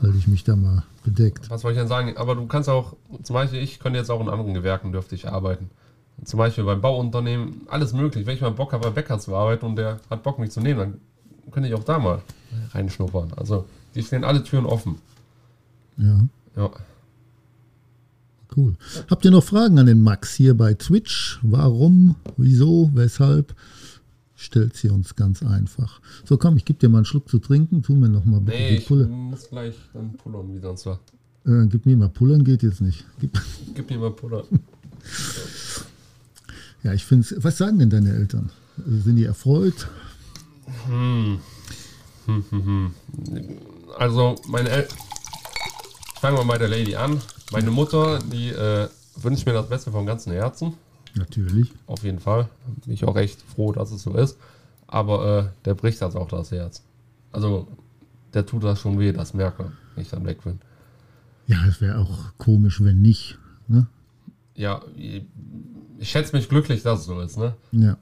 halte 0.01 0.17
ich 0.17 0.27
mich 0.27 0.43
da 0.45 0.55
mal 0.55 0.83
bedeckt. 1.03 1.49
Was 1.49 1.63
wollte 1.63 1.75
ich 1.77 1.81
denn 1.81 1.89
sagen? 1.89 2.15
Aber 2.17 2.35
du 2.35 2.45
kannst 2.47 2.69
auch, 2.69 2.95
zum 3.23 3.33
Beispiel, 3.33 3.59
ich 3.61 3.79
könnte 3.79 3.99
jetzt 3.99 4.09
auch 4.09 4.21
in 4.21 4.29
anderen 4.29 4.53
Gewerken 4.53 4.91
dürfte 4.91 5.15
ich 5.15 5.27
arbeiten. 5.27 5.69
Zum 6.25 6.37
Beispiel 6.37 6.63
beim 6.63 6.81
Bauunternehmen, 6.81 7.61
alles 7.67 7.93
möglich. 7.93 8.25
Wenn 8.25 8.35
ich 8.35 8.41
mal 8.41 8.51
Bock 8.51 8.73
habe, 8.73 8.83
beim 8.85 8.93
Bäcker 8.93 9.19
zu 9.19 9.35
arbeiten 9.35 9.65
und 9.65 9.75
der 9.77 9.99
hat 10.09 10.23
Bock, 10.23 10.37
mich 10.39 10.51
zu 10.51 10.59
nehmen, 10.61 10.79
dann 10.79 11.51
könnte 11.51 11.69
ich 11.69 11.75
auch 11.75 11.83
da 11.83 11.97
mal 11.99 12.21
reinschnuppern. 12.71 13.31
Also, 13.35 13.65
die 13.95 14.03
stehen 14.03 14.23
alle 14.23 14.43
Türen 14.43 14.65
offen. 14.65 14.95
Ja, 15.97 16.27
Ja. 16.55 16.69
cool. 18.57 18.75
Habt 19.09 19.25
ihr 19.25 19.31
noch 19.31 19.43
Fragen 19.43 19.79
an 19.79 19.85
den 19.85 20.01
Max 20.01 20.33
hier 20.35 20.55
bei 20.57 20.73
Twitch? 20.73 21.39
Warum, 21.41 22.15
wieso, 22.37 22.89
weshalb? 22.93 23.55
Stellt 24.35 24.75
sie 24.77 24.89
uns 24.89 25.15
ganz 25.15 25.43
einfach. 25.43 25.99
So, 26.23 26.37
komm, 26.37 26.55
ich 26.57 26.63
gebe 26.65 26.79
dir 26.79 26.87
mal 26.89 26.99
einen 26.99 27.05
Schluck 27.05 27.27
zu 27.27 27.39
trinken. 27.39 27.81
Tu 27.83 27.93
mir 27.93 28.07
noch 28.09 28.23
mal 28.25 28.39
bitte 28.39 28.57
Nee, 28.57 28.69
die 28.69 28.75
ich 28.77 28.87
Pulle. 28.87 29.05
muss 29.07 29.49
gleich 29.49 29.75
dann 29.93 30.13
pullern, 30.13 30.53
wie 30.55 30.59
sonst 30.59 30.85
war. 30.85 30.99
Äh, 31.45 31.67
gib 31.67 31.85
mir 31.85 31.97
mal 31.97 32.07
Pullern, 32.09 32.43
geht 32.45 32.63
jetzt 32.63 32.79
nicht. 32.81 33.03
Gib, 33.19 33.37
Gib 33.75 33.89
mir 33.89 33.97
mal 33.97 34.11
Puller. 34.11 34.43
ja, 36.83 36.93
ich 36.93 37.05
finde 37.05 37.27
Was 37.37 37.57
sagen 37.57 37.79
denn 37.79 37.89
deine 37.89 38.13
Eltern? 38.13 38.51
Sind 38.77 39.17
die 39.17 39.25
erfreut? 39.25 39.87
Also, 43.97 44.35
meine 44.47 44.69
El 44.69 44.87
Fangen 46.19 46.37
wir 46.37 46.43
mal 46.43 46.53
bei 46.53 46.57
der 46.57 46.67
Lady 46.67 46.95
an. 46.95 47.21
Meine 47.51 47.71
Mutter, 47.71 48.19
die 48.19 48.49
äh, 48.49 48.89
wünscht 49.15 49.45
mir 49.45 49.53
das 49.53 49.69
Beste 49.69 49.91
vom 49.91 50.05
ganzen 50.05 50.33
Herzen. 50.33 50.73
Natürlich. 51.15 51.71
Auf 51.87 52.03
jeden 52.03 52.19
Fall. 52.19 52.49
Bin 52.83 52.93
ich 52.93 53.05
auch 53.05 53.15
echt 53.15 53.41
froh, 53.41 53.71
dass 53.71 53.91
es 53.91 54.03
so 54.03 54.13
ist. 54.15 54.37
Aber 54.87 55.39
äh, 55.39 55.65
der 55.65 55.75
bricht 55.75 56.01
das 56.01 56.15
auch 56.15 56.27
das 56.27 56.51
Herz. 56.51 56.83
Also, 57.31 57.67
der 58.33 58.45
tut 58.45 58.63
das 58.63 58.79
schon 58.79 58.99
weh, 58.99 59.11
das 59.11 59.33
wenn 59.33 59.71
ich 59.97 60.09
dann 60.09 60.25
weg 60.25 60.43
bin. 60.43 60.59
Ja, 61.47 61.65
es 61.67 61.81
wäre 61.81 61.97
auch 61.97 62.37
komisch, 62.37 62.83
wenn 62.83 63.01
nicht. 63.01 63.37
Ne? 63.67 63.87
Ja, 64.55 64.81
ich 65.99 66.09
schätze 66.09 66.35
mich 66.35 66.49
glücklich, 66.49 66.81
dass 66.83 67.01
es 67.01 67.05
so 67.05 67.19
ist. 67.21 67.37
Ne? 67.37 67.53
Ja. 67.71 67.97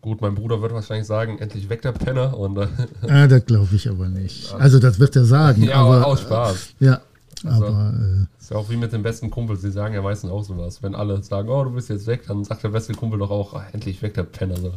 Gut, 0.00 0.20
mein 0.20 0.34
Bruder 0.34 0.60
wird 0.60 0.72
wahrscheinlich 0.74 1.06
sagen, 1.06 1.38
endlich 1.38 1.68
weg 1.68 1.82
der 1.82 1.92
Penner. 1.92 2.36
Und 2.38 2.56
äh, 2.58 2.68
Ah, 3.08 3.26
das 3.26 3.44
glaube 3.46 3.74
ich 3.74 3.88
aber 3.88 4.08
nicht. 4.08 4.52
Also 4.54 4.78
das 4.78 4.98
wird 4.98 5.16
er 5.16 5.24
sagen, 5.24 5.62
ja, 5.62 5.76
aber 5.76 6.06
aus 6.06 6.20
Spaß. 6.20 6.74
ja, 6.80 7.00
Also- 7.44 7.66
aber 7.66 7.92
äh, 7.94 8.26
Ist 8.40 8.50
ja 8.50 8.56
auch 8.58 8.68
wie 8.68 8.76
mit 8.76 8.92
den 8.92 9.02
besten 9.02 9.30
Kumpels, 9.30 9.62
die 9.62 9.70
sagen 9.70 9.94
ja 9.94 10.02
meistens 10.02 10.30
auch 10.30 10.44
sowas. 10.44 10.82
Wenn 10.82 10.94
alle 10.94 11.22
sagen, 11.22 11.48
oh, 11.48 11.64
du 11.64 11.70
bist 11.70 11.88
jetzt 11.88 12.06
weg, 12.06 12.24
dann 12.28 12.44
sagt 12.44 12.62
der 12.62 12.68
beste 12.68 12.92
Kumpel 12.92 13.18
doch 13.18 13.30
auch, 13.30 13.54
ah, 13.54 13.64
endlich 13.72 14.02
weg 14.02 14.12
der 14.14 14.24
Penner. 14.24 14.56
So. 14.56 14.72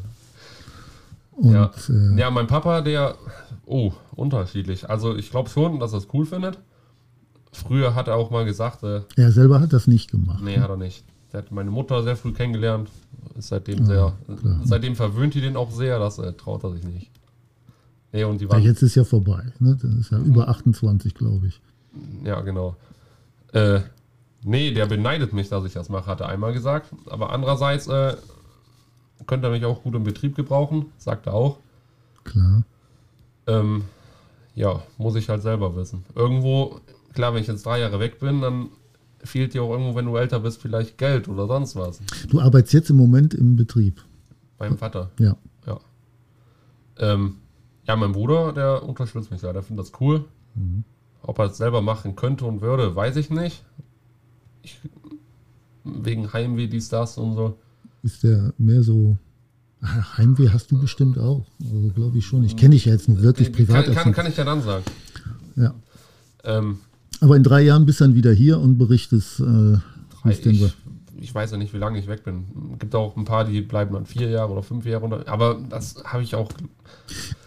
und 1.35 1.53
Ja. 1.53 1.71
Äh, 1.89 2.19
ja, 2.19 2.31
mein 2.31 2.47
Papa, 2.47 2.79
der, 2.81 3.15
oh, 3.65 3.91
unterschiedlich. 4.15 4.89
Also 4.89 5.15
ich 5.15 5.29
glaube 5.29 5.49
schon, 5.49 5.79
dass 5.81 5.91
er 5.91 5.97
es 5.99 6.07
cool 6.13 6.25
findet. 6.25 6.57
Früher 7.51 7.95
hat 7.95 8.07
er 8.07 8.15
auch 8.15 8.29
mal 8.31 8.45
gesagt, 8.45 8.83
äh, 8.83 9.01
er 9.17 9.31
selber 9.33 9.59
hat 9.59 9.73
das 9.73 9.87
nicht 9.87 10.09
gemacht. 10.11 10.41
nee, 10.43 10.57
hat 10.59 10.69
er 10.69 10.77
nicht. 10.77 11.03
Der 11.33 11.39
hat 11.41 11.51
meine 11.51 11.71
Mutter 11.71 12.03
sehr 12.03 12.15
früh 12.15 12.31
kennengelernt. 12.33 12.89
Ist 13.37 13.49
seitdem 13.49 13.85
sehr, 13.85 14.13
seitdem 14.63 14.95
verwöhnt 14.95 15.33
die 15.33 15.41
den 15.41 15.55
auch 15.57 15.71
sehr, 15.71 15.99
das 15.99 16.17
äh, 16.19 16.33
traut 16.33 16.63
er 16.63 16.71
sich 16.71 16.83
nicht. 16.83 17.11
Nee, 18.13 18.23
und 18.23 18.39
die 18.39 18.45
Ja, 18.45 18.51
waren, 18.51 18.63
jetzt 18.63 18.81
ist 18.81 18.95
ja 18.95 19.03
vorbei. 19.03 19.43
Ne? 19.59 19.77
Das 19.81 19.93
ist 19.93 20.11
ja 20.11 20.17
über 20.19 20.47
28, 20.47 21.13
glaube 21.13 21.47
ich. 21.47 21.61
ja, 22.23 22.39
genau. 22.41 22.75
Äh, 23.53 23.81
nee, 24.43 24.71
der 24.71 24.85
beneidet 24.85 25.33
mich, 25.33 25.49
dass 25.49 25.65
ich 25.65 25.73
das 25.73 25.89
mache, 25.89 26.05
hat 26.07 26.21
er 26.21 26.29
einmal 26.29 26.53
gesagt. 26.53 26.91
Aber 27.09 27.31
andererseits 27.31 27.87
äh, 27.87 28.15
könnte 29.25 29.47
er 29.47 29.51
mich 29.51 29.65
auch 29.65 29.83
gut 29.83 29.95
im 29.95 30.03
Betrieb 30.03 30.35
gebrauchen, 30.35 30.87
sagt 30.97 31.27
er 31.27 31.33
auch. 31.33 31.57
Klar. 32.23 32.63
Ähm, 33.45 33.83
ja, 34.55 34.81
muss 34.97 35.15
ich 35.15 35.29
halt 35.29 35.41
selber 35.43 35.75
wissen. 35.75 36.03
Irgendwo, 36.15 36.79
klar, 37.13 37.33
wenn 37.33 37.41
ich 37.41 37.47
jetzt 37.47 37.65
drei 37.65 37.79
Jahre 37.79 37.99
weg 37.99 38.19
bin, 38.19 38.41
dann 38.41 38.69
fehlt 39.23 39.53
dir 39.53 39.63
auch 39.63 39.71
irgendwo, 39.71 39.95
wenn 39.95 40.05
du 40.05 40.15
älter 40.15 40.39
bist, 40.39 40.61
vielleicht 40.61 40.97
Geld 40.97 41.27
oder 41.27 41.47
sonst 41.47 41.75
was. 41.75 41.99
Du 42.29 42.39
arbeitest 42.39 42.73
jetzt 42.73 42.89
im 42.89 42.97
Moment 42.97 43.33
im 43.33 43.55
Betrieb. 43.55 44.03
Beim 44.57 44.77
Vater. 44.77 45.11
Ja. 45.19 45.37
Ja. 45.65 45.79
Ähm, 46.97 47.35
ja, 47.87 47.95
mein 47.95 48.11
Bruder, 48.11 48.53
der 48.53 48.83
unterstützt 48.83 49.31
mich 49.31 49.41
da, 49.41 49.53
der 49.53 49.63
findet 49.63 49.85
das 49.87 49.99
cool. 50.01 50.25
Ob 51.21 51.39
er 51.39 51.45
es 51.45 51.57
selber 51.57 51.81
machen 51.81 52.15
könnte 52.15 52.45
und 52.45 52.61
würde, 52.61 52.95
weiß 52.95 53.15
ich 53.17 53.29
nicht. 53.29 53.63
Ich, 54.63 54.79
wegen 55.83 56.33
Heimweh, 56.33 56.67
dies, 56.67 56.89
das 56.89 57.17
und 57.17 57.35
so. 57.35 57.57
Ist 58.03 58.23
der 58.23 58.53
mehr 58.57 58.81
so. 58.83 59.17
Heimweh 59.83 60.49
hast 60.49 60.71
du 60.71 60.79
bestimmt 60.81 61.19
auch. 61.19 61.45
Also 61.61 61.89
glaube 61.93 62.17
ich 62.17 62.25
schon. 62.25 62.43
Ich 62.43 62.57
kenne 62.57 62.73
dich 62.73 62.85
ja 62.85 62.93
jetzt 62.93 63.07
nur 63.07 63.21
wirklich 63.21 63.51
privat. 63.51 63.85
Kann, 63.85 63.93
kann, 63.93 64.13
kann 64.13 64.27
ich 64.27 64.37
ja 64.37 64.43
dann 64.43 64.61
sagen. 64.61 64.83
ja. 65.55 65.75
Ähm, 66.43 66.79
Aber 67.21 67.35
in 67.35 67.43
drei 67.43 67.61
Jahren 67.63 67.85
bist 67.85 67.99
du 67.99 68.05
dann 68.05 68.15
wieder 68.15 68.31
hier 68.31 68.59
und 68.59 68.77
berichtest, 68.77 69.39
äh, 69.39 69.43
wie 70.23 70.29
es 70.29 70.41
denn 70.41 70.53
ich, 70.55 70.61
war. 70.61 70.69
ich 71.19 71.33
weiß 71.33 71.51
ja 71.51 71.57
nicht, 71.57 71.73
wie 71.73 71.77
lange 71.77 71.99
ich 71.99 72.07
weg 72.07 72.23
bin. 72.23 72.45
Gibt 72.79 72.93
auch 72.95 73.15
ein 73.17 73.25
paar, 73.25 73.45
die 73.45 73.61
bleiben 73.61 73.93
dann 73.93 74.05
vier 74.05 74.29
Jahre 74.29 74.51
oder 74.51 74.63
fünf 74.63 74.85
Jahre 74.85 75.05
unter. 75.05 75.27
Aber 75.27 75.57
das 75.69 75.95
habe 76.03 76.23
ich 76.23 76.35
auch. 76.35 76.49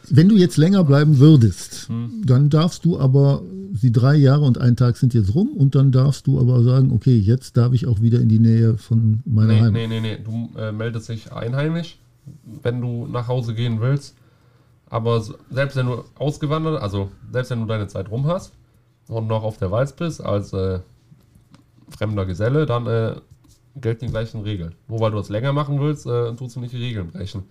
Wenn 0.08 0.28
du 0.28 0.36
jetzt 0.36 0.56
länger 0.56 0.82
bleiben 0.84 1.18
würdest, 1.18 1.88
Hm. 1.88 2.22
dann 2.26 2.50
darfst 2.50 2.84
du 2.84 2.98
aber, 2.98 3.42
die 3.72 3.92
drei 3.92 4.16
Jahre 4.16 4.42
und 4.44 4.58
ein 4.58 4.74
Tag 4.76 4.96
sind 4.96 5.14
jetzt 5.14 5.34
rum 5.36 5.50
und 5.56 5.76
dann 5.76 5.92
darfst 5.92 6.26
du 6.26 6.40
aber 6.40 6.62
sagen, 6.64 6.90
okay, 6.92 7.16
jetzt 7.16 7.56
darf 7.56 7.72
ich 7.72 7.86
auch 7.86 8.00
wieder 8.02 8.18
in 8.20 8.28
die 8.28 8.40
Nähe 8.40 8.76
von 8.76 9.20
meiner 9.24 9.52
Nee, 9.52 9.58
Heimat. 9.60 9.72
nee, 9.74 9.86
nee, 9.86 10.00
nee. 10.00 10.18
Du 10.22 10.50
äh, 10.58 10.72
meldest 10.72 11.08
dich 11.08 11.32
einheimisch, 11.32 11.96
wenn 12.62 12.80
du 12.80 13.06
nach 13.06 13.28
Hause 13.28 13.54
gehen 13.54 13.80
willst. 13.80 14.16
Aber 14.88 15.22
selbst 15.52 15.76
wenn 15.76 15.86
du 15.86 16.02
ausgewandert, 16.18 16.82
also 16.82 17.10
selbst 17.32 17.50
wenn 17.50 17.60
du 17.60 17.66
deine 17.66 17.86
Zeit 17.86 18.10
rum 18.10 18.26
hast 18.26 18.52
und 19.10 19.26
noch 19.26 19.42
auf 19.42 19.58
der 19.58 19.70
Walz 19.70 19.92
bist 19.92 20.22
als 20.22 20.52
äh, 20.52 20.80
fremder 21.90 22.26
Geselle, 22.26 22.64
dann 22.64 22.86
äh, 22.86 23.16
gelten 23.76 24.06
die 24.06 24.10
gleichen 24.10 24.42
Regeln. 24.42 24.74
Nur 24.88 25.00
weil 25.00 25.10
du 25.10 25.18
das 25.18 25.28
länger 25.28 25.52
machen 25.52 25.80
willst, 25.80 26.06
äh, 26.06 26.34
tust 26.34 26.56
du 26.56 26.60
nicht 26.60 26.72
die 26.72 26.78
Regeln 26.78 27.08
brechen. 27.08 27.44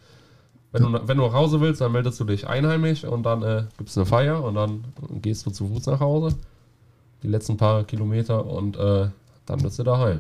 Wenn, 0.72 0.84
du, 0.84 1.08
wenn 1.08 1.18
du 1.18 1.26
nach 1.26 1.34
Hause 1.34 1.60
willst, 1.62 1.82
dann 1.82 1.92
meldest 1.92 2.20
du 2.20 2.26
dich 2.26 2.48
einheimisch 2.48 3.04
und 3.04 3.24
dann 3.24 3.42
äh, 3.44 3.64
gibt 3.78 3.90
es 3.90 3.98
eine 3.98 4.06
Feier 4.06 4.44
und 4.44 4.56
dann 4.56 4.84
gehst 5.22 5.46
du 5.46 5.52
zu 5.52 5.68
Fuß 5.68 5.88
nach 5.88 6.00
Hause. 6.00 6.36
Die 7.24 7.28
letzten 7.28 7.58
paar 7.58 7.84
Kilometer 7.84 8.46
und 8.46 8.78
äh, 8.78 9.08
dann 9.46 9.62
bist 9.62 9.80
du 9.80 9.84
daheim. 9.84 10.20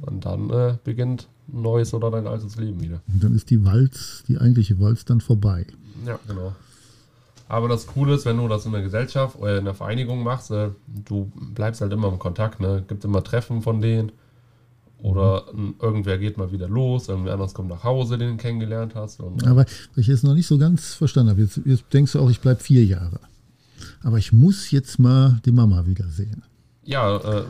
Und 0.00 0.24
dann 0.24 0.50
äh, 0.50 0.76
beginnt 0.82 1.28
ein 1.52 1.62
neues 1.62 1.92
oder 1.92 2.10
dein 2.10 2.26
altes 2.26 2.56
Leben 2.56 2.80
wieder. 2.80 3.02
Und 3.12 3.22
dann 3.22 3.34
ist 3.34 3.50
die 3.50 3.64
Walz, 3.64 4.24
die 4.26 4.38
eigentliche 4.38 4.80
Walz 4.80 5.04
dann 5.04 5.20
vorbei. 5.20 5.66
Ja, 6.06 6.18
genau. 6.26 6.54
Aber 7.50 7.66
das 7.66 7.88
Coole 7.88 8.14
ist, 8.14 8.26
wenn 8.26 8.36
du 8.36 8.46
das 8.46 8.64
in 8.64 8.70
der 8.70 8.80
Gesellschaft 8.80 9.36
oder 9.36 9.58
in 9.58 9.64
der 9.64 9.74
Vereinigung 9.74 10.22
machst, 10.22 10.52
äh, 10.52 10.70
du 10.86 11.32
bleibst 11.34 11.80
halt 11.80 11.92
immer 11.92 12.06
im 12.06 12.20
Kontakt. 12.20 12.60
Ne? 12.60 12.84
Gibt 12.86 13.04
immer 13.04 13.24
Treffen 13.24 13.60
von 13.60 13.80
denen. 13.80 14.12
Oder 15.02 15.46
irgendwer 15.80 16.18
geht 16.18 16.38
mal 16.38 16.52
wieder 16.52 16.68
los, 16.68 17.08
irgendwer 17.08 17.32
anders 17.32 17.52
kommt 17.52 17.70
nach 17.70 17.82
Hause, 17.82 18.18
den 18.18 18.32
du 18.32 18.36
kennengelernt 18.36 18.94
hast. 18.94 19.18
Und, 19.18 19.44
Aber 19.46 19.64
ich 19.96 20.06
jetzt 20.06 20.22
noch 20.22 20.34
nicht 20.34 20.46
so 20.46 20.58
ganz 20.58 20.94
verstanden 20.94 21.30
habe, 21.30 21.40
jetzt, 21.40 21.60
jetzt 21.64 21.84
denkst 21.92 22.12
du 22.12 22.20
auch, 22.20 22.30
ich 22.30 22.40
bleibe 22.40 22.60
vier 22.60 22.84
Jahre. 22.84 23.18
Aber 24.04 24.18
ich 24.18 24.32
muss 24.32 24.70
jetzt 24.70 25.00
mal 25.00 25.40
die 25.44 25.52
Mama 25.52 25.86
wiedersehen. 25.86 26.44
ja, 26.84 27.16
äh, 27.16 27.44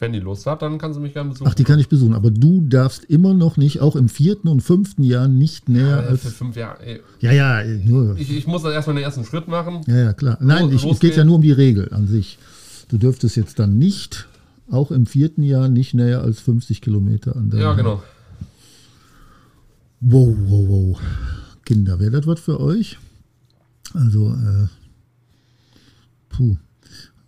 wenn 0.00 0.12
die 0.12 0.20
Lust 0.20 0.46
hat, 0.46 0.62
dann 0.62 0.78
kann 0.78 0.92
sie 0.92 1.00
mich 1.00 1.12
gerne 1.14 1.30
besuchen. 1.30 1.48
Ach, 1.50 1.54
die 1.54 1.64
kann 1.64 1.78
ich 1.78 1.88
besuchen. 1.88 2.14
Aber 2.14 2.30
du 2.30 2.60
darfst 2.62 3.04
immer 3.04 3.34
noch 3.34 3.56
nicht, 3.56 3.80
auch 3.80 3.96
im 3.96 4.08
vierten 4.08 4.48
und 4.48 4.60
fünften 4.60 5.02
Jahr, 5.02 5.28
nicht 5.28 5.68
näher 5.68 6.00
äh, 6.00 6.16
für 6.16 6.26
als. 6.28 6.32
fünf 6.34 6.56
Jahre. 6.56 6.84
Ey, 6.84 7.00
Ja, 7.20 7.32
ja, 7.32 7.64
nur. 7.84 8.16
ich, 8.18 8.30
ich 8.30 8.46
muss 8.46 8.62
dann 8.62 8.72
erstmal 8.72 8.96
den 8.96 9.04
ersten 9.04 9.24
Schritt 9.24 9.48
machen. 9.48 9.80
Ja, 9.86 9.96
ja, 9.96 10.12
klar. 10.12 10.38
Nein, 10.40 10.70
ich, 10.72 10.84
es 10.84 11.00
geht 11.00 11.16
ja 11.16 11.24
nur 11.24 11.36
um 11.36 11.42
die 11.42 11.52
Regel 11.52 11.92
an 11.92 12.06
sich. 12.06 12.38
Du 12.88 12.98
dürftest 12.98 13.36
jetzt 13.36 13.58
dann 13.58 13.78
nicht, 13.78 14.28
auch 14.70 14.90
im 14.90 15.06
vierten 15.06 15.42
Jahr, 15.42 15.68
nicht 15.68 15.94
näher 15.94 16.22
als 16.22 16.40
50 16.40 16.80
Kilometer 16.80 17.34
an 17.36 17.50
der. 17.50 17.60
Ja, 17.60 17.72
genau. 17.74 18.02
Wow, 20.00 20.36
wow, 20.46 20.68
wow. 20.68 21.00
Kinder, 21.64 21.98
wäre 21.98 22.10
das 22.12 22.26
was 22.26 22.40
für 22.40 22.60
euch? 22.60 22.98
Also, 23.94 24.28
äh, 24.34 24.66
puh. 26.28 26.56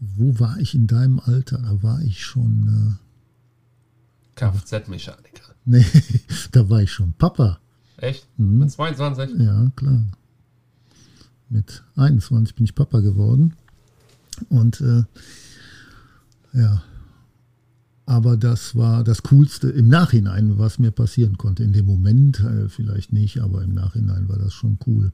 Wo 0.00 0.38
war 0.38 0.58
ich 0.58 0.74
in 0.74 0.86
deinem 0.86 1.20
Alter? 1.20 1.58
Da 1.58 1.82
war 1.82 2.02
ich 2.02 2.24
schon, 2.24 2.96
Kfz-Mechaniker. 4.36 5.50
äh, 5.50 5.54
nee, 5.64 5.84
da 6.52 6.68
war 6.70 6.82
ich 6.82 6.92
schon 6.92 7.12
Papa. 7.14 7.58
Echt? 7.96 8.26
Mhm. 8.38 8.58
Mit 8.58 8.70
22? 8.70 9.40
Ja, 9.40 9.70
klar. 9.74 10.04
Mit 11.48 11.82
21 11.96 12.54
bin 12.54 12.64
ich 12.64 12.74
Papa 12.74 13.00
geworden. 13.00 13.54
Und 14.48 14.80
äh, 14.80 15.02
ja, 16.52 16.82
aber 18.06 18.36
das 18.36 18.76
war 18.76 19.04
das 19.04 19.22
Coolste 19.24 19.68
im 19.68 19.88
Nachhinein, 19.88 20.58
was 20.58 20.78
mir 20.78 20.92
passieren 20.92 21.36
konnte. 21.36 21.64
In 21.64 21.72
dem 21.72 21.86
Moment 21.86 22.40
äh, 22.40 22.68
vielleicht 22.68 23.12
nicht, 23.12 23.40
aber 23.40 23.62
im 23.62 23.74
Nachhinein 23.74 24.28
war 24.28 24.38
das 24.38 24.54
schon 24.54 24.78
cool. 24.86 25.12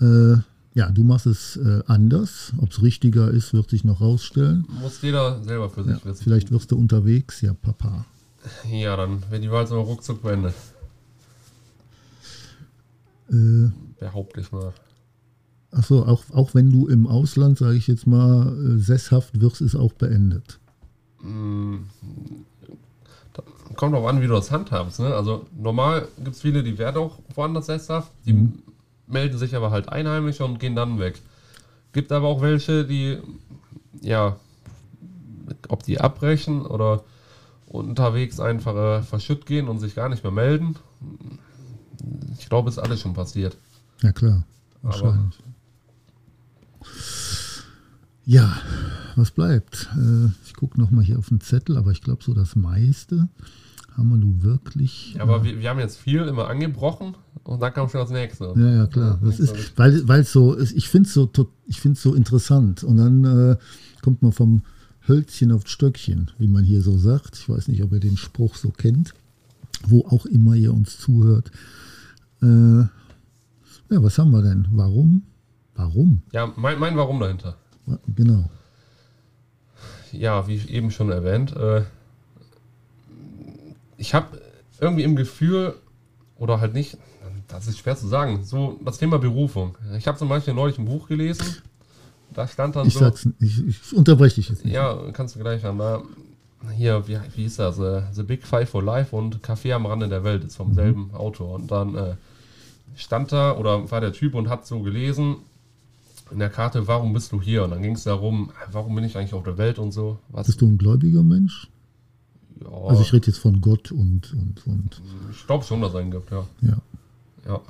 Äh, 0.00 0.38
ja, 0.78 0.88
du 0.90 1.02
machst 1.02 1.26
es 1.26 1.56
äh, 1.56 1.82
anders. 1.86 2.52
Ob 2.62 2.70
es 2.70 2.80
richtiger 2.82 3.32
ist, 3.32 3.52
wird 3.52 3.68
sich 3.68 3.82
noch 3.82 4.00
rausstellen. 4.00 4.64
Muss 4.80 5.02
jeder 5.02 5.42
selber 5.42 5.68
für 5.68 5.82
sich 5.82 6.04
wissen. 6.04 6.22
Vielleicht 6.22 6.52
wirst 6.52 6.70
du 6.70 6.78
unterwegs, 6.78 7.40
ja, 7.40 7.52
Papa. 7.52 8.04
Ja, 8.70 8.96
dann 8.96 9.24
wird 9.28 9.42
die 9.42 9.50
Wahl 9.50 9.66
so 9.66 9.80
ruckzuck 9.80 10.22
beendet. 10.22 10.54
Äh, 13.28 13.70
Behaupte 13.98 14.40
ich 14.40 14.52
mal. 14.52 14.72
Achso, 15.72 16.04
auch, 16.04 16.22
auch 16.32 16.54
wenn 16.54 16.70
du 16.70 16.86
im 16.86 17.08
Ausland, 17.08 17.58
sage 17.58 17.76
ich 17.76 17.88
jetzt 17.88 18.06
mal, 18.06 18.46
äh, 18.46 18.78
sesshaft 18.78 19.40
wirst, 19.40 19.60
ist 19.60 19.74
auch 19.74 19.92
beendet. 19.94 20.60
Kommt 23.74 23.96
auch 23.96 24.06
an, 24.06 24.22
wie 24.22 24.28
du 24.28 24.34
das 24.34 24.52
handhabst. 24.52 25.00
Ne? 25.00 25.12
Also 25.12 25.48
normal 25.58 26.06
gibt 26.22 26.36
es 26.36 26.42
viele, 26.42 26.62
die 26.62 26.78
werden 26.78 26.98
auch 26.98 27.18
woanders 27.34 27.66
sesshaft, 27.66 28.12
die 28.24 28.48
melden 29.08 29.38
sich 29.38 29.54
aber 29.54 29.70
halt 29.70 29.88
einheimisch 29.88 30.40
und 30.40 30.60
gehen 30.60 30.76
dann 30.76 30.98
weg. 30.98 31.20
Gibt 31.92 32.12
aber 32.12 32.28
auch 32.28 32.42
welche, 32.42 32.84
die, 32.84 33.18
ja, 34.00 34.36
ob 35.68 35.82
die 35.82 36.00
abbrechen 36.00 36.66
oder 36.66 37.02
unterwegs 37.66 38.40
einfach 38.40 38.76
äh, 38.76 39.02
verschütt 39.02 39.46
gehen 39.46 39.68
und 39.68 39.78
sich 39.78 39.94
gar 39.94 40.08
nicht 40.08 40.22
mehr 40.22 40.32
melden. 40.32 40.76
Ich 42.38 42.48
glaube, 42.48 42.70
ist 42.70 42.78
alles 42.78 43.00
schon 43.00 43.14
passiert. 43.14 43.56
Ja, 44.02 44.12
klar. 44.12 44.44
Wahrscheinlich. 44.82 45.38
Ja, 48.24 48.56
was 49.16 49.30
bleibt? 49.30 49.88
Äh, 49.96 50.26
ich 50.44 50.54
gucke 50.54 50.80
nochmal 50.80 51.04
hier 51.04 51.18
auf 51.18 51.28
den 51.28 51.40
Zettel, 51.40 51.76
aber 51.76 51.90
ich 51.90 52.02
glaube, 52.02 52.22
so 52.22 52.34
das 52.34 52.56
meiste 52.56 53.28
haben 53.98 54.08
wir 54.10 54.16
nun 54.16 54.42
wirklich. 54.42 55.14
Ja, 55.14 55.22
aber 55.22 55.42
wir, 55.42 55.58
wir 55.60 55.68
haben 55.68 55.80
jetzt 55.80 55.98
viel 55.98 56.22
immer 56.22 56.48
angebrochen 56.48 57.16
und 57.42 57.60
dann 57.60 57.74
kam 57.74 57.88
schon 57.88 58.00
das 58.00 58.10
nächste. 58.10 58.54
Ja, 58.56 58.74
ja, 58.74 58.86
klar. 58.86 59.18
Das 59.22 59.40
ist, 59.40 59.76
weil, 59.76 60.06
weil 60.06 60.24
so 60.24 60.54
ist, 60.54 60.72
ich 60.76 60.88
finde 60.88 61.08
es 61.08 61.14
so, 61.14 61.28
ich 61.66 61.80
find's 61.80 62.00
so 62.00 62.14
interessant. 62.14 62.84
Und 62.84 62.96
dann 62.96 63.24
äh, 63.24 63.56
kommt 64.02 64.22
man 64.22 64.32
vom 64.32 64.62
Hölzchen 65.08 65.50
aufs 65.50 65.70
Stöckchen, 65.70 66.30
wie 66.38 66.46
man 66.46 66.62
hier 66.62 66.80
so 66.80 66.96
sagt. 66.96 67.36
Ich 67.36 67.48
weiß 67.48 67.68
nicht, 67.68 67.82
ob 67.82 67.92
ihr 67.92 68.00
den 68.00 68.16
Spruch 68.16 68.54
so 68.54 68.70
kennt, 68.70 69.14
wo 69.86 70.06
auch 70.06 70.26
immer 70.26 70.54
ihr 70.54 70.72
uns 70.72 70.98
zuhört. 70.98 71.50
Äh, 72.40 72.80
ja, 73.90 74.02
was 74.02 74.18
haben 74.18 74.30
wir 74.30 74.42
denn? 74.42 74.68
Warum? 74.70 75.22
Warum? 75.74 76.22
Ja, 76.32 76.52
mein, 76.56 76.78
mein 76.78 76.96
Warum 76.96 77.18
dahinter. 77.18 77.56
Genau. 78.14 78.50
ja, 80.12 80.46
wie 80.46 80.58
eben 80.68 80.90
schon 80.90 81.10
erwähnt, 81.10 81.56
äh, 81.56 81.82
ich 83.98 84.14
habe 84.14 84.40
irgendwie 84.80 85.02
im 85.02 85.16
Gefühl, 85.16 85.74
oder 86.36 86.60
halt 86.60 86.72
nicht, 86.72 86.96
das 87.48 87.66
ist 87.66 87.78
schwer 87.78 87.96
zu 87.96 88.06
sagen, 88.06 88.44
so 88.44 88.78
das 88.84 88.98
Thema 88.98 89.18
Berufung. 89.18 89.76
Ich 89.98 90.06
habe 90.06 90.16
zum 90.16 90.28
Beispiel 90.28 90.54
neulich 90.54 90.78
ein 90.78 90.86
Buch 90.86 91.08
gelesen, 91.08 91.44
da 92.32 92.46
stand 92.46 92.76
dann 92.76 92.86
Ich 92.86 92.94
so, 92.94 93.00
sag's, 93.00 93.28
ich, 93.40 93.66
ich 93.66 93.92
unterbreche 93.92 94.36
dich 94.36 94.48
jetzt 94.48 94.64
nicht. 94.64 94.74
ja, 94.74 94.96
kannst 95.12 95.34
du 95.34 95.40
gleich 95.40 95.62
da, 95.62 96.02
hier, 96.76 97.06
wie, 97.06 97.18
wie 97.34 97.42
hieß 97.42 97.56
das, 97.56 97.78
äh, 97.78 98.02
The 98.12 98.22
Big 98.22 98.46
Five 98.46 98.68
for 98.70 98.82
Life 98.82 99.14
und 99.14 99.40
Café 99.40 99.74
am 99.74 99.86
Rande 99.86 100.08
der 100.08 100.24
Welt 100.24 100.44
ist 100.44 100.56
vom 100.56 100.74
selben 100.74 101.14
Autor. 101.14 101.54
Und 101.54 101.70
dann 101.70 101.94
äh, 101.94 102.14
stand 102.96 103.32
da, 103.32 103.56
oder 103.56 103.90
war 103.90 104.00
der 104.00 104.12
Typ 104.12 104.34
und 104.34 104.48
hat 104.48 104.66
so 104.66 104.80
gelesen, 104.80 105.36
in 106.30 106.38
der 106.38 106.50
Karte, 106.50 106.86
warum 106.86 107.12
bist 107.14 107.32
du 107.32 107.40
hier? 107.40 107.64
Und 107.64 107.70
dann 107.70 107.82
ging 107.82 107.94
es 107.94 108.04
darum, 108.04 108.50
warum 108.70 108.94
bin 108.94 109.04
ich 109.04 109.16
eigentlich 109.16 109.32
auf 109.32 109.44
der 109.44 109.56
Welt 109.56 109.78
und 109.78 109.92
so. 109.92 110.18
Was, 110.28 110.46
Bist 110.46 110.60
du 110.60 110.66
ein 110.66 110.76
gläubiger 110.76 111.22
Mensch? 111.22 111.68
Ja, 112.62 112.70
Also 112.88 113.02
ich 113.02 113.12
rede 113.12 113.26
jetzt 113.28 113.38
von 113.38 113.60
Gott 113.60 113.92
und, 113.92 114.32
und, 114.32 114.66
und 114.66 115.02
Ich 115.30 115.46
glaube 115.46 115.64
schon, 115.64 115.80
dass 115.80 115.90
es 115.90 115.96
einen 115.96 116.10
gibt, 116.10 116.30
ja. 116.30 116.46
ja. 116.62 116.76
ja. 117.46 117.60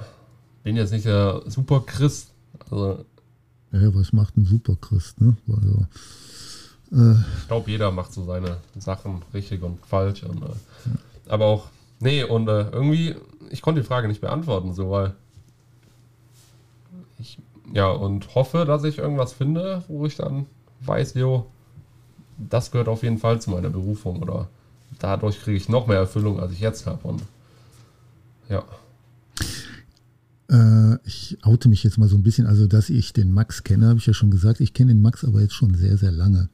Bin 0.63 0.77
jetzt 0.77 0.93
nicht 0.93 1.07
der 1.07 1.43
super 1.47 1.81
Christ. 1.81 2.33
Also, 2.71 3.05
Ja, 3.73 3.81
ja, 3.81 3.95
was 3.95 4.13
macht 4.13 4.37
ein 4.37 4.45
Superchrist, 4.45 5.21
ne? 5.21 5.37
Also, 5.49 5.87
ich 6.91 7.49
glaube, 7.49 7.71
jeder 7.71 7.91
macht 7.91 8.13
so 8.13 8.25
seine 8.25 8.59
Sachen 8.79 9.23
richtig 9.35 9.63
und 9.63 9.85
falsch. 9.85 10.23
Und, 10.23 10.43
äh, 10.43 11.29
aber 11.29 11.45
auch, 11.45 11.69
nee, 12.01 12.23
und 12.25 12.49
äh, 12.49 12.71
irgendwie, 12.71 13.15
ich 13.51 13.61
konnte 13.61 13.83
die 13.83 13.87
Frage 13.87 14.09
nicht 14.09 14.23
beantworten, 14.23 14.73
so, 14.73 14.91
weil 14.91 15.15
ich, 17.19 17.39
ja, 17.75 17.91
und 17.91 18.35
hoffe, 18.35 18.65
dass 18.65 18.85
ich 18.85 18.99
irgendwas 18.99 19.35
finde, 19.35 19.85
wo 19.89 20.07
ich 20.07 20.17
dann 20.17 20.47
weiß, 20.81 21.15
jo, 21.15 21.47
das 22.39 22.71
gehört 22.71 22.89
auf 22.89 23.03
jeden 23.03 23.19
Fall 23.19 23.41
zu 23.41 23.51
meiner 23.51 23.69
Berufung 23.69 24.23
oder 24.23 24.49
dadurch 24.99 25.41
kriege 25.41 25.57
ich 25.57 25.69
noch 25.69 25.87
mehr 25.87 25.99
Erfüllung, 25.99 26.41
als 26.41 26.53
ich 26.53 26.61
jetzt 26.61 26.87
habe. 26.87 27.07
Und 27.07 27.23
ja. 28.49 28.65
Äh, 30.51 30.99
ich 31.05 31.39
oute 31.43 31.69
mich 31.69 31.85
jetzt 31.85 31.99
mal 31.99 32.09
so 32.09 32.17
ein 32.17 32.23
bisschen. 32.23 32.47
Also, 32.47 32.67
dass 32.67 32.91
ich 32.91 33.13
den 33.13 33.33
Max 33.33 33.65
kenne, 33.65 33.89
habe 33.89 33.99
ich 33.99 34.07
ja 34.07 34.15
schon 34.15 34.31
gesagt. 34.31 34.61
Ich 34.61 34.75
kenne 34.75 34.93
den 34.93 35.03
Max 35.03 35.25
aber 35.25 35.41
jetzt 35.41 35.55
schon 35.55 35.75
sehr, 35.75 35.97
sehr 35.97 36.13
lange. 36.13 36.49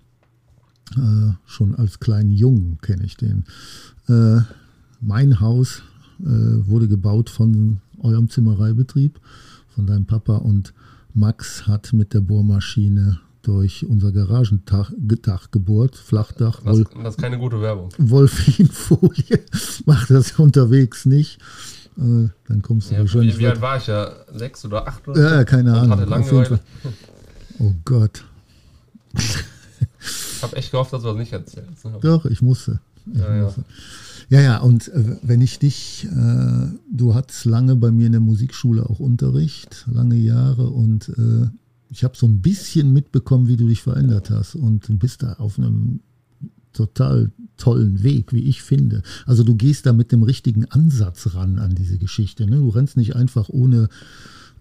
Äh, 0.97 1.32
schon 1.47 1.74
als 1.74 2.01
kleinen 2.01 2.32
Jungen 2.32 2.78
kenne 2.82 3.05
ich 3.05 3.16
den. 3.16 3.45
Äh, 4.09 4.40
mein 5.01 5.40
Haus 5.40 5.82
äh, 6.20 6.24
wurde 6.24 6.88
gebaut 6.88 7.30
von 7.30 7.80
eurem 7.99 8.28
Zimmereibetrieb, 8.28 9.20
von 9.68 9.86
deinem 9.86 10.07
Papa 10.07 10.36
und 10.36 10.74
Max 11.14 11.66
hat 11.66 11.92
mit 11.92 12.12
der 12.12 12.20
Bohrmaschine 12.20 13.20
durch 13.45 13.86
unser 13.86 14.11
Garagendach 14.11 14.92
gebohrt, 15.51 15.97
Flachdach. 15.97 16.61
Das, 16.64 16.82
das 17.03 17.14
ist 17.14 17.20
keine 17.20 17.38
gute 17.38 17.61
Werbung. 17.61 17.90
Wolfinfolie 17.99 19.40
macht 19.86 20.11
das 20.11 20.38
unterwegs 20.38 21.05
nicht. 21.07 21.40
Äh, 21.97 22.28
dann 22.49 22.62
kommst 22.62 22.90
du 22.90 22.95
ja, 22.95 23.01
wahrscheinlich. 23.01 23.36
Wie, 23.36 23.42
wie 23.42 23.47
alt 23.47 23.61
war 23.61 23.76
ich 23.76 23.86
ja? 23.86 24.12
Sechs 24.34 24.64
oder 24.64 24.88
acht? 24.88 25.07
Oder 25.07 25.36
ja, 25.36 25.45
keine 25.45 25.74
Ahnung. 25.74 25.90
Hatte 25.90 26.05
Langeweile. 26.11 26.61
Oh 27.61 27.72
Gott. 27.84 28.24
ich 29.14 30.42
habe 30.42 30.57
echt 30.57 30.70
gehofft, 30.72 30.92
dass 30.92 31.03
du 31.03 31.09
das 31.09 31.16
nicht 31.16 31.32
erzählst. 31.32 31.84
Ne? 31.84 31.99
Doch, 32.01 32.24
ich 32.24 32.42
musste. 32.42 32.80
Ich 33.12 33.20
ja, 33.20 33.42
musste. 33.42 33.64
ja, 34.30 34.40
ja, 34.40 34.59
und 34.59 34.88
äh, 34.88 35.18
wenn 35.22 35.40
ich 35.40 35.59
dich, 35.59 36.09
äh, 36.11 36.66
du 36.90 37.14
hattest 37.14 37.45
lange 37.45 37.76
bei 37.76 37.92
mir 37.92 38.07
in 38.07 38.12
der 38.12 38.20
Musikschule 38.20 38.84
auch 38.88 38.99
Unterricht, 38.99 39.84
lange 39.86 40.16
Jahre 40.16 40.70
und 40.70 41.11
äh, 41.11 41.49
ich 41.91 42.05
habe 42.05 42.16
so 42.16 42.26
ein 42.26 42.41
bisschen 42.41 42.93
mitbekommen, 42.93 43.49
wie 43.49 43.57
du 43.57 43.68
dich 43.68 43.82
verändert 43.82 44.30
hast 44.30 44.55
und 44.55 44.89
du 44.89 44.97
bist 44.97 45.22
da 45.22 45.35
auf 45.35 45.59
einem 45.59 46.01
total 46.72 47.30
tollen 47.57 48.03
Weg, 48.03 48.32
wie 48.32 48.45
ich 48.45 48.62
finde. 48.62 49.03
Also 49.26 49.45
du 49.45 49.55
gehst 49.55 49.87
da 49.87 49.93
mit 49.93 50.12
dem 50.12 50.22
richtigen 50.22 50.64
Ansatz 50.66 51.35
ran 51.35 51.59
an 51.59 51.74
diese 51.74 51.99
Geschichte. 51.99 52.47
Ne? 52.47 52.57
Du 52.57 52.68
rennst 52.68 52.97
nicht 52.97 53.14
einfach 53.14 53.49
ohne 53.49 53.89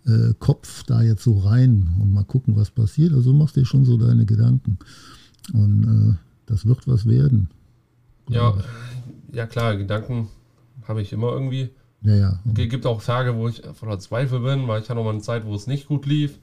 äh, 0.06 0.34
Kopf 0.38 0.84
da 0.84 1.02
jetzt 1.02 1.24
so 1.24 1.40
rein 1.40 1.96
und 2.00 2.14
mal 2.14 2.24
gucken, 2.24 2.56
was 2.56 2.70
passiert. 2.70 3.14
Also 3.14 3.34
machst 3.34 3.56
dir 3.56 3.66
schon 3.66 3.86
so 3.86 3.98
deine 3.98 4.26
Gedanken. 4.26 4.78
Und 5.54 5.84
äh, 5.84 6.18
das 6.46 6.66
wird 6.66 6.88
was 6.88 7.08
werden. 7.08 7.50
Ja, 8.30 8.56
ja 9.32 9.46
klar, 9.48 9.76
Gedanken 9.76 10.30
habe 10.88 11.02
ich 11.02 11.12
immer 11.14 11.32
irgendwie. 11.32 11.70
Ja, 12.02 12.16
ja. 12.16 12.40
Es 12.46 12.70
gibt 12.70 12.86
auch 12.86 13.04
Tage, 13.04 13.36
wo 13.36 13.48
ich 13.48 13.62
voller 13.74 14.00
Zweifel 14.00 14.42
bin, 14.42 14.68
weil 14.68 14.82
ich 14.82 14.90
hatte 14.90 14.96
noch 14.98 15.06
mal 15.06 15.12
eine 15.12 15.22
Zeit, 15.22 15.46
wo 15.46 15.56
es 15.56 15.68
nicht 15.68 15.88
gut 15.88 16.06
lief. 16.06 16.38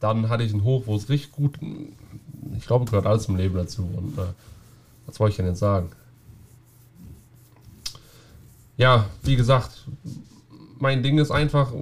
Dann 0.00 0.28
hatte 0.28 0.42
ich 0.42 0.52
einen 0.52 0.64
Hoch, 0.64 0.84
wo 0.86 0.96
es 0.96 1.08
richtig 1.08 1.32
gut. 1.32 1.58
Ich 2.56 2.66
glaube, 2.66 2.84
gehört 2.84 3.06
alles 3.06 3.26
im 3.28 3.36
Leben 3.36 3.54
dazu. 3.54 3.82
Und 3.82 4.18
äh, 4.18 4.26
was 5.06 5.18
wollte 5.20 5.32
ich 5.32 5.36
denn 5.36 5.46
jetzt 5.46 5.60
sagen? 5.60 5.90
Ja, 8.76 9.06
wie 9.22 9.36
gesagt, 9.36 9.86
mein 10.78 11.02
Ding 11.02 11.18
ist 11.18 11.30
einfach, 11.30 11.72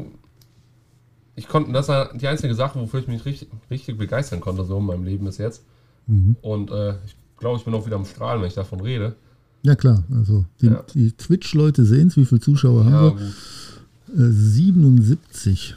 ich 1.34 1.48
konnte, 1.48 1.72
das 1.72 1.88
ist 1.88 2.20
die 2.20 2.28
einzige 2.28 2.54
Sache, 2.54 2.78
wofür 2.78 3.00
ich 3.00 3.08
mich 3.08 3.24
richtig, 3.24 3.48
richtig 3.70 3.98
begeistern 3.98 4.40
konnte, 4.40 4.64
so 4.64 4.78
in 4.78 4.84
meinem 4.84 5.04
Leben 5.04 5.24
bis 5.24 5.38
jetzt. 5.38 5.62
Mhm. 6.06 6.36
Und 6.42 6.70
äh, 6.70 6.94
ich 7.06 7.16
glaube, 7.38 7.58
ich 7.58 7.64
bin 7.64 7.74
auch 7.74 7.86
wieder 7.86 7.96
am 7.96 8.04
Strahlen, 8.04 8.42
wenn 8.42 8.48
ich 8.48 8.54
davon 8.54 8.80
rede. 8.80 9.16
Ja, 9.62 9.74
klar. 9.74 10.02
Also, 10.12 10.44
die, 10.60 10.66
ja. 10.66 10.84
die 10.94 11.12
Twitch-Leute 11.12 11.84
sehen 11.84 12.08
es, 12.08 12.16
wie 12.16 12.26
viele 12.26 12.40
Zuschauer 12.40 12.84
haben 12.84 13.18
ja, 13.18 13.18
wir? 13.18 14.26
Äh, 14.26 14.30
77. 14.30 15.76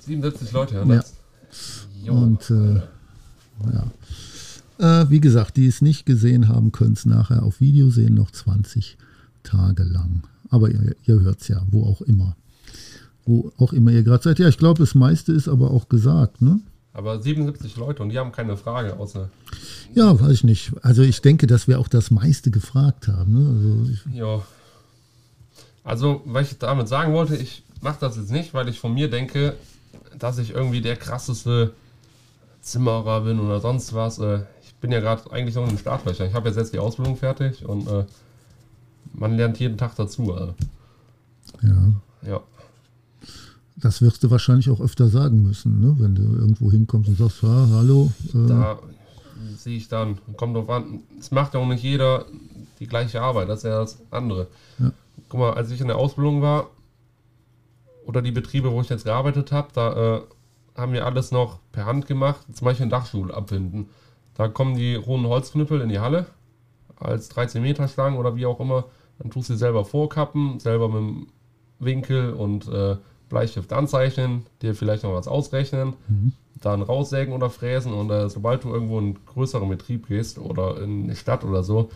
77 0.00 0.52
Leute, 0.52 0.74
ja. 0.76 0.84
ja. 0.84 1.04
Jo, 2.04 2.14
Und 2.14 2.50
äh, 2.50 2.82
ja. 3.72 5.02
Äh, 5.02 5.10
wie 5.10 5.20
gesagt, 5.20 5.56
die 5.56 5.66
es 5.66 5.82
nicht 5.82 6.06
gesehen 6.06 6.48
haben, 6.48 6.72
können 6.72 6.94
es 6.94 7.06
nachher 7.06 7.42
auf 7.42 7.60
Video 7.60 7.90
sehen, 7.90 8.14
noch 8.14 8.30
20 8.30 8.96
Tage 9.42 9.84
lang. 9.84 10.24
Aber 10.50 10.70
ihr, 10.70 10.96
ihr 11.04 11.20
hört 11.20 11.40
es 11.40 11.48
ja, 11.48 11.62
wo 11.70 11.84
auch 11.84 12.00
immer. 12.02 12.36
Wo 13.24 13.52
auch 13.58 13.72
immer 13.72 13.92
ihr 13.92 14.02
gerade 14.02 14.22
seid. 14.22 14.38
Ja, 14.38 14.48
ich 14.48 14.58
glaube, 14.58 14.80
das 14.80 14.94
meiste 14.94 15.32
ist 15.32 15.48
aber 15.48 15.70
auch 15.70 15.88
gesagt, 15.88 16.42
ne? 16.42 16.60
Aber 16.94 17.22
77 17.22 17.76
Leute 17.76 18.02
und 18.02 18.10
die 18.10 18.18
haben 18.18 18.32
keine 18.32 18.56
Frage 18.56 18.98
außer. 18.98 19.30
Ja, 19.94 20.20
weiß 20.20 20.32
ich 20.32 20.44
nicht. 20.44 20.72
Also 20.82 21.02
ich 21.02 21.22
denke, 21.22 21.46
dass 21.46 21.66
wir 21.66 21.78
auch 21.78 21.88
das 21.88 22.10
meiste 22.10 22.50
gefragt 22.50 23.08
haben. 23.08 23.32
Ne? 23.32 23.48
Also 23.48 24.10
ja. 24.12 24.42
Also, 25.84 26.22
was 26.26 26.52
ich 26.52 26.58
damit 26.58 26.88
sagen 26.88 27.12
wollte, 27.12 27.36
ich 27.36 27.64
mache 27.80 27.98
das 28.00 28.16
jetzt 28.16 28.30
nicht, 28.30 28.52
weil 28.54 28.68
ich 28.68 28.78
von 28.78 28.92
mir 28.94 29.08
denke, 29.08 29.56
dass 30.18 30.38
ich 30.38 30.50
irgendwie 30.50 30.80
der 30.80 30.96
krasseste 30.96 31.74
Zimmerer 32.60 33.22
bin 33.22 33.40
oder 33.40 33.60
sonst 33.60 33.92
was. 33.92 34.18
Äh, 34.18 34.40
ich 34.62 34.74
bin 34.76 34.92
ja 34.92 35.00
gerade 35.00 35.30
eigentlich 35.30 35.54
noch 35.54 35.64
in 35.64 35.70
den 35.70 35.78
Startlöchern. 35.78 36.28
Ich 36.28 36.34
habe 36.34 36.48
jetzt, 36.48 36.56
jetzt 36.56 36.72
die 36.72 36.78
Ausbildung 36.78 37.16
fertig 37.16 37.64
und 37.66 37.88
äh, 37.88 38.04
man 39.12 39.36
lernt 39.36 39.58
jeden 39.58 39.76
Tag 39.76 39.94
dazu. 39.96 40.32
Also. 40.32 40.54
Ja. 41.62 42.28
Ja. 42.28 42.40
Das 43.76 44.00
wirst 44.00 44.22
du 44.22 44.30
wahrscheinlich 44.30 44.70
auch 44.70 44.80
öfter 44.80 45.08
sagen 45.08 45.42
müssen, 45.42 45.80
ne? 45.80 45.96
wenn 45.98 46.14
du 46.14 46.22
irgendwo 46.22 46.70
hinkommst 46.70 47.08
und 47.08 47.18
sagst, 47.18 47.42
ja, 47.42 47.68
hallo. 47.72 48.12
Äh. 48.32 48.46
Da 48.46 48.78
sehe 49.56 49.76
ich 49.76 49.88
dann, 49.88 50.18
kommt 50.36 50.56
drauf 50.56 50.70
an, 50.70 51.00
es 51.18 51.30
macht 51.30 51.54
ja 51.54 51.60
auch 51.60 51.66
nicht 51.66 51.82
jeder 51.82 52.26
die 52.78 52.86
gleiche 52.86 53.20
Arbeit, 53.20 53.48
das 53.48 53.58
ist 53.58 53.64
ja 53.64 53.80
das 53.80 53.98
andere. 54.10 54.46
Ja. 54.78 54.92
Guck 55.28 55.40
mal, 55.40 55.54
als 55.54 55.70
ich 55.70 55.80
in 55.80 55.88
der 55.88 55.96
Ausbildung 55.96 56.42
war, 56.42 56.70
oder 58.06 58.22
die 58.22 58.32
Betriebe, 58.32 58.72
wo 58.72 58.80
ich 58.80 58.88
jetzt 58.88 59.04
gearbeitet 59.04 59.52
habe, 59.52 59.68
da 59.72 60.16
äh, 60.16 60.22
haben 60.74 60.92
wir 60.92 61.06
alles 61.06 61.30
noch 61.30 61.58
per 61.72 61.86
Hand 61.86 62.06
gemacht, 62.06 62.40
zum 62.52 62.64
Beispiel 62.64 62.84
einen 62.84 62.90
Dachstuhl 62.90 63.32
abwinden. 63.32 63.88
Da 64.34 64.48
kommen 64.48 64.74
die 64.74 64.94
rohen 64.94 65.26
Holzknüppel 65.26 65.80
in 65.80 65.88
die 65.88 66.00
Halle 66.00 66.26
als 66.96 67.28
13 67.28 67.62
Meter 67.62 67.88
Stangen 67.88 68.16
oder 68.16 68.36
wie 68.36 68.46
auch 68.46 68.60
immer. 68.60 68.84
Dann 69.18 69.30
tust 69.30 69.50
du 69.50 69.54
sie 69.54 69.58
selber 69.58 69.84
vorkappen, 69.84 70.58
selber 70.58 70.88
mit 70.88 70.98
dem 70.98 71.26
Winkel 71.78 72.32
und 72.32 72.68
äh, 72.68 72.96
Bleistift 73.28 73.72
anzeichnen, 73.72 74.46
dir 74.60 74.74
vielleicht 74.74 75.04
noch 75.04 75.14
was 75.14 75.28
ausrechnen, 75.28 75.94
mhm. 76.08 76.32
dann 76.60 76.82
raussägen 76.82 77.34
oder 77.34 77.50
fräsen 77.50 77.92
und 77.92 78.10
äh, 78.10 78.28
sobald 78.28 78.64
du 78.64 78.72
irgendwo 78.72 78.98
in 78.98 79.04
einen 79.06 79.26
größeren 79.26 79.68
Betrieb 79.68 80.08
gehst 80.08 80.38
oder 80.38 80.80
in 80.80 81.04
eine 81.04 81.16
Stadt 81.16 81.44
oder 81.44 81.62
so, 81.62 81.90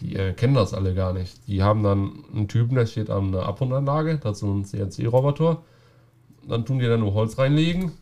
die 0.00 0.16
äh, 0.16 0.32
kennen 0.32 0.54
das 0.54 0.74
alle 0.74 0.94
gar 0.94 1.12
nicht. 1.12 1.46
Die 1.46 1.62
haben 1.62 1.82
dann 1.82 2.24
einen 2.34 2.48
Typen, 2.48 2.74
der 2.74 2.86
steht 2.86 3.10
an 3.10 3.28
einer 3.28 3.46
Abwundanlage, 3.46 4.18
dazu 4.22 4.46
ein 4.46 4.64
CNC-Roboter. 4.64 5.62
Dann 6.48 6.64
tun 6.64 6.78
die 6.78 6.86
dann 6.86 7.00
nur 7.00 7.14
Holz 7.14 7.38
reinlegen. 7.38 7.92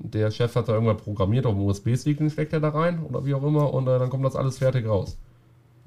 Der 0.00 0.30
Chef 0.30 0.54
hat 0.54 0.68
da 0.68 0.74
irgendwann 0.74 0.96
programmiert, 0.96 1.46
auf 1.46 1.54
dem 1.54 1.64
USB-Stick 1.64 2.18
steckt 2.30 2.52
er 2.52 2.60
da 2.60 2.70
rein 2.70 3.02
oder 3.02 3.24
wie 3.26 3.34
auch 3.34 3.42
immer 3.42 3.72
und 3.74 3.86
äh, 3.86 3.98
dann 3.98 4.08
kommt 4.08 4.24
das 4.24 4.36
alles 4.36 4.58
fertig 4.58 4.86
raus. 4.86 5.18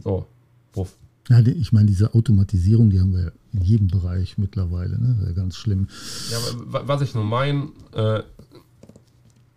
So, 0.04 0.26
puff. 0.72 0.96
Ja, 1.30 1.40
ich 1.40 1.72
meine, 1.72 1.88
diese 1.88 2.14
Automatisierung, 2.16 2.90
die 2.90 3.00
haben 3.00 3.14
wir 3.14 3.34
in 3.54 3.62
jedem 3.62 3.88
Bereich 3.88 4.38
mittlerweile, 4.38 5.00
ne? 5.00 5.18
Das 5.22 5.36
ganz 5.36 5.56
schlimm. 5.56 5.88
Ja, 6.32 6.38
was 6.86 7.02
ich 7.02 7.14
nur 7.14 7.24
meine, 7.24 7.70
äh, 7.94 8.24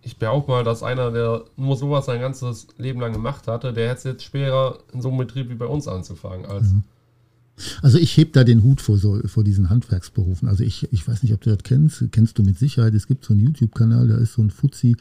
ich 0.03 0.19
behaupte 0.19 0.51
mal, 0.51 0.65
dass 0.65 0.83
einer, 0.83 1.11
der 1.11 1.45
nur 1.57 1.77
sowas 1.77 2.07
sein 2.07 2.21
ganzes 2.21 2.67
Leben 2.77 3.01
lang 3.01 3.13
gemacht 3.13 3.47
hatte, 3.47 3.73
der 3.73 3.89
hätte 3.89 3.99
es 3.99 4.05
jetzt 4.05 4.25
schwerer, 4.25 4.79
in 4.93 5.01
so 5.01 5.09
einem 5.09 5.19
Betrieb 5.19 5.49
wie 5.49 5.55
bei 5.55 5.67
uns 5.67 5.87
anzufangen. 5.87 6.45
Als 6.47 6.73
ja. 6.73 6.79
Also 7.83 7.99
ich 7.99 8.17
heb 8.17 8.33
da 8.33 8.45
den 8.45 8.63
Hut 8.63 8.81
vor, 8.81 8.97
so, 8.97 9.21
vor 9.27 9.45
diesen 9.45 9.71
Handwerksberufen. 9.71 10.49
Also 10.49 10.65
ich, 10.65 10.93
ich 10.93 11.07
weiß 11.07 11.23
nicht, 11.23 11.33
ob 11.33 11.41
du 11.41 11.51
das 11.51 11.63
kennst, 11.63 12.05
kennst 12.11 12.39
du 12.39 12.43
mit 12.43 12.59
Sicherheit. 12.59 12.95
Es 12.95 13.07
gibt 13.07 13.25
so 13.25 13.35
einen 13.35 13.43
YouTube-Kanal, 13.43 14.09
da 14.09 14.17
ist 14.17 14.33
so 14.35 14.43
ein 14.43 14.51
Fuzzi, 14.51 14.97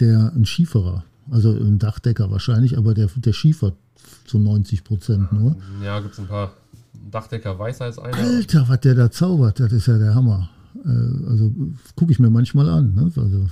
der 0.00 0.32
ein 0.34 0.44
Schieferer, 0.44 1.04
also 1.30 1.52
ein 1.52 1.78
Dachdecker 1.78 2.30
wahrscheinlich, 2.30 2.76
aber 2.76 2.92
der, 2.92 3.08
der 3.16 3.32
schiefert 3.32 3.76
zu 4.26 4.38
90 4.38 4.84
Prozent 4.84 5.32
nur. 5.32 5.56
Ja, 5.82 6.00
gibt 6.00 6.12
es 6.12 6.20
ein 6.20 6.26
paar 6.26 6.52
Dachdecker 7.10 7.58
weiß 7.58 7.80
als 7.82 7.98
einer. 7.98 8.16
Alter, 8.16 8.68
was 8.68 8.80
der 8.80 8.94
da 8.94 9.10
zaubert, 9.10 9.60
das 9.60 9.72
ist 9.72 9.86
ja 9.86 9.96
der 9.96 10.14
Hammer. 10.14 10.50
Äh, 10.84 11.28
also 11.28 11.52
gucke 11.94 12.12
ich 12.12 12.18
mir 12.18 12.30
manchmal 12.30 12.68
an. 12.68 12.94
Ne? 12.94 13.10
Also 13.16 13.46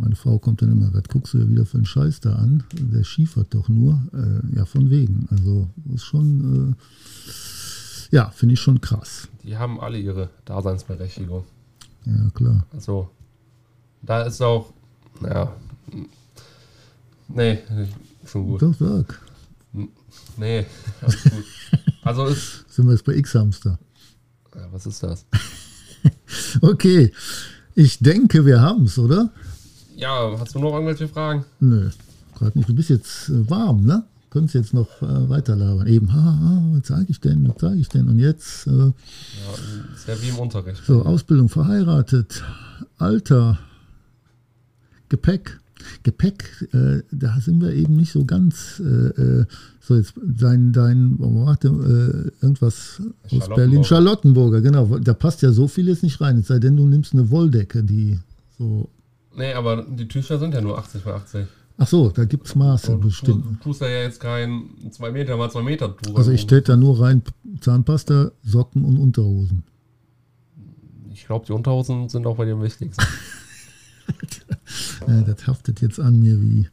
meine 0.00 0.16
Frau 0.16 0.38
kommt 0.38 0.62
dann 0.62 0.72
immer, 0.72 0.92
was 0.94 1.04
guckst 1.04 1.34
du 1.34 1.38
ja 1.38 1.48
wieder 1.48 1.66
für 1.66 1.76
einen 1.76 1.86
Scheiß 1.86 2.20
da 2.20 2.34
an? 2.34 2.64
Der 2.72 3.04
schiefert 3.04 3.54
doch 3.54 3.68
nur. 3.68 4.00
Äh, 4.14 4.56
ja, 4.56 4.64
von 4.64 4.90
wegen. 4.90 5.28
Also 5.30 5.68
ist 5.94 6.04
schon, 6.04 6.74
äh, 6.74 8.16
ja, 8.16 8.30
finde 8.30 8.54
ich 8.54 8.60
schon 8.60 8.80
krass. 8.80 9.28
Die 9.44 9.56
haben 9.56 9.80
alle 9.80 9.98
ihre 9.98 10.30
Daseinsberechtigung. 10.44 11.44
Ja, 12.06 12.30
klar. 12.32 12.66
Also, 12.72 13.10
da 14.02 14.22
ist 14.22 14.40
auch, 14.40 14.72
naja, 15.20 15.54
nee, 17.28 17.58
schon 18.24 18.46
gut. 18.46 18.62
Doch, 18.62 18.74
sag. 18.74 19.20
Nee, 20.36 20.66
alles 21.02 21.22
gut. 21.24 21.44
Also 22.02 22.26
ist. 22.26 22.64
Sind 22.72 22.86
wir 22.86 22.92
jetzt 22.92 23.04
bei 23.04 23.14
X-Hamster? 23.14 23.78
Ja, 24.54 24.72
was 24.72 24.86
ist 24.86 25.02
das? 25.02 25.26
okay. 26.62 27.12
Ich 27.74 27.98
denke, 27.98 28.44
wir 28.46 28.60
haben 28.60 28.84
es, 28.84 28.98
oder? 28.98 29.30
Ja, 30.00 30.34
hast 30.38 30.54
du 30.54 30.58
noch 30.58 30.72
irgendwelche 30.72 31.08
Fragen? 31.08 31.44
Nö, 31.60 31.90
gerade 32.38 32.56
nicht. 32.56 32.68
Du 32.70 32.74
bist 32.74 32.88
jetzt 32.88 33.28
äh, 33.28 33.50
warm, 33.50 33.84
ne? 33.84 34.02
Könntest 34.30 34.54
jetzt 34.54 34.72
noch 34.72 35.02
äh, 35.02 35.28
weiterlabern. 35.28 35.86
Eben, 35.86 36.10
ha, 36.14 36.38
ha, 36.40 36.62
was 36.72 36.86
sage 36.86 37.04
ich 37.08 37.20
denn, 37.20 37.46
was 37.46 37.60
sage 37.60 37.76
ich 37.76 37.88
denn? 37.88 38.08
Und 38.08 38.18
jetzt. 38.18 38.66
Äh, 38.66 38.70
ja, 38.70 38.92
ist 39.94 40.08
ja 40.08 40.22
wie 40.22 40.28
im 40.28 40.38
Unterricht. 40.38 40.82
So, 40.86 41.04
Ausbildung 41.04 41.50
verheiratet, 41.50 42.42
Alter, 42.96 43.58
Gepäck. 45.10 45.60
Gepäck, 46.02 46.68
äh, 46.72 47.02
da 47.10 47.38
sind 47.40 47.60
wir 47.60 47.74
eben 47.74 47.96
nicht 47.96 48.12
so 48.12 48.24
ganz. 48.24 48.80
Äh, 48.80 49.08
äh, 49.20 49.46
so, 49.80 49.96
jetzt 49.96 50.14
dein, 50.24 50.72
dein 50.72 51.16
warte, 51.18 51.68
äh, 51.68 52.44
irgendwas 52.44 53.02
aus 53.32 53.48
Berlin, 53.54 53.84
Charlottenburger, 53.84 54.62
genau. 54.62 54.98
Da 54.98 55.12
passt 55.12 55.42
ja 55.42 55.52
so 55.52 55.68
viel 55.68 55.88
jetzt 55.88 56.02
nicht 56.02 56.22
rein, 56.22 56.38
es 56.38 56.46
sei 56.46 56.58
denn, 56.58 56.76
du 56.76 56.86
nimmst 56.86 57.12
eine 57.12 57.28
Wolldecke, 57.30 57.82
die 57.82 58.18
so. 58.56 58.88
Nee, 59.36 59.52
aber 59.54 59.82
die 59.82 60.08
Tücher 60.08 60.38
sind 60.38 60.54
ja 60.54 60.60
nur 60.60 60.78
80 60.78 61.04
mal 61.04 61.14
80. 61.14 61.46
Ach 61.78 61.86
so, 61.86 62.10
da 62.10 62.24
gibt 62.24 62.46
es 62.46 62.54
Maße, 62.54 62.92
Und 62.92 63.00
du 63.00 63.08
bestimmt. 63.08 63.44
Du 63.46 63.54
tust 63.64 63.80
da 63.80 63.88
ja 63.88 64.02
jetzt 64.02 64.20
kein 64.20 64.70
2 64.90 65.12
Meter 65.12 65.36
mal 65.36 65.50
2 65.50 65.62
Meter 65.62 65.96
Tuch. 65.96 66.16
Also 66.16 66.30
ich 66.30 66.42
stelle 66.42 66.62
da 66.62 66.76
nur 66.76 67.00
rein 67.00 67.22
Zahnpasta, 67.60 68.32
Socken 68.42 68.84
und 68.84 68.98
Unterhosen. 68.98 69.62
Ich 71.12 71.24
glaube, 71.26 71.46
die 71.46 71.52
Unterhosen 71.52 72.08
sind 72.08 72.26
auch 72.26 72.36
bei 72.36 72.44
dir 72.44 72.52
am 72.54 72.62
wichtigsten. 72.62 73.02
Äh, 75.06 75.24
das 75.24 75.46
haftet 75.46 75.80
jetzt 75.80 75.98
an 75.98 76.20
mir 76.20 76.40
wie, 76.40 76.68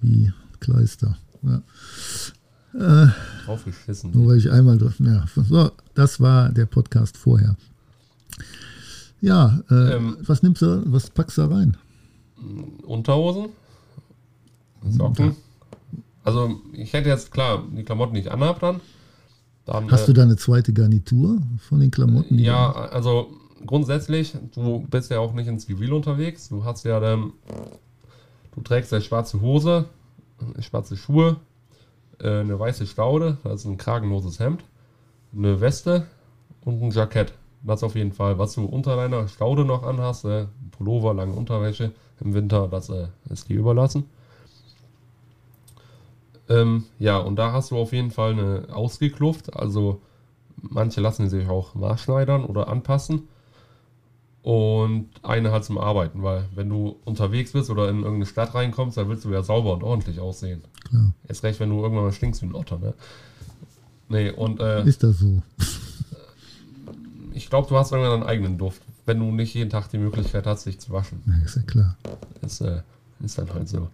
wie 0.00 0.32
Kleister. 0.60 1.16
Ja. 1.42 1.62
Drauf 3.44 3.64
geschissen. 3.64 4.10
Nur 4.12 4.28
weil 4.28 4.38
ich 4.38 4.50
einmal 4.50 4.78
drauf. 4.78 4.94
Ja, 4.98 5.24
so, 5.34 5.70
das 5.94 6.20
war 6.20 6.50
der 6.50 6.66
Podcast 6.66 7.16
vorher. 7.16 7.56
Ja, 9.20 9.60
äh, 9.70 9.96
Ähm. 9.96 10.16
was 10.20 10.42
nimmst 10.42 10.62
du, 10.62 10.82
was 10.86 11.10
packst 11.10 11.38
du 11.38 11.42
da 11.42 11.48
rein? 11.54 11.76
Unterhosen, 12.84 13.50
Socken. 14.90 15.36
Also 16.24 16.60
ich 16.72 16.92
hätte 16.92 17.08
jetzt 17.08 17.30
klar 17.30 17.62
die 17.70 17.84
Klamotten, 17.84 18.16
ich 18.16 18.32
anhab 18.32 18.60
dann. 18.60 18.80
dann 19.66 19.90
Hast 19.90 20.04
äh, 20.04 20.06
du 20.06 20.12
da 20.14 20.22
eine 20.22 20.36
zweite 20.36 20.72
Garnitur 20.72 21.38
von 21.58 21.80
den 21.80 21.90
Klamotten? 21.90 22.38
Ja, 22.38 22.72
also 22.72 23.28
grundsätzlich, 23.66 24.34
du 24.54 24.86
bist 24.90 25.10
ja 25.10 25.20
auch 25.20 25.34
nicht 25.34 25.46
in 25.46 25.58
Zivil 25.58 25.92
unterwegs. 25.92 26.48
Du 26.48 26.64
hast 26.64 26.84
ja 26.84 26.98
dann, 26.98 27.32
du 28.54 28.60
trägst 28.62 28.92
ja 28.92 29.00
schwarze 29.00 29.40
Hose, 29.40 29.86
schwarze 30.60 30.96
Schuhe, 30.96 31.36
äh, 32.20 32.40
eine 32.40 32.58
weiße 32.58 32.86
Staude, 32.86 33.38
das 33.44 33.60
ist 33.60 33.66
ein 33.66 33.76
kragenloses 33.76 34.40
Hemd, 34.40 34.64
eine 35.36 35.60
Weste 35.60 36.06
und 36.64 36.82
ein 36.82 36.90
Jackett. 36.90 37.34
Das 37.62 37.82
auf 37.82 37.94
jeden 37.94 38.12
Fall. 38.12 38.38
Was 38.38 38.54
du 38.54 38.64
unter 38.64 38.96
deiner 38.96 39.26
Staude 39.28 39.64
noch 39.64 39.84
anhast, 39.84 40.26
äh, 40.26 40.46
Pullover, 40.70 41.14
lange 41.14 41.32
Unterwäsche 41.32 41.92
im 42.20 42.34
Winter, 42.34 42.68
das 42.68 42.88
äh, 42.88 43.08
ist 43.30 43.48
dir 43.48 43.58
überlassen. 43.58 44.04
Ähm, 46.48 46.84
ja, 46.98 47.18
und 47.18 47.36
da 47.36 47.52
hast 47.52 47.70
du 47.70 47.78
auf 47.78 47.92
jeden 47.92 48.10
Fall 48.10 48.32
eine 48.32 48.66
Ausgekluft. 48.72 49.56
Also 49.56 50.00
manche 50.60 51.00
lassen 51.00 51.22
die 51.24 51.30
sich 51.30 51.48
auch 51.48 51.74
maßschneidern 51.74 52.44
oder 52.44 52.68
anpassen. 52.68 53.28
Und 54.42 55.08
eine 55.22 55.52
halt 55.52 55.64
zum 55.64 55.78
Arbeiten, 55.78 56.22
weil 56.22 56.46
wenn 56.54 56.68
du 56.68 56.96
unterwegs 57.06 57.52
bist 57.52 57.70
oder 57.70 57.88
in 57.88 57.96
irgendeine 57.96 58.26
Stadt 58.26 58.54
reinkommst, 58.54 58.98
dann 58.98 59.08
willst 59.08 59.24
du 59.24 59.30
ja 59.30 59.42
sauber 59.42 59.72
und 59.72 59.82
ordentlich 59.82 60.20
aussehen. 60.20 60.62
Klar. 60.86 61.14
Erst 61.26 61.44
recht, 61.44 61.60
wenn 61.60 61.70
du 61.70 61.80
irgendwann 61.80 62.04
mal 62.04 62.12
stinkst 62.12 62.42
wie 62.42 62.46
ein 62.46 62.54
Otter, 62.54 62.78
ne? 62.78 62.92
Nee, 64.10 64.30
und 64.30 64.60
äh, 64.60 64.84
Ist 64.84 65.02
das 65.02 65.18
so? 65.18 65.42
ich 67.32 67.48
glaube, 67.48 67.68
du 67.68 67.76
hast 67.76 67.92
irgendwann 67.92 68.20
deinen 68.20 68.28
eigenen 68.28 68.58
Duft, 68.58 68.82
wenn 69.06 69.18
du 69.18 69.30
nicht 69.30 69.54
jeden 69.54 69.70
Tag 69.70 69.88
die 69.88 69.98
Möglichkeit 69.98 70.46
hast, 70.46 70.66
dich 70.66 70.80
zu 70.80 70.92
waschen. 70.92 71.22
Ja, 71.26 71.44
ist 71.44 71.56
ja 71.56 71.62
klar. 71.62 71.96
Ist, 72.42 72.60
äh, 72.60 72.82
ist 73.22 73.38
dann 73.38 73.52
halt 73.52 73.68
so. 73.68 73.88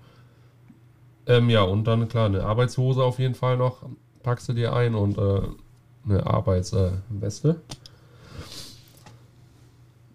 Ähm, 1.26 1.50
ja, 1.50 1.62
und 1.62 1.84
dann 1.84 2.08
klar, 2.08 2.26
eine 2.26 2.42
Arbeitshose 2.42 3.02
auf 3.02 3.18
jeden 3.18 3.34
Fall 3.34 3.56
noch 3.56 3.82
packst 4.22 4.48
du 4.48 4.52
dir 4.52 4.74
ein 4.74 4.94
und 4.94 5.18
äh, 5.18 5.40
eine 6.04 6.26
Arbeitsweste. 6.26 7.48
Äh, 7.48 7.54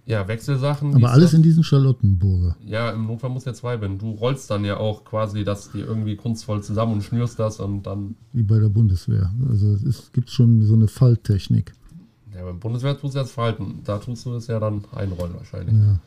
ja, 0.07 0.27
Wechselsachen. 0.27 0.93
Aber 0.93 1.11
alles 1.11 1.33
in 1.33 1.41
diesen 1.41 1.63
Charlottenburger. 1.63 2.55
Ja, 2.63 2.91
im 2.91 3.07
Notfall 3.07 3.31
muss 3.31 3.45
ja 3.45 3.55
zwei 3.55 3.77
bin. 3.77 3.97
Du 3.97 4.11
rollst 4.11 4.51
dann 4.51 4.63
ja 4.63 4.77
auch 4.77 5.03
quasi 5.03 5.43
das 5.43 5.71
die 5.71 5.79
irgendwie 5.79 6.15
kunstvoll 6.15 6.61
zusammen 6.61 6.93
und 6.93 7.03
schnürst 7.03 7.39
das 7.39 7.59
und 7.59 7.83
dann. 7.83 8.15
Wie 8.31 8.43
bei 8.43 8.59
der 8.59 8.69
Bundeswehr. 8.69 9.33
Also 9.49 9.73
es 9.73 10.11
gibt 10.11 10.29
schon 10.29 10.61
so 10.61 10.75
eine 10.75 10.87
Falttechnik. 10.87 11.73
Ja, 12.35 12.43
beim 12.43 12.59
Bundeswehr 12.59 12.97
tust 12.97 13.15
du 13.15 13.19
das 13.19 13.31
Verhalten. 13.31 13.81
Da 13.85 13.97
tust 13.97 14.25
du 14.25 14.33
das 14.33 14.47
ja 14.47 14.59
dann 14.59 14.83
einrollen 14.93 15.35
wahrscheinlich. 15.35 15.75
Ja. 15.75 15.99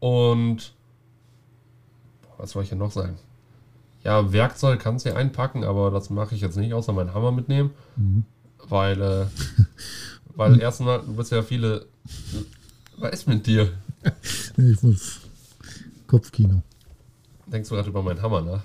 Und 0.00 0.72
boah, 2.22 2.34
was 2.38 2.52
soll 2.52 2.62
ich 2.62 2.70
hier 2.70 2.78
noch 2.78 2.90
sagen? 2.90 3.16
Ja, 4.02 4.32
Werkzeug 4.32 4.80
kannst 4.80 5.04
du 5.04 5.10
ja 5.10 5.16
einpacken, 5.16 5.62
aber 5.64 5.90
das 5.90 6.08
mache 6.08 6.34
ich 6.34 6.40
jetzt 6.40 6.56
nicht, 6.56 6.72
außer 6.72 6.94
meinen 6.94 7.12
Hammer 7.12 7.32
mitnehmen. 7.32 7.70
Weil, 8.68 9.00
äh, 9.02 9.26
weil 10.34 10.58
erstens 10.58 10.86
mal, 10.86 11.02
du 11.02 11.14
bist 11.14 11.30
ja 11.32 11.42
viele. 11.42 11.86
Was 12.96 13.12
ist 13.12 13.28
mit 13.28 13.46
dir? 13.46 13.70
Ich 14.56 14.82
muss 14.82 15.20
Kopfkino. 16.06 16.62
Denkst 17.46 17.68
du 17.68 17.74
gerade 17.74 17.88
über 17.88 18.02
meinen 18.02 18.20
Hammer 18.20 18.40
nach? 18.40 18.62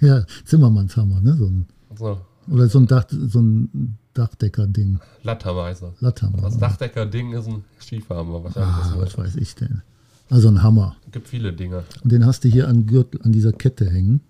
Ja, 0.00 0.24
Zimmermannshammer, 0.44 1.20
ne? 1.20 1.34
So 1.36 1.46
ein, 1.46 1.66
Also, 1.90 2.20
oder 2.50 2.68
so 2.68 2.78
ein, 2.78 2.86
Dach, 2.86 3.04
so 3.08 3.40
ein 3.40 3.98
Dachdecker-Ding. 4.14 5.00
Latthammer 5.22 5.64
heißt 5.64 5.82
das. 6.00 6.58
Dachdecker-Ding 6.58 7.32
ist 7.32 7.48
ein 7.48 7.64
Schieferhammer 7.78 8.44
wahrscheinlich. 8.44 8.74
Ah, 8.74 8.94
was 8.98 9.16
weiß 9.16 9.36
ich 9.36 9.54
denn. 9.54 9.82
Also 10.30 10.48
ein 10.48 10.62
Hammer. 10.62 10.96
gibt 11.10 11.28
viele 11.28 11.52
Dinge. 11.52 11.84
Und 12.02 12.12
den 12.12 12.24
hast 12.26 12.44
du 12.44 12.48
hier 12.48 12.68
an 12.68 12.86
Gürtel, 12.86 13.20
an 13.22 13.32
dieser 13.32 13.52
Kette 13.52 13.88
hängen. 13.90 14.20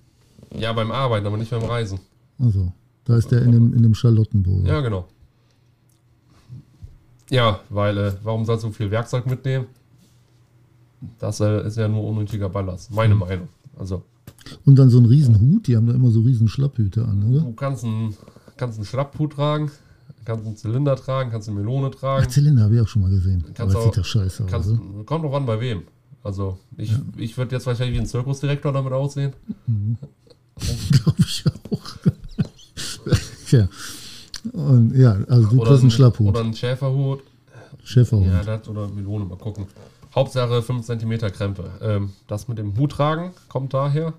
Ja, 0.55 0.73
beim 0.73 0.91
Arbeiten, 0.91 1.27
aber 1.27 1.37
nicht 1.37 1.51
beim 1.51 1.63
Reisen. 1.65 1.99
Also, 2.39 2.73
da 3.05 3.17
ist 3.17 3.31
der 3.31 3.43
in 3.43 3.53
dem, 3.53 3.73
in 3.73 3.83
dem 3.83 3.95
Charlottenburger. 3.95 4.69
Ja, 4.69 4.81
genau. 4.81 5.07
Ja, 7.31 7.61
weil, 7.71 7.97
äh, 7.97 8.13
warum 8.23 8.45
sollst 8.45 8.65
du 8.65 8.71
viel 8.73 8.91
Werkzeug 8.91 9.27
mitnehmen? 9.27 9.67
Das 11.19 11.41
äh, 11.41 11.67
ist 11.67 11.77
ja 11.79 11.89
nur 11.89 12.05
unnötiger 12.05 12.49
Ballast. 12.49 12.91
Meine 12.93 13.15
Meinung. 13.15 13.49
Also, 13.79 14.03
Und 14.65 14.77
dann 14.79 14.91
so 14.91 14.99
ein 14.99 15.07
Riesenhut, 15.07 15.67
die 15.67 15.77
haben 15.77 15.87
da 15.87 15.95
immer 15.95 16.11
so 16.11 16.21
riesen 16.21 16.49
Schlapphüte 16.49 17.05
an, 17.05 17.31
oder? 17.31 17.41
du 17.41 17.53
kannst 17.53 17.85
einen, 17.85 18.15
kannst 18.63 18.79
einen 18.79 18.87
Schlapphut 18.87 19.33
tragen, 19.33 19.73
kannst 20.25 20.47
einen 20.47 20.57
Zylinder 20.57 20.95
tragen, 20.95 21.33
kannst 21.33 21.49
eine 21.49 21.59
Melone 21.59 21.91
Ach, 21.93 21.99
tragen. 21.99 22.29
Zylinder 22.31 22.63
habe 22.63 22.77
ich 22.77 22.81
auch 22.81 22.87
schon 22.87 23.03
mal 23.03 23.11
gesehen. 23.11 23.43
Kannst 23.55 23.61
Aber 23.61 23.73
das 23.73 23.77
auch- 23.77 23.85
sieht 23.87 23.97
ja 23.97 24.05
scheiße 24.05 24.45
aus. 24.45 24.51
Kannst, 24.51 24.71
oder? 24.71 25.05
kommt 25.05 25.25
drauf 25.25 25.35
an, 25.35 25.47
bei 25.47 25.61
wem. 25.61 25.83
Also, 26.23 26.59
ich, 26.77 26.95
ich 27.17 27.37
würde 27.37 27.57
jetzt 27.57 27.67
wahrscheinlich 27.67 27.97
wie 27.97 28.01
ein 28.01 28.07
Zirkusdirektor 28.07 28.73
damit 28.73 28.93
aussehen. 28.93 29.33
Glaube 30.93 31.17
ich 31.19 31.45
auch. 31.71 31.81
ja. 33.51 33.69
Und 34.53 34.95
ja, 34.97 35.17
also 35.29 35.49
du 35.49 35.59
kriegst 35.61 35.81
einen 35.83 35.91
Schlapphut. 35.91 36.29
Oder 36.29 36.41
einen 36.41 36.55
Schäferhut. 36.55 37.25
Schäferhut. 37.83 38.27
Ja, 38.27 38.45
das 38.45 38.69
oder 38.69 38.87
Melone, 38.87 39.25
mal 39.25 39.39
gucken. 39.39 39.67
Hauptsache 40.15 40.63
5 40.63 40.87
cm 40.87 41.19
Krempe. 41.33 41.69
Ähm, 41.81 42.13
das 42.29 42.47
mit 42.47 42.59
dem 42.59 42.77
Hut 42.77 42.93
tragen 42.93 43.33
kommt 43.49 43.75
daher, 43.75 44.13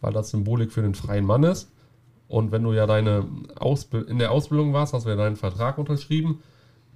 weil 0.00 0.12
das 0.12 0.30
Symbolik 0.30 0.70
für 0.70 0.82
den 0.82 0.94
freien 0.94 1.24
Mann 1.24 1.42
ist. 1.42 1.68
Und 2.28 2.52
wenn 2.52 2.62
du 2.62 2.72
ja 2.72 2.86
deine 2.86 3.26
Ausbi 3.56 3.98
in 3.98 4.18
der 4.18 4.30
Ausbildung 4.32 4.72
warst, 4.72 4.92
hast 4.92 5.06
du 5.06 5.10
ja 5.10 5.16
deinen 5.16 5.36
Vertrag 5.36 5.78
unterschrieben, 5.78 6.40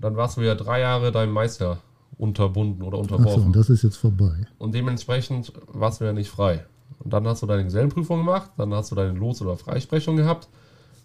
dann 0.01 0.16
warst 0.16 0.37
du 0.37 0.41
ja 0.43 0.55
drei 0.55 0.81
Jahre 0.81 1.12
deinem 1.12 1.33
Meister 1.33 1.79
unterbunden 2.16 2.83
oder 2.83 2.99
Achso, 2.99 3.14
unterworfen. 3.14 3.47
und 3.47 3.57
das 3.57 3.70
ist 3.70 3.83
jetzt 3.83 3.97
vorbei. 3.97 4.47
und 4.59 4.74
dementsprechend 4.74 5.53
warst 5.72 6.01
du 6.01 6.05
ja 6.05 6.12
nicht 6.12 6.31
frei. 6.31 6.64
Und 7.01 7.12
dann 7.12 7.26
hast 7.29 7.43
du 7.43 7.47
deine 7.47 7.64
Gesellenprüfung 7.64 8.18
gemacht, 8.18 8.51
dann 8.57 8.74
hast 8.74 8.91
du 8.91 8.95
deine 8.97 9.12
Los- 9.12 9.41
oder 9.41 9.57
Freisprechung 9.57 10.16
gehabt. 10.16 10.49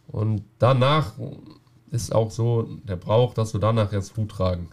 Und 0.07 0.43
danach 0.57 1.13
ist 1.91 2.13
auch 2.15 2.31
so 2.31 2.67
der 2.83 2.95
Brauch, 2.95 3.33
dass 3.35 3.51
du 3.51 3.59
danach 3.59 3.91
jetzt 3.93 4.17
Hut 4.17 4.29
tragen 4.29 4.69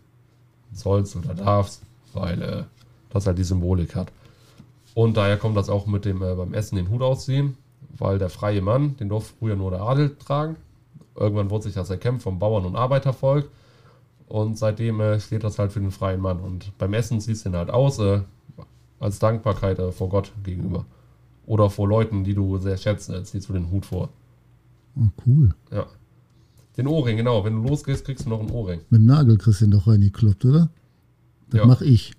sollst 0.73 1.17
oder 1.17 1.35
darfst, 1.35 1.83
weil 2.15 2.41
äh, 2.43 2.65
das 3.11 3.27
halt 3.27 3.39
die 3.39 3.45
Symbolik 3.45 3.95
hat. 3.97 4.11
Und 4.95 5.17
daher 5.17 5.37
kommt 5.37 5.57
das 5.57 5.69
auch 5.69 5.87
mit 5.87 6.05
dem 6.05 6.23
äh, 6.23 6.35
beim 6.35 6.55
Essen 6.55 6.77
den 6.77 6.89
Hut 6.89 7.03
ausziehen, 7.03 7.57
weil 7.99 8.19
der 8.19 8.29
freie 8.31 8.63
Mann, 8.63 8.97
den 8.97 9.09
durfte 9.09 9.35
früher 9.39 9.57
nur 9.57 9.71
der 9.71 9.83
Adel 9.83 10.17
tragen. 10.17 10.57
Irgendwann 11.17 11.51
wurde 11.51 11.65
sich 11.65 11.75
das 11.75 11.91
erkämpft 11.91 12.23
vom 12.23 12.39
Bauern- 12.39 12.65
und 12.65 12.77
Arbeitervolk. 12.77 13.49
Und 14.29 14.57
seitdem 14.59 15.01
äh, 15.01 15.19
steht 15.21 15.43
das 15.45 15.59
halt 15.59 15.73
für 15.73 15.81
den 15.81 15.91
freien 15.91 16.21
Mann. 16.21 16.39
Und 16.41 16.77
beim 16.79 16.95
Essen 16.95 17.21
ziehst 17.21 17.45
du 17.45 17.51
den 17.51 17.59
halt 17.59 17.71
aus, 17.71 17.99
äh, 17.99 18.21
als 19.01 19.19
Dankbarkeit 19.19 19.79
äh, 19.79 19.91
vor 19.93 20.09
Gott 20.09 20.33
gegenüber. 20.45 20.87
Oder 21.47 21.69
vor 21.69 21.89
Leuten, 21.89 22.23
die 22.23 22.35
du 22.35 22.59
sehr 22.59 22.77
schätzt, 22.77 23.11
äh, 23.11 23.25
ziehst 23.25 23.49
du 23.49 23.53
den 23.55 23.71
Hut 23.71 23.87
vor. 23.87 24.09
Oh, 24.97 25.09
cool. 25.27 25.55
Ja. 25.73 25.87
Den 26.77 26.87
Ohrring, 26.87 27.17
genau. 27.17 27.45
Wenn 27.45 27.61
du 27.63 27.69
losgehst, 27.69 28.05
kriegst 28.05 28.25
du 28.25 28.31
noch 28.31 28.41
einen 28.41 28.51
Ohrring. 28.51 28.81
Mit 28.91 29.01
dem 29.01 29.07
Nagel 29.07 29.37
kriegst 29.37 29.61
du 29.61 29.65
den 29.65 29.73
doch 29.73 29.87
reingekloppt, 29.89 30.45
oder? 30.45 30.71
Das 31.51 31.59
Ja. 31.59 31.67
mach 31.67 31.81
ich. 31.81 32.13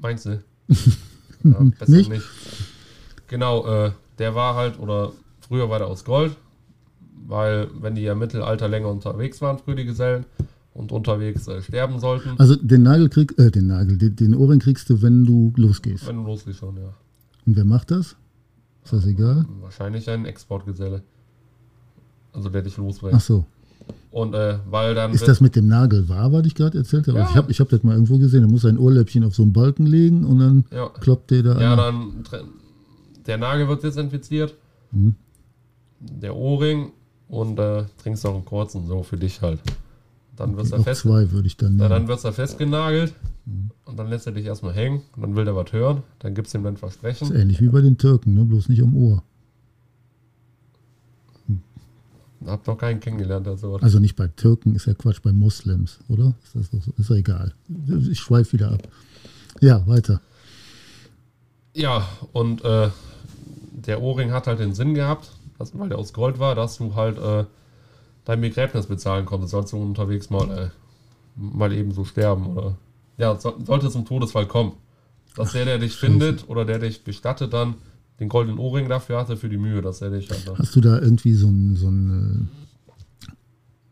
Meinst 0.00 0.26
du? 0.26 0.42
Ja, 1.44 1.62
besser 1.78 1.92
Nicht? 1.92 2.10
nicht? 2.10 2.24
Genau, 3.28 3.66
äh, 3.66 3.92
der 4.18 4.34
war 4.34 4.54
halt, 4.54 4.78
oder 4.78 5.12
früher 5.40 5.68
war 5.68 5.78
der 5.78 5.88
aus 5.88 6.04
Gold, 6.04 6.36
weil 7.26 7.68
wenn 7.80 7.94
die 7.94 8.02
ja 8.02 8.12
im 8.12 8.18
Mittelalter 8.18 8.68
länger 8.68 8.88
unterwegs 8.88 9.40
waren, 9.40 9.58
früher 9.58 9.76
die 9.76 9.84
Gesellen, 9.84 10.26
und 10.76 10.92
unterwegs 10.92 11.48
äh, 11.48 11.62
sterben 11.62 11.98
sollten, 11.98 12.38
Also 12.38 12.54
den 12.56 12.82
Nagel 12.82 13.08
krieg, 13.08 13.34
äh, 13.38 13.50
den 13.50 13.66
Nagel, 13.66 13.96
den, 13.96 14.14
den 14.14 14.34
Ohrring 14.34 14.60
kriegst 14.60 14.90
du, 14.90 15.00
wenn 15.02 15.24
du 15.24 15.52
losgehst. 15.56 16.06
wenn 16.06 16.16
du 16.16 16.22
losgehst 16.24 16.58
schon, 16.58 16.76
ja. 16.76 16.92
Und 17.46 17.56
wer 17.56 17.64
macht 17.64 17.90
das? 17.90 18.16
Ist 18.84 18.92
das 18.92 19.06
egal? 19.06 19.46
Wahrscheinlich 19.60 20.08
ein 20.10 20.26
Exportgeselle. 20.26 21.02
Also 22.32 22.50
der 22.50 22.62
dich 22.62 22.76
losbringt. 22.76 23.14
Ach 23.16 23.20
so. 23.20 23.46
Und 24.10 24.34
äh, 24.34 24.58
weil 24.68 24.94
dann. 24.94 25.12
Ist 25.12 25.26
das 25.26 25.40
mit 25.40 25.56
dem 25.56 25.68
Nagel 25.68 26.08
wahr, 26.08 26.32
was 26.32 26.46
ich 26.46 26.54
gerade 26.54 26.78
erzählt 26.78 27.06
habe? 27.08 27.18
Ja. 27.18 27.24
Also 27.24 27.32
ich 27.32 27.36
habe 27.36 27.50
ich 27.52 27.60
hab 27.60 27.68
das 27.68 27.82
mal 27.82 27.94
irgendwo 27.94 28.18
gesehen. 28.18 28.42
Er 28.42 28.48
muss 28.48 28.62
sein 28.62 28.78
Ohrläppchen 28.78 29.24
auf 29.24 29.34
so 29.34 29.42
ein 29.42 29.52
Balken 29.52 29.86
legen 29.86 30.24
und 30.24 30.38
dann 30.38 30.64
ja, 30.70 30.88
kloppt 30.88 31.30
der 31.30 31.42
da 31.42 31.60
ja, 31.60 31.72
an. 31.72 31.78
dann 31.78 32.52
der 33.26 33.38
Nagel 33.38 33.68
wird 33.68 33.82
desinfiziert, 33.82 34.54
Mhm. 34.92 35.14
der 36.00 36.34
Ohrring 36.36 36.92
und 37.28 37.58
äh, 37.58 37.84
trinkst 38.02 38.24
noch 38.24 38.34
einen 38.34 38.44
kurzen, 38.44 38.86
so 38.86 39.02
für 39.02 39.16
dich 39.16 39.40
halt. 39.42 39.60
Dann 40.36 40.54
du 40.56 40.62
Noch 40.62 40.84
fest, 40.84 41.00
zwei 41.02 41.30
würde 41.32 41.46
ich 41.46 41.56
dann 41.56 41.76
nehmen. 41.76 41.88
dann 41.90 42.08
wird's 42.08 42.22
da 42.22 42.30
festgenagelt 42.32 43.14
und 43.86 43.96
dann 43.98 44.08
lässt 44.08 44.26
er 44.26 44.32
dich 44.32 44.44
erstmal 44.44 44.74
hängen 44.74 45.00
und 45.16 45.22
dann 45.22 45.34
will 45.36 45.44
der 45.46 45.56
was 45.56 45.72
hören, 45.72 46.02
dann 46.18 46.34
gibt's 46.34 46.52
ihm 46.54 46.66
ein 46.66 46.76
Versprechen. 46.76 47.28
ist 47.32 47.34
ähnlich 47.40 47.60
wie 47.60 47.68
bei 47.68 47.80
den 47.80 47.96
Türken, 47.96 48.34
ne? 48.34 48.44
bloß 48.44 48.68
nicht 48.68 48.82
am 48.82 48.94
Ohr. 48.96 49.22
Hab 52.44 52.66
noch 52.66 52.76
keinen 52.76 53.00
kennengelernt, 53.00 53.46
der 53.46 53.56
so. 53.56 53.76
Also 53.76 53.98
nicht 53.98 54.14
bei 54.14 54.28
Türken, 54.28 54.74
ist 54.76 54.86
ja 54.86 54.94
Quatsch, 54.94 55.20
bei 55.22 55.32
Moslems, 55.32 55.98
oder? 56.08 56.34
Ist 56.44 56.54
das 56.54 56.70
doch 56.70 56.82
so? 56.82 56.92
Ist 56.98 57.10
ja 57.10 57.16
egal. 57.16 57.54
Ich 58.10 58.20
schweife 58.20 58.52
wieder 58.52 58.72
ab. 58.72 58.86
Ja, 59.60 59.84
weiter. 59.86 60.20
Ja, 61.74 62.06
und 62.32 62.62
äh, 62.62 62.90
der 63.76 64.02
Ohrring 64.02 64.32
hat 64.32 64.46
halt 64.46 64.58
den 64.58 64.74
Sinn 64.74 64.94
gehabt, 64.94 65.30
dass, 65.58 65.78
weil 65.78 65.88
der 65.88 65.98
aus 65.98 66.12
Gold 66.12 66.38
war, 66.38 66.54
dass 66.54 66.78
du 66.78 66.94
halt 66.94 67.18
äh, 67.18 67.44
dein 68.24 68.40
Begräbnis 68.40 68.86
bezahlen 68.86 69.26
konntest, 69.26 69.52
sollst 69.52 69.72
du 69.72 69.76
unterwegs 69.76 70.30
mal, 70.30 70.50
äh, 70.50 70.68
mal 71.36 71.72
eben 71.72 71.92
so 71.92 72.04
sterben 72.04 72.46
oder 72.46 72.76
ja, 73.18 73.36
so, 73.36 73.54
sollte 73.64 73.90
zum 73.90 74.04
Todesfall 74.04 74.46
kommen. 74.46 74.72
Dass 75.36 75.52
der, 75.52 75.66
der 75.66 75.78
dich 75.78 75.94
findet 75.96 76.48
oder 76.48 76.64
der 76.64 76.78
dich 76.78 77.04
bestattet, 77.04 77.52
dann 77.52 77.74
den 78.20 78.30
goldenen 78.30 78.58
Ohrring 78.58 78.88
dafür 78.88 79.18
hatte, 79.18 79.36
für 79.36 79.50
die 79.50 79.58
Mühe, 79.58 79.82
dass 79.82 80.00
er 80.00 80.08
dich 80.10 80.30
halt. 80.30 80.50
Hast 80.58 80.74
du 80.74 80.80
da 80.80 80.98
irgendwie 80.98 81.34
so 81.34 81.48
ein, 81.48 81.76
so 81.76 81.88
ein 81.88 82.48
äh, 82.48 82.65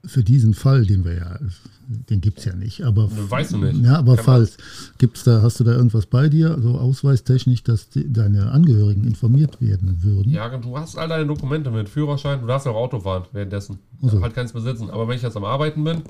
für 0.06 0.22
diesen 0.24 0.54
Fall, 0.54 0.84
den 0.86 1.04
wir 1.04 1.14
ja, 1.14 1.38
den 1.86 2.20
gibt 2.20 2.38
es 2.38 2.44
ja 2.44 2.54
nicht, 2.54 2.82
aber 2.82 3.04
Ne, 3.04 3.30
weißt 3.30 3.52
du 3.52 3.58
nicht. 3.58 3.82
ja, 3.82 3.96
aber 3.98 4.16
Kann 4.16 4.24
falls, 4.24 4.56
gibt's 4.98 5.24
da, 5.24 5.42
hast 5.42 5.60
du 5.60 5.64
da 5.64 5.72
irgendwas 5.72 6.06
bei 6.06 6.28
dir, 6.28 6.56
so 6.60 6.78
ausweistechnisch, 6.78 7.62
dass 7.62 7.88
die, 7.90 8.10
deine 8.12 8.50
Angehörigen 8.52 9.04
informiert 9.04 9.60
werden 9.60 10.02
würden? 10.02 10.32
Ja, 10.32 10.48
du 10.56 10.78
hast 10.78 10.96
all 10.96 11.08
deine 11.08 11.26
Dokumente 11.26 11.70
mit, 11.70 11.88
Führerschein, 11.88 12.40
du 12.40 12.46
darfst 12.46 12.66
ja 12.66 12.72
auch 12.72 12.76
Auto 12.76 13.00
fahren 13.00 13.24
währenddessen. 13.32 13.78
Ach 14.04 14.10
so. 14.10 14.20
Halt 14.22 14.34
keins 14.34 14.52
besitzen. 14.52 14.90
Aber 14.90 15.06
wenn 15.08 15.16
ich 15.16 15.22
jetzt 15.22 15.36
am 15.36 15.44
Arbeiten 15.44 15.84
bin, 15.84 16.02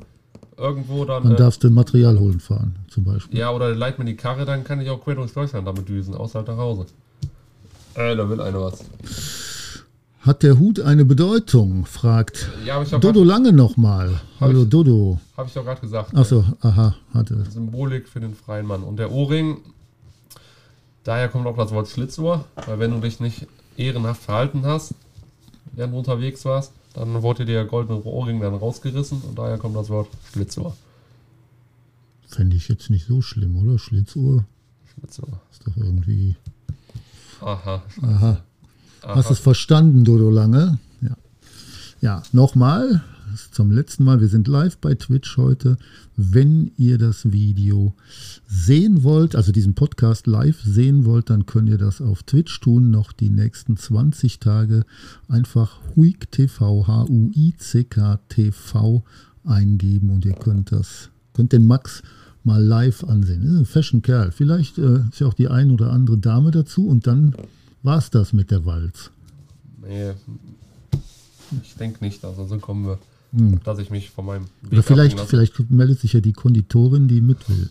irgendwo 0.56 1.04
dann. 1.04 1.22
Dann 1.24 1.32
äh, 1.32 1.36
darfst 1.36 1.64
du 1.64 1.70
Material 1.70 2.18
holen 2.18 2.40
fahren, 2.40 2.76
zum 2.88 3.04
Beispiel. 3.04 3.38
Ja, 3.38 3.50
oder 3.50 3.68
der 3.68 3.76
leiht 3.76 3.98
mir 3.98 4.04
die 4.04 4.16
Karre, 4.16 4.44
dann 4.44 4.64
kann 4.64 4.80
ich 4.80 4.90
auch 4.90 5.02
quer 5.02 5.16
durch 5.16 5.32
Deutschland 5.32 5.66
damit 5.66 5.88
düsen, 5.88 6.14
außer 6.14 6.38
halt 6.40 6.48
nach 6.48 6.56
Hause. 6.56 6.86
Äh, 7.94 8.16
da 8.16 8.28
will 8.28 8.40
einer 8.40 8.60
was. 8.60 8.84
Hat 10.24 10.42
der 10.42 10.58
Hut 10.58 10.80
eine 10.80 11.04
Bedeutung? 11.04 11.84
fragt 11.84 12.48
Ja, 12.64 12.74
habe 12.76 12.86
Dodo 12.98 13.20
grad- 13.20 13.26
Lange 13.28 13.52
nochmal. 13.52 14.20
Hallo 14.40 14.62
ich- 14.62 14.68
Dodo. 14.70 15.20
hab 15.36 15.46
ich 15.46 15.52
doch 15.52 15.64
gerade 15.64 15.80
gesagt. 15.82 16.14
Achso, 16.16 16.44
aha, 16.60 16.94
hatte. 17.12 17.44
Symbolik 17.50 18.08
für 18.08 18.20
den 18.20 18.34
freien 18.34 18.66
Mann. 18.66 18.82
Und 18.82 18.96
der 18.98 19.12
Ohrring, 19.12 19.58
daher 21.04 21.28
kommt 21.28 21.46
auch 21.46 21.56
das 21.56 21.72
Wort 21.72 21.88
Schlitzohr, 21.88 22.46
weil 22.66 22.78
wenn 22.78 22.92
du 22.92 23.00
dich 23.00 23.20
nicht 23.20 23.46
ehrenhaft 23.76 24.22
verhalten 24.22 24.64
hast, 24.64 24.94
während 25.72 25.92
du 25.92 25.98
unterwegs 25.98 26.44
warst, 26.46 26.72
dann 26.94 27.22
wurde 27.22 27.44
dir 27.44 27.54
der 27.56 27.64
goldene 27.66 28.02
Ohrring 28.04 28.40
dann 28.40 28.54
rausgerissen 28.54 29.20
und 29.28 29.38
daher 29.38 29.58
kommt 29.58 29.76
das 29.76 29.90
Wort 29.90 30.08
Schlitzohr. 30.32 30.74
Fände 32.28 32.56
ich 32.56 32.68
jetzt 32.68 32.88
nicht 32.88 33.06
so 33.06 33.20
schlimm, 33.20 33.56
oder? 33.56 33.78
Schlitzohr 33.78 34.44
Schlitzohr. 34.94 35.40
ist 35.52 35.66
doch 35.66 35.76
irgendwie. 35.76 36.36
Aha. 37.42 37.82
Aha. 38.00 38.38
Aha. 39.04 39.16
Hast 39.16 39.28
du 39.28 39.34
es 39.34 39.38
verstanden, 39.38 40.04
Dodo 40.04 40.30
Lange? 40.30 40.78
Ja. 41.02 41.16
Ja, 42.00 42.22
nochmal, 42.32 43.02
das 43.30 43.50
zum 43.50 43.70
letzten 43.70 44.02
Mal, 44.04 44.22
wir 44.22 44.28
sind 44.28 44.48
live 44.48 44.78
bei 44.78 44.94
Twitch 44.94 45.36
heute. 45.36 45.76
Wenn 46.16 46.70
ihr 46.78 46.96
das 46.96 47.30
Video 47.30 47.92
sehen 48.48 49.02
wollt, 49.02 49.36
also 49.36 49.52
diesen 49.52 49.74
Podcast 49.74 50.26
live 50.26 50.58
sehen 50.62 51.04
wollt, 51.04 51.28
dann 51.28 51.44
könnt 51.44 51.68
ihr 51.68 51.76
das 51.76 52.00
auf 52.00 52.22
Twitch 52.22 52.58
tun, 52.60 52.90
noch 52.90 53.12
die 53.12 53.28
nächsten 53.28 53.76
20 53.76 54.38
Tage. 54.38 54.86
Einfach 55.28 55.80
Huik 55.96 56.30
TV, 56.30 56.86
H-U-I-C-K 56.86 58.20
TV 58.30 59.04
eingeben 59.44 60.08
und 60.08 60.24
ihr 60.24 60.34
könnt 60.34 60.72
das, 60.72 61.10
könnt 61.34 61.52
den 61.52 61.66
Max 61.66 62.02
mal 62.42 62.62
live 62.64 63.04
ansehen. 63.04 63.42
Ist 63.42 63.58
ein 63.58 63.66
fashion 63.66 64.00
Kerl. 64.00 64.32
Vielleicht 64.32 64.78
äh, 64.78 65.00
ist 65.10 65.20
ja 65.20 65.26
auch 65.26 65.34
die 65.34 65.48
ein 65.48 65.70
oder 65.70 65.92
andere 65.92 66.16
Dame 66.16 66.50
dazu 66.52 66.86
und 66.86 67.06
dann 67.06 67.34
war 67.84 67.98
es 67.98 68.10
das 68.10 68.32
mit 68.32 68.50
der 68.50 68.66
Walz. 68.66 69.10
Nee, 69.80 70.14
ich 71.62 71.74
denke 71.76 72.02
nicht, 72.04 72.24
also 72.24 72.46
so 72.46 72.58
kommen 72.58 72.86
wir, 72.86 72.98
dass 73.64 73.78
ich 73.78 73.90
mich 73.90 74.10
von 74.10 74.26
meinem 74.26 74.46
Weg 74.62 74.72
Oder 74.72 74.82
vielleicht, 74.82 75.20
vielleicht 75.20 75.70
meldet 75.70 76.00
sich 76.00 76.14
ja 76.14 76.20
die 76.20 76.32
Konditorin, 76.32 77.06
die 77.06 77.20
mit 77.20 77.48
will. 77.48 77.70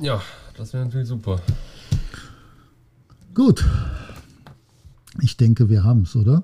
Ja, 0.00 0.22
das 0.56 0.72
wäre 0.72 0.84
natürlich 0.84 1.08
super. 1.08 1.40
Gut. 3.34 3.64
Ich 5.22 5.36
denke, 5.36 5.68
wir 5.68 5.82
haben 5.82 6.02
es, 6.02 6.14
oder? 6.14 6.42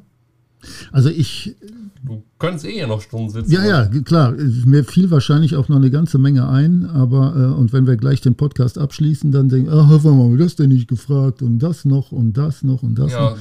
Also 0.93 1.09
ich, 1.09 1.55
Du 2.03 2.23
könntest 2.39 2.65
eh 2.65 2.79
ja 2.79 2.87
noch 2.87 3.03
Stunden 3.03 3.29
sitzen. 3.31 3.53
ja, 3.53 3.65
ja, 3.65 3.87
klar, 3.87 4.33
mir 4.65 4.85
fiel 4.85 5.11
wahrscheinlich 5.11 5.57
auch 5.57 5.69
noch 5.69 5.77
eine 5.77 5.91
ganze 5.91 6.17
Menge 6.19 6.49
ein, 6.49 6.87
aber 6.87 7.37
äh, 7.37 7.59
und 7.59 7.73
wenn 7.75 7.87
wir 7.87 7.97
gleich 7.97 8.23
den 8.23 8.37
Podcast 8.37 8.79
abschließen, 8.79 9.33
dann 9.33 9.51
denken, 9.51 9.71
ach, 9.71 9.89
warum 10.03 10.21
haben 10.21 10.39
wir 10.39 10.45
das 10.45 10.57
denn 10.57 10.71
nicht 10.71 10.89
gefragt 10.89 11.43
und 11.43 11.59
das 11.59 11.85
noch 11.85 12.11
und 12.11 12.39
das 12.39 12.63
noch 12.63 12.83
und 12.83 12.95
das 12.99 13.13
Ja, 13.13 13.37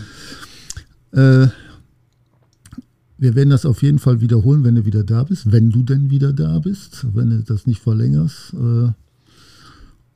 noch. 1.13 1.17
Äh, 1.19 1.47
wir 3.17 3.35
werden 3.35 3.49
das 3.49 3.65
auf 3.65 3.81
jeden 3.81 3.99
Fall 3.99 4.21
wiederholen, 4.21 4.63
wenn 4.63 4.75
du 4.75 4.85
wieder 4.85 5.03
da 5.03 5.23
bist, 5.23 5.51
wenn 5.51 5.71
du 5.71 5.83
denn 5.83 6.09
wieder 6.09 6.33
da 6.33 6.59
bist, 6.59 7.05
wenn 7.13 7.29
du 7.29 7.43
das 7.43 7.65
nicht 7.65 7.81
verlängerst. 7.81 8.53
Äh, 8.53 8.91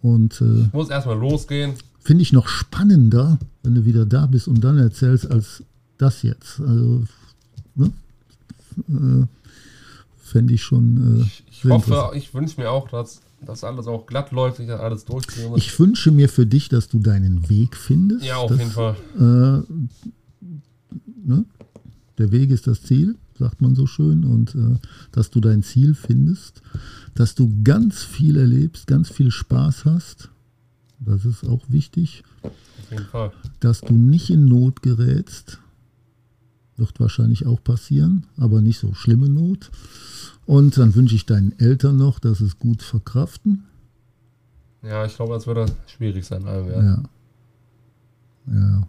und 0.01 0.41
äh, 0.41 0.69
muss 0.73 0.89
erstmal 0.89 1.17
losgehen. 1.17 1.73
finde 2.01 2.21
ich 2.23 2.33
noch 2.33 2.47
spannender, 2.47 3.39
wenn 3.63 3.75
du 3.75 3.85
wieder 3.85 4.05
da 4.05 4.25
bist 4.25 4.47
und 4.49 4.63
dann 4.63 4.77
erzählst, 4.77 5.31
als 5.31 5.63
das 5.97 6.21
jetzt. 6.23 6.59
Also, 6.59 7.03
ne? 7.75 7.91
äh, 8.89 9.25
Fände 10.17 10.53
ich 10.53 10.63
schon. 10.63 11.21
Äh, 11.21 11.25
Ich 11.49 11.61
sehr 11.61 11.71
hoffe, 11.71 12.11
ich 12.15 12.33
wünsche 12.33 12.59
mir 12.59 12.71
auch, 12.71 12.89
dass 12.89 13.21
das 13.45 13.63
alles 13.63 13.87
auch 13.87 14.05
glatt 14.05 14.31
läuft, 14.31 14.59
ich 14.59 14.67
das 14.67 14.79
alles 14.79 15.05
durchziehe. 15.05 15.51
ich 15.57 15.77
wünsche 15.79 16.11
mir 16.11 16.29
für 16.29 16.45
dich, 16.45 16.69
dass 16.69 16.87
du 16.87 16.99
deinen 16.99 17.49
Weg 17.49 17.75
findest. 17.75 18.25
ja, 18.25 18.37
auf 18.37 18.49
dass, 18.49 18.59
jeden 18.59 18.71
Fall. 18.71 18.95
Äh, 19.17 19.63
ne? 21.27 21.45
Der 22.17 22.31
Weg 22.31 22.51
ist 22.51 22.67
das 22.67 22.81
Ziel, 22.83 23.15
sagt 23.37 23.61
man 23.61 23.75
so 23.75 23.85
schön, 23.85 24.23
und 24.23 24.55
äh, 24.55 24.77
dass 25.11 25.29
du 25.29 25.39
dein 25.39 25.63
Ziel 25.63 25.93
findest, 25.93 26.61
dass 27.15 27.35
du 27.35 27.51
ganz 27.63 28.03
viel 28.03 28.37
erlebst, 28.37 28.87
ganz 28.87 29.09
viel 29.11 29.31
Spaß 29.31 29.85
hast. 29.85 30.29
Das 30.99 31.25
ist 31.25 31.43
auch 31.43 31.63
wichtig. 31.67 32.23
Auf 32.43 32.53
jeden 32.91 33.05
Fall. 33.05 33.31
dass 33.59 33.81
du 33.81 33.93
nicht 33.93 34.29
in 34.29 34.45
Not 34.45 34.81
gerätst. 34.81 35.59
Wird 36.83 36.99
wahrscheinlich 36.99 37.45
auch 37.45 37.63
passieren, 37.63 38.25
aber 38.35 38.59
nicht 38.59 38.77
so 38.77 38.93
schlimme 38.93 39.29
Not. 39.29 39.71
Und 40.45 40.77
dann 40.77 40.93
wünsche 40.95 41.15
ich 41.15 41.25
deinen 41.25 41.57
Eltern 41.57 41.95
noch, 41.95 42.19
dass 42.19 42.41
es 42.41 42.59
gut 42.59 42.83
verkraften. 42.83 43.63
Ja, 44.81 45.05
ich 45.05 45.15
glaube, 45.15 45.33
das 45.33 45.47
würde 45.47 45.65
schwierig 45.87 46.25
sein. 46.25 46.43
Ja. 46.45 47.03
Ja. 48.53 48.87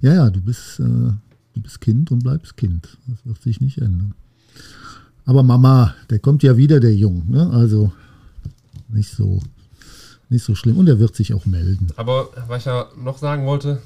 Ja, 0.00 0.14
ja, 0.14 0.30
du 0.30 0.40
bist, 0.40 0.78
äh, 0.78 0.84
du 0.84 1.60
bist 1.60 1.80
Kind 1.80 2.12
und 2.12 2.22
bleibst 2.22 2.56
Kind. 2.56 2.96
Das 3.08 3.26
wird 3.26 3.42
sich 3.42 3.60
nicht 3.60 3.78
ändern. 3.78 4.14
Aber 5.24 5.42
Mama, 5.42 5.96
der 6.10 6.20
kommt 6.20 6.44
ja 6.44 6.56
wieder, 6.56 6.78
der 6.78 6.94
Jung. 6.94 7.28
Ne? 7.28 7.50
Also 7.50 7.90
nicht 8.88 9.10
so, 9.10 9.40
nicht 10.28 10.44
so 10.44 10.54
schlimm. 10.54 10.76
Und 10.76 10.88
er 10.88 11.00
wird 11.00 11.16
sich 11.16 11.34
auch 11.34 11.46
melden. 11.46 11.88
Aber 11.96 12.28
was 12.46 12.60
ich 12.60 12.64
ja 12.66 12.86
noch 12.96 13.18
sagen 13.18 13.46
wollte, 13.46 13.82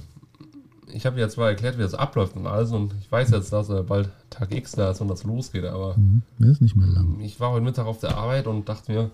ich 0.97 1.05
habe 1.07 1.17
dir 1.17 1.29
zwar 1.29 1.49
erklärt, 1.49 1.77
wie 1.77 1.83
das 1.83 1.95
abläuft 1.95 2.37
und 2.37 2.47
alles, 2.47 2.71
und 2.71 2.95
ich 3.01 3.11
weiß 3.11 3.31
jetzt, 3.31 3.53
dass 3.53 3.69
äh, 3.69 3.83
bald 3.83 4.09
Tag 4.31 4.55
X 4.55 4.73
da 4.73 4.91
ist 4.93 5.01
und 5.01 5.09
das 5.09 5.25
losgeht, 5.25 5.65
aber 5.65 5.97
Mhm. 5.97 6.23
Ist 6.51 6.61
nicht 6.63 6.77
mehr 6.77 6.87
lang. 6.89 7.19
ich 7.21 7.41
war 7.41 7.51
heute 7.51 7.65
Mittag 7.65 7.87
auf 7.87 7.99
der 7.99 8.17
Arbeit 8.17 8.47
und 8.47 8.69
dachte 8.69 8.93
mir, 8.93 9.11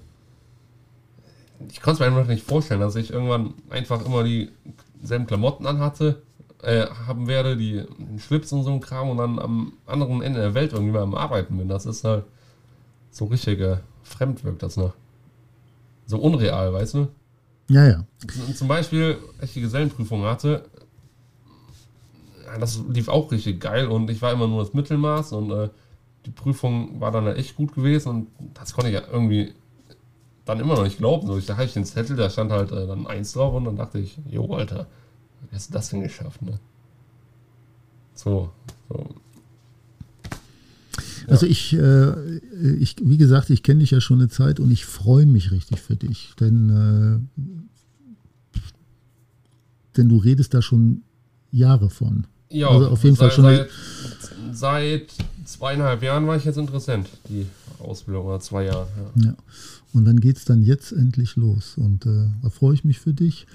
ich 1.69 1.81
konnte 1.83 2.03
es 2.05 2.11
mir 2.11 2.17
einfach 2.17 2.29
nicht 2.31 2.45
vorstellen, 2.47 2.81
dass 2.81 2.97
ich 2.97 3.11
irgendwann 3.13 3.55
einfach 3.69 4.05
immer 4.05 4.25
dieselben 4.25 5.27
Klamotten 5.27 5.67
anhatte, 5.67 6.23
äh, 6.63 6.87
haben 7.07 7.27
werde, 7.27 7.57
die 7.57 7.83
den 7.99 8.19
Schlips 8.19 8.53
und 8.53 8.65
so 8.65 8.71
ein 8.73 8.81
Kram 8.81 9.09
und 9.11 9.19
dann 9.19 9.39
am 9.39 9.73
anderen 9.87 10.23
Ende 10.23 10.41
der 10.41 10.55
Welt 10.55 10.73
irgendwie 10.73 10.93
mal 10.93 11.03
am 11.03 11.15
Arbeiten 11.15 11.57
bin. 11.57 11.69
Das 11.69 11.87
ist 11.87 12.05
halt 12.05 12.25
so 13.11 13.27
richtig 13.27 13.61
äh, 13.61 13.79
fremd 14.03 14.45
wirkt 14.45 14.63
das 14.63 14.77
noch. 14.77 14.93
So 16.07 16.19
unreal, 16.19 16.73
weißt 16.73 16.95
du? 16.95 17.09
Ja, 17.69 17.87
ja. 17.87 18.05
Z- 18.27 18.57
Zum 18.57 18.69
Beispiel, 18.69 19.19
als 19.39 19.51
ich 19.51 19.55
die 19.55 19.61
Gesellenprüfung 19.63 20.23
hatte, 20.25 20.65
das 22.59 22.83
lief 22.89 23.09
auch 23.09 23.31
richtig 23.31 23.61
geil 23.61 23.87
und 23.87 24.11
ich 24.11 24.23
war 24.23 24.33
immer 24.33 24.49
nur 24.49 24.63
das 24.63 24.75
Mittelmaß 24.75 25.33
und 25.33 25.51
äh, 25.51 25.69
die 26.27 26.31
Prüfung 26.31 27.01
war 27.01 27.11
dann 27.11 27.27
echt 27.29 27.57
gut 27.57 27.75
gewesen 27.75 28.09
und 28.09 28.29
das 28.55 28.73
konnte 28.73 28.91
ich 28.91 28.95
ja 28.95 29.03
irgendwie 29.11 29.55
dann 30.45 30.61
immer 30.61 30.75
noch 30.75 30.85
nicht 30.85 30.99
glauben. 30.99 31.27
So, 31.27 31.39
ich, 31.39 31.47
da 31.47 31.57
hatte 31.57 31.67
ich 31.67 31.73
den 31.75 31.85
Zettel, 31.85 32.17
da 32.17 32.29
stand 32.29 32.51
halt 32.51 32.73
äh, 32.73 32.87
dann 32.87 33.07
eins 33.07 33.33
drauf 33.33 33.55
und 33.55 33.65
dann 33.65 33.77
dachte 33.77 33.99
ich, 33.99 34.19
jo, 34.29 34.53
Alter, 34.55 34.87
wie 35.49 35.57
hast 35.57 35.71
du 35.71 35.75
das 35.75 35.91
denn 35.91 36.03
geschafft, 36.03 36.43
ne? 36.43 36.59
So, 38.15 38.51
so. 38.89 39.07
Also 41.27 41.47
ich, 41.47 41.75
äh, 41.75 42.39
ich, 42.79 42.97
wie 43.01 43.17
gesagt, 43.17 43.51
ich 43.51 43.63
kenne 43.63 43.81
dich 43.81 43.93
ja 43.93 44.01
schon 44.01 44.19
eine 44.19 44.29
Zeit 44.29 44.59
und 44.59 44.71
ich 44.71 44.85
freue 44.85 45.27
mich 45.27 45.53
richtig 45.53 45.81
für 45.81 45.95
dich, 45.95 46.35
denn 46.41 47.23
äh, 47.37 47.41
denn 49.97 50.09
du 50.09 50.17
redest 50.17 50.55
da 50.55 50.63
schon 50.63 51.03
Jahre 51.51 51.91
von. 51.91 52.27
Ja, 52.51 52.69
Also 52.69 52.89
auf 52.89 53.05
jeden 53.05 53.17
Fall 53.17 53.31
schon 53.31 53.45
Seit, 53.45 53.69
seit 54.53 55.07
zweieinhalb 55.45 56.03
Jahren 56.03 56.27
war 56.27 56.37
ich 56.37 56.45
jetzt 56.45 56.59
interessant, 56.59 57.09
die 57.29 57.47
Ausbildung, 57.79 58.27
oder 58.27 58.41
zwei 58.41 58.65
Jahre. 58.65 58.89
Ja. 59.17 59.27
Ja. 59.27 59.37
Und 59.93 60.05
dann 60.05 60.21
geht 60.21 60.37
es 60.37 60.45
dann 60.45 60.63
jetzt 60.63 60.93
endlich 60.93 61.37
los. 61.37 61.75
Und 61.77 62.07
äh, 62.07 62.29
da 62.43 62.51
freue 62.51 62.75
ich 62.75 62.85
mich 62.85 63.01
für 63.01 63.13
dich. 63.13 63.47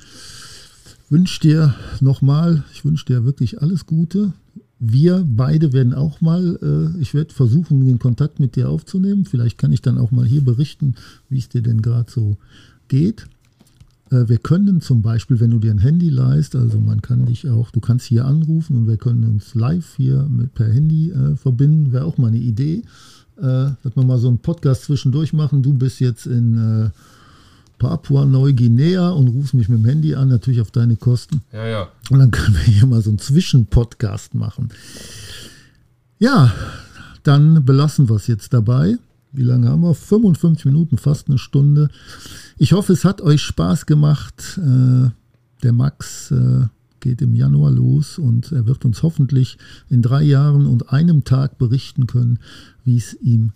Wünsche 1.09 1.39
dir 1.39 1.75
nochmal, 2.01 2.63
ich 2.73 2.83
wünsche 2.83 3.05
dir 3.05 3.25
wirklich 3.25 3.61
alles 3.61 3.85
Gute. 3.85 4.33
Wir 4.79 5.23
beide 5.25 5.71
werden 5.71 5.93
auch 5.93 6.19
mal, 6.19 6.59
äh, 6.61 7.01
ich 7.01 7.13
werde 7.13 7.33
versuchen, 7.33 7.85
den 7.85 7.99
Kontakt 7.99 8.39
mit 8.39 8.55
dir 8.55 8.69
aufzunehmen. 8.69 9.25
Vielleicht 9.25 9.57
kann 9.57 9.71
ich 9.71 9.81
dann 9.81 9.97
auch 9.97 10.11
mal 10.11 10.25
hier 10.25 10.43
berichten, 10.43 10.95
wie 11.29 11.39
es 11.39 11.47
dir 11.47 11.61
denn 11.61 11.81
gerade 11.81 12.11
so 12.11 12.37
geht. 12.87 13.27
Äh, 14.15 14.29
wir 14.29 14.37
können 14.37 14.81
zum 14.81 15.01
Beispiel, 15.01 15.39
wenn 15.39 15.51
du 15.51 15.59
dir 15.59 15.71
ein 15.71 15.79
Handy 15.79 16.09
leist, 16.09 16.55
also 16.55 16.79
man 16.79 17.01
kann 17.01 17.25
dich 17.25 17.49
auch, 17.49 17.71
du 17.71 17.79
kannst 17.79 18.05
hier 18.05 18.25
anrufen 18.25 18.77
und 18.77 18.87
wir 18.87 18.97
können 18.97 19.23
uns 19.23 19.55
live 19.55 19.95
hier 19.97 20.27
mit 20.29 20.53
per 20.53 20.71
Handy 20.71 21.11
äh, 21.11 21.35
verbinden, 21.35 21.91
wäre 21.91 22.05
auch 22.05 22.17
mal 22.17 22.27
eine 22.27 22.37
Idee 22.37 22.83
äh, 23.37 23.41
dass 23.83 23.95
wir 23.95 24.03
mal 24.03 24.17
so 24.17 24.27
einen 24.27 24.39
Podcast 24.39 24.83
zwischendurch 24.83 25.33
machen. 25.33 25.61
Du 25.61 25.73
bist 25.73 25.99
jetzt 25.99 26.25
in 26.25 26.85
äh, 26.85 26.89
Papua-Neuguinea 27.79 29.09
und 29.09 29.27
rufst 29.29 29.53
mich 29.53 29.67
mit 29.69 29.79
dem 29.79 29.85
Handy 29.85 30.15
an, 30.15 30.29
natürlich 30.29 30.61
auf 30.61 30.71
deine 30.71 30.95
Kosten. 30.95 31.41
ja, 31.51 31.67
ja. 31.67 31.87
Und 32.09 32.19
dann 32.19 32.31
können 32.31 32.55
wir 32.55 32.73
hier 32.73 32.85
mal 32.85 33.01
so 33.01 33.09
einen 33.09 33.19
Zwischenpodcast 33.19 34.35
machen. 34.35 34.69
Ja, 36.17 36.53
dann 37.23 37.65
belassen 37.65 38.07
wir 38.09 38.15
es 38.15 38.27
jetzt 38.27 38.53
dabei. 38.53 38.97
Wie 39.35 39.43
lange 39.43 39.69
haben 39.69 39.81
wir? 39.81 39.93
55 39.93 40.65
Minuten, 40.65 40.97
fast 40.97 41.27
eine 41.27 41.37
Stunde. 41.37 41.89
Ich 42.57 42.73
hoffe, 42.73 42.93
es 42.93 43.03
hat 43.03 43.21
euch 43.21 43.41
Spaß 43.41 43.85
gemacht. 43.85 44.57
Äh, 44.57 45.09
der 45.63 45.73
Max 45.73 46.31
äh, 46.31 46.67
geht 47.01 47.21
im 47.21 47.35
Januar 47.35 47.71
los 47.71 48.17
und 48.17 48.51
er 48.51 48.65
wird 48.65 48.85
uns 48.85 49.03
hoffentlich 49.03 49.57
in 49.89 50.01
drei 50.01 50.23
Jahren 50.23 50.65
und 50.67 50.91
einem 50.91 51.23
Tag 51.23 51.57
berichten 51.57 52.07
können, 52.07 52.39
wie 52.85 52.97
es 52.97 53.13
ihm 53.21 53.51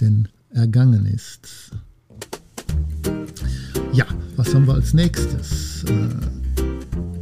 denn 0.00 0.28
ergangen 0.50 1.06
ist. 1.06 1.70
Ja, 3.92 4.06
was 4.36 4.54
haben 4.54 4.66
wir 4.66 4.74
als 4.74 4.92
nächstes? 4.92 5.84
Äh, 5.84 6.08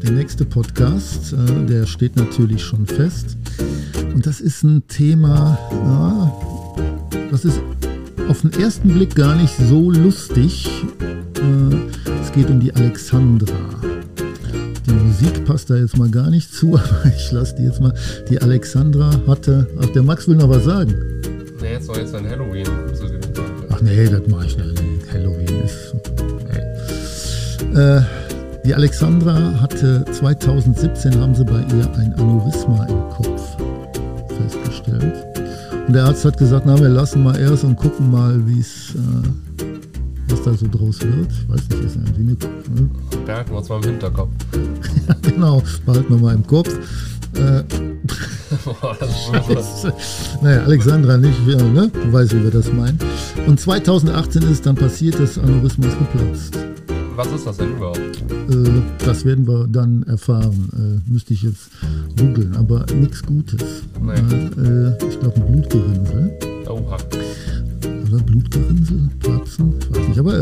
der 0.03 0.11
nächste 0.11 0.45
Podcast, 0.45 1.33
der 1.33 1.87
steht 1.87 2.17
natürlich 2.17 2.65
schon 2.65 2.87
fest. 2.87 3.37
Und 4.13 4.27
das 4.27 4.41
ist 4.41 4.65
ein 4.65 4.83
Thema, 4.89 5.57
das 7.31 7.45
ist 7.45 7.61
auf 8.29 8.43
den 8.43 8.53
ersten 8.53 8.89
Blick 8.95 9.15
gar 9.15 9.35
nicht 9.37 9.55
so 9.57 9.91
lustig. 9.91 10.69
Äh, 11.01 12.21
es 12.23 12.33
geht 12.33 12.49
um 12.51 12.61
die 12.61 12.75
Alexandra. 12.75 13.55
Die 14.87 14.93
Musik 14.93 15.45
passt 15.45 15.71
da 15.71 15.77
jetzt 15.77 15.97
mal 15.97 16.11
gar 16.11 16.31
nicht 16.31 16.53
zu, 16.53 16.69
aber 16.77 17.13
ich 17.17 17.31
lasse 17.33 17.55
die 17.57 17.65
jetzt 17.65 17.81
mal. 17.81 17.95
Die 18.29 18.41
Alexandra 18.41 19.11
hatte. 19.27 19.67
Ach, 19.81 19.87
der 19.87 20.03
Max 20.03 20.29
will 20.29 20.37
noch 20.37 20.49
was 20.49 20.65
sagen. 20.65 20.95
Nee, 21.61 21.73
jetzt 21.73 21.87
soll 21.87 21.99
jetzt 21.99 22.15
ein 22.15 22.29
halloween 22.29 22.67
Ach 23.71 23.81
nee, 23.81 24.09
das 24.09 24.27
mache 24.29 24.47
ich 24.47 24.57
nicht. 24.57 24.83
Halloween 25.13 25.63
ist. 25.65 25.95
Nee. 27.73 27.79
Äh, 27.79 28.03
die 28.65 28.75
Alexandra 28.75 29.61
hatte 29.61 30.05
2017 30.13 31.21
haben 31.21 31.35
sie 31.35 31.45
bei 31.45 31.61
ihr 31.61 31.91
ein 31.97 32.15
Aneurysma 32.15 32.87
im 32.87 33.09
Kopf 33.11 33.57
festgestellt. 34.39 35.32
Der 35.93 36.05
Arzt 36.05 36.25
hat 36.25 36.39
gesagt, 36.39 36.65
na, 36.65 36.79
wir 36.79 36.89
lassen 36.89 37.23
mal 37.23 37.39
erst 37.39 37.65
und 37.65 37.77
gucken 37.77 38.11
mal, 38.11 38.41
wie 38.47 38.61
es, 38.61 38.95
äh, 38.95 39.69
was 40.29 40.43
da 40.43 40.55
so 40.55 40.67
draus 40.67 41.01
wird. 41.03 41.31
Ich 41.31 41.49
weiß 41.49 41.69
nicht, 41.69 41.85
ist 41.85 41.97
irgendwie 41.97 42.21
eine, 42.23 42.81
ne? 42.81 42.91
Behalten 43.27 43.51
wir 43.51 43.59
uns 43.59 43.69
mal 43.69 43.77
im 43.77 43.91
Hinterkopf. 43.91 44.31
ja, 45.09 45.17
genau, 45.23 45.63
behalten 45.85 46.15
wir 46.15 46.19
mal 46.19 46.35
im 46.35 46.47
Kopf. 46.47 46.71
Äh, 47.35 47.63
Boah. 48.65 48.97
Naja, 50.43 50.63
Alexandra 50.65 51.17
nicht, 51.17 51.47
ne? 51.47 51.91
du 51.93 52.13
weißt, 52.13 52.35
wie 52.35 52.43
wir 52.43 52.51
das 52.51 52.73
meinen. 52.73 52.99
Und 53.47 53.61
2018 53.61 54.43
ist 54.43 54.67
dann 54.67 54.77
passiert, 54.77 55.19
das 55.19 55.39
Aneurysma 55.39 55.87
ist 55.87 55.99
geplatzt. 55.99 56.59
Was 57.15 57.27
ist 57.31 57.47
das 57.47 57.57
denn 57.59 57.77
überhaupt? 57.77 57.99
Äh, 57.99 58.83
das 59.05 59.25
werden 59.25 59.47
wir 59.47 59.67
dann 59.69 60.03
erfahren. 60.05 61.03
Äh, 61.07 61.11
müsste 61.11 61.35
ich 61.35 61.43
jetzt 61.43 61.71
googeln, 62.19 62.57
aber 62.57 62.87
nichts 62.95 63.23
Gutes. 63.23 63.83
Nee. 64.01 64.13
Äh, 64.13 64.97
ich 65.07 65.21
glaube, 65.21 65.42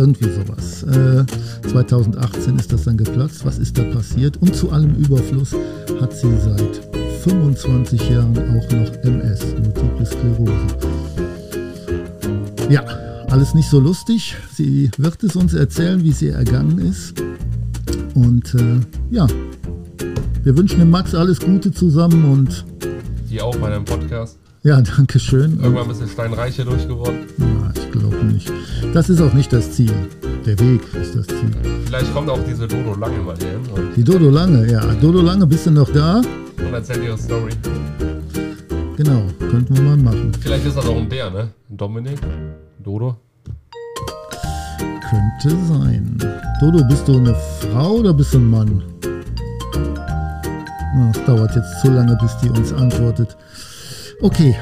irgendwie 0.00 0.30
sowas. 0.30 0.82
Äh, 0.84 1.24
2018 1.68 2.58
ist 2.58 2.72
das 2.72 2.84
dann 2.84 2.96
geplatzt. 2.96 3.44
Was 3.44 3.58
ist 3.58 3.76
da 3.78 3.84
passiert? 3.84 4.36
Und 4.38 4.54
zu 4.56 4.70
allem 4.70 4.94
Überfluss 4.96 5.54
hat 6.00 6.12
sie 6.16 6.32
seit 6.38 6.80
25 7.22 8.10
Jahren 8.10 8.36
auch 8.36 8.70
noch 8.72 8.92
MS, 9.04 9.44
Multiple 9.62 10.06
Sklerose. 10.06 10.52
Ja, 12.70 12.84
alles 13.28 13.54
nicht 13.54 13.68
so 13.68 13.78
lustig. 13.78 14.36
Sie 14.54 14.90
wird 14.96 15.22
es 15.22 15.36
uns 15.36 15.54
erzählen, 15.54 16.02
wie 16.02 16.12
sie 16.12 16.28
ergangen 16.28 16.78
ist. 16.78 17.22
Und 18.14 18.54
äh, 18.54 18.80
ja, 19.10 19.26
wir 20.42 20.56
wünschen 20.56 20.78
dem 20.80 20.90
Max 20.90 21.14
alles 21.14 21.38
Gute 21.38 21.70
zusammen 21.72 22.24
und 22.24 22.64
Die 23.28 23.40
auch 23.40 23.56
bei 23.56 23.70
deinem 23.70 23.84
Podcast. 23.84 24.39
Ja, 24.62 24.80
danke 24.80 25.18
schön. 25.18 25.58
Irgendwann 25.60 25.88
bist 25.88 26.02
du 26.02 26.06
steinreich 26.06 26.56
hier 26.56 26.64
durchgeworden. 26.64 27.20
Na, 27.38 27.72
ich 27.74 27.90
glaube 27.90 28.16
nicht. 28.24 28.52
Das 28.92 29.08
ist 29.08 29.20
auch 29.20 29.32
nicht 29.32 29.52
das 29.52 29.72
Ziel. 29.72 29.92
Der 30.46 30.58
Weg 30.58 30.82
ist 30.94 31.14
das 31.14 31.26
Ziel. 31.26 31.50
Vielleicht 31.86 32.12
kommt 32.14 32.28
auch 32.30 32.40
diese 32.48 32.66
Dodo 32.66 32.94
Lange 32.98 33.18
mal 33.18 33.36
hier 33.38 33.50
hin 33.50 33.60
Die 33.96 34.04
Dodo 34.04 34.30
Lange, 34.30 34.70
ja. 34.70 34.80
Dodo 35.00 35.20
Lange, 35.20 35.46
bist 35.46 35.66
du 35.66 35.70
noch 35.70 35.90
da? 35.90 36.22
und 36.70 36.74
erzählt 36.74 37.02
ihre 37.04 37.18
Story. 37.18 37.50
Genau, 38.96 39.22
könnten 39.38 39.74
wir 39.74 39.82
mal 39.82 39.96
machen. 39.96 40.32
Vielleicht 40.40 40.66
ist 40.66 40.76
das 40.76 40.86
auch 40.86 40.96
ein 40.96 41.08
Bär, 41.08 41.30
ne? 41.30 41.48
Ein 41.70 41.76
Dominik? 41.76 42.18
Dodo? 42.82 43.16
Könnte 45.08 45.56
sein. 45.66 46.18
Dodo, 46.60 46.84
bist 46.84 47.08
du 47.08 47.16
eine 47.16 47.34
Frau 47.34 47.94
oder 47.94 48.12
bist 48.12 48.34
du 48.34 48.38
ein 48.38 48.50
Mann? 48.50 48.82
Es 51.12 51.24
dauert 51.24 51.54
jetzt 51.56 51.80
zu 51.80 51.90
lange, 51.90 52.16
bis 52.20 52.36
die 52.38 52.50
uns 52.50 52.72
antwortet. 52.72 53.36
Okay, 54.22 54.54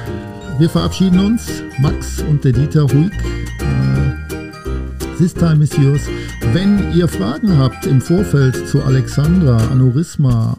wir 0.57 0.69
verabschieden 0.69 1.19
uns. 1.19 1.61
Max 1.79 2.21
und 2.21 2.45
der 2.45 2.53
Dieter 2.53 2.83
Huig. 2.83 3.11
Äh, 3.59 4.13
This 5.17 5.33
time 5.33 5.61
is 5.61 5.75
yours. 5.75 6.03
Wenn 6.53 6.93
ihr 6.93 7.09
Fragen 7.09 7.57
habt 7.57 7.85
im 7.85 7.99
Vorfeld 7.99 8.55
zu 8.69 8.81
Alexandra, 8.81 9.57
Aneurysma 9.69 10.55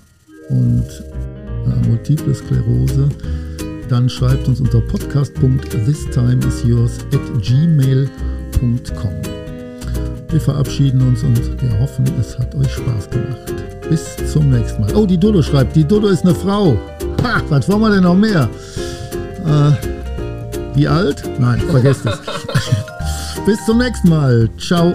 und 0.51 0.85
äh, 1.67 1.71
Multiple 1.89 2.35
Sklerose, 2.35 3.09
dann 3.89 4.11
schreibt 4.11 4.47
uns 4.49 4.61
unter 4.61 4.83
podcast.thistimeisyours 4.83 6.99
at 7.15 7.43
gmail.com. 7.43 9.13
Wir 10.29 10.41
verabschieden 10.43 11.01
uns 11.01 11.23
und 11.23 11.41
wir 11.63 11.79
hoffen, 11.81 12.05
es 12.21 12.39
hat 12.39 12.55
euch 12.55 12.71
Spaß 12.71 13.09
gemacht. 13.09 13.55
Bis 13.89 14.15
zum 14.31 14.51
nächsten 14.51 14.83
Mal. 14.83 14.95
Oh, 14.95 15.07
die 15.07 15.17
Dodo 15.19 15.41
schreibt, 15.41 15.75
die 15.75 15.85
Dodo 15.85 16.09
ist 16.09 16.23
eine 16.23 16.35
Frau. 16.35 16.79
Ha, 17.23 17.43
was 17.49 17.69
wollen 17.69 17.81
wir 17.81 17.91
denn 17.91 18.03
noch 18.05 18.15
mehr? 18.15 18.49
Äh, 19.47 19.73
wie 20.75 20.89
alt? 20.89 21.23
Nein, 21.39 21.61
vergesst 21.71 22.07
es. 22.07 22.19
Bis 23.47 23.65
zum 23.67 23.79
nächsten 23.79 24.09
Mal. 24.09 24.49
Ciao. 24.59 24.95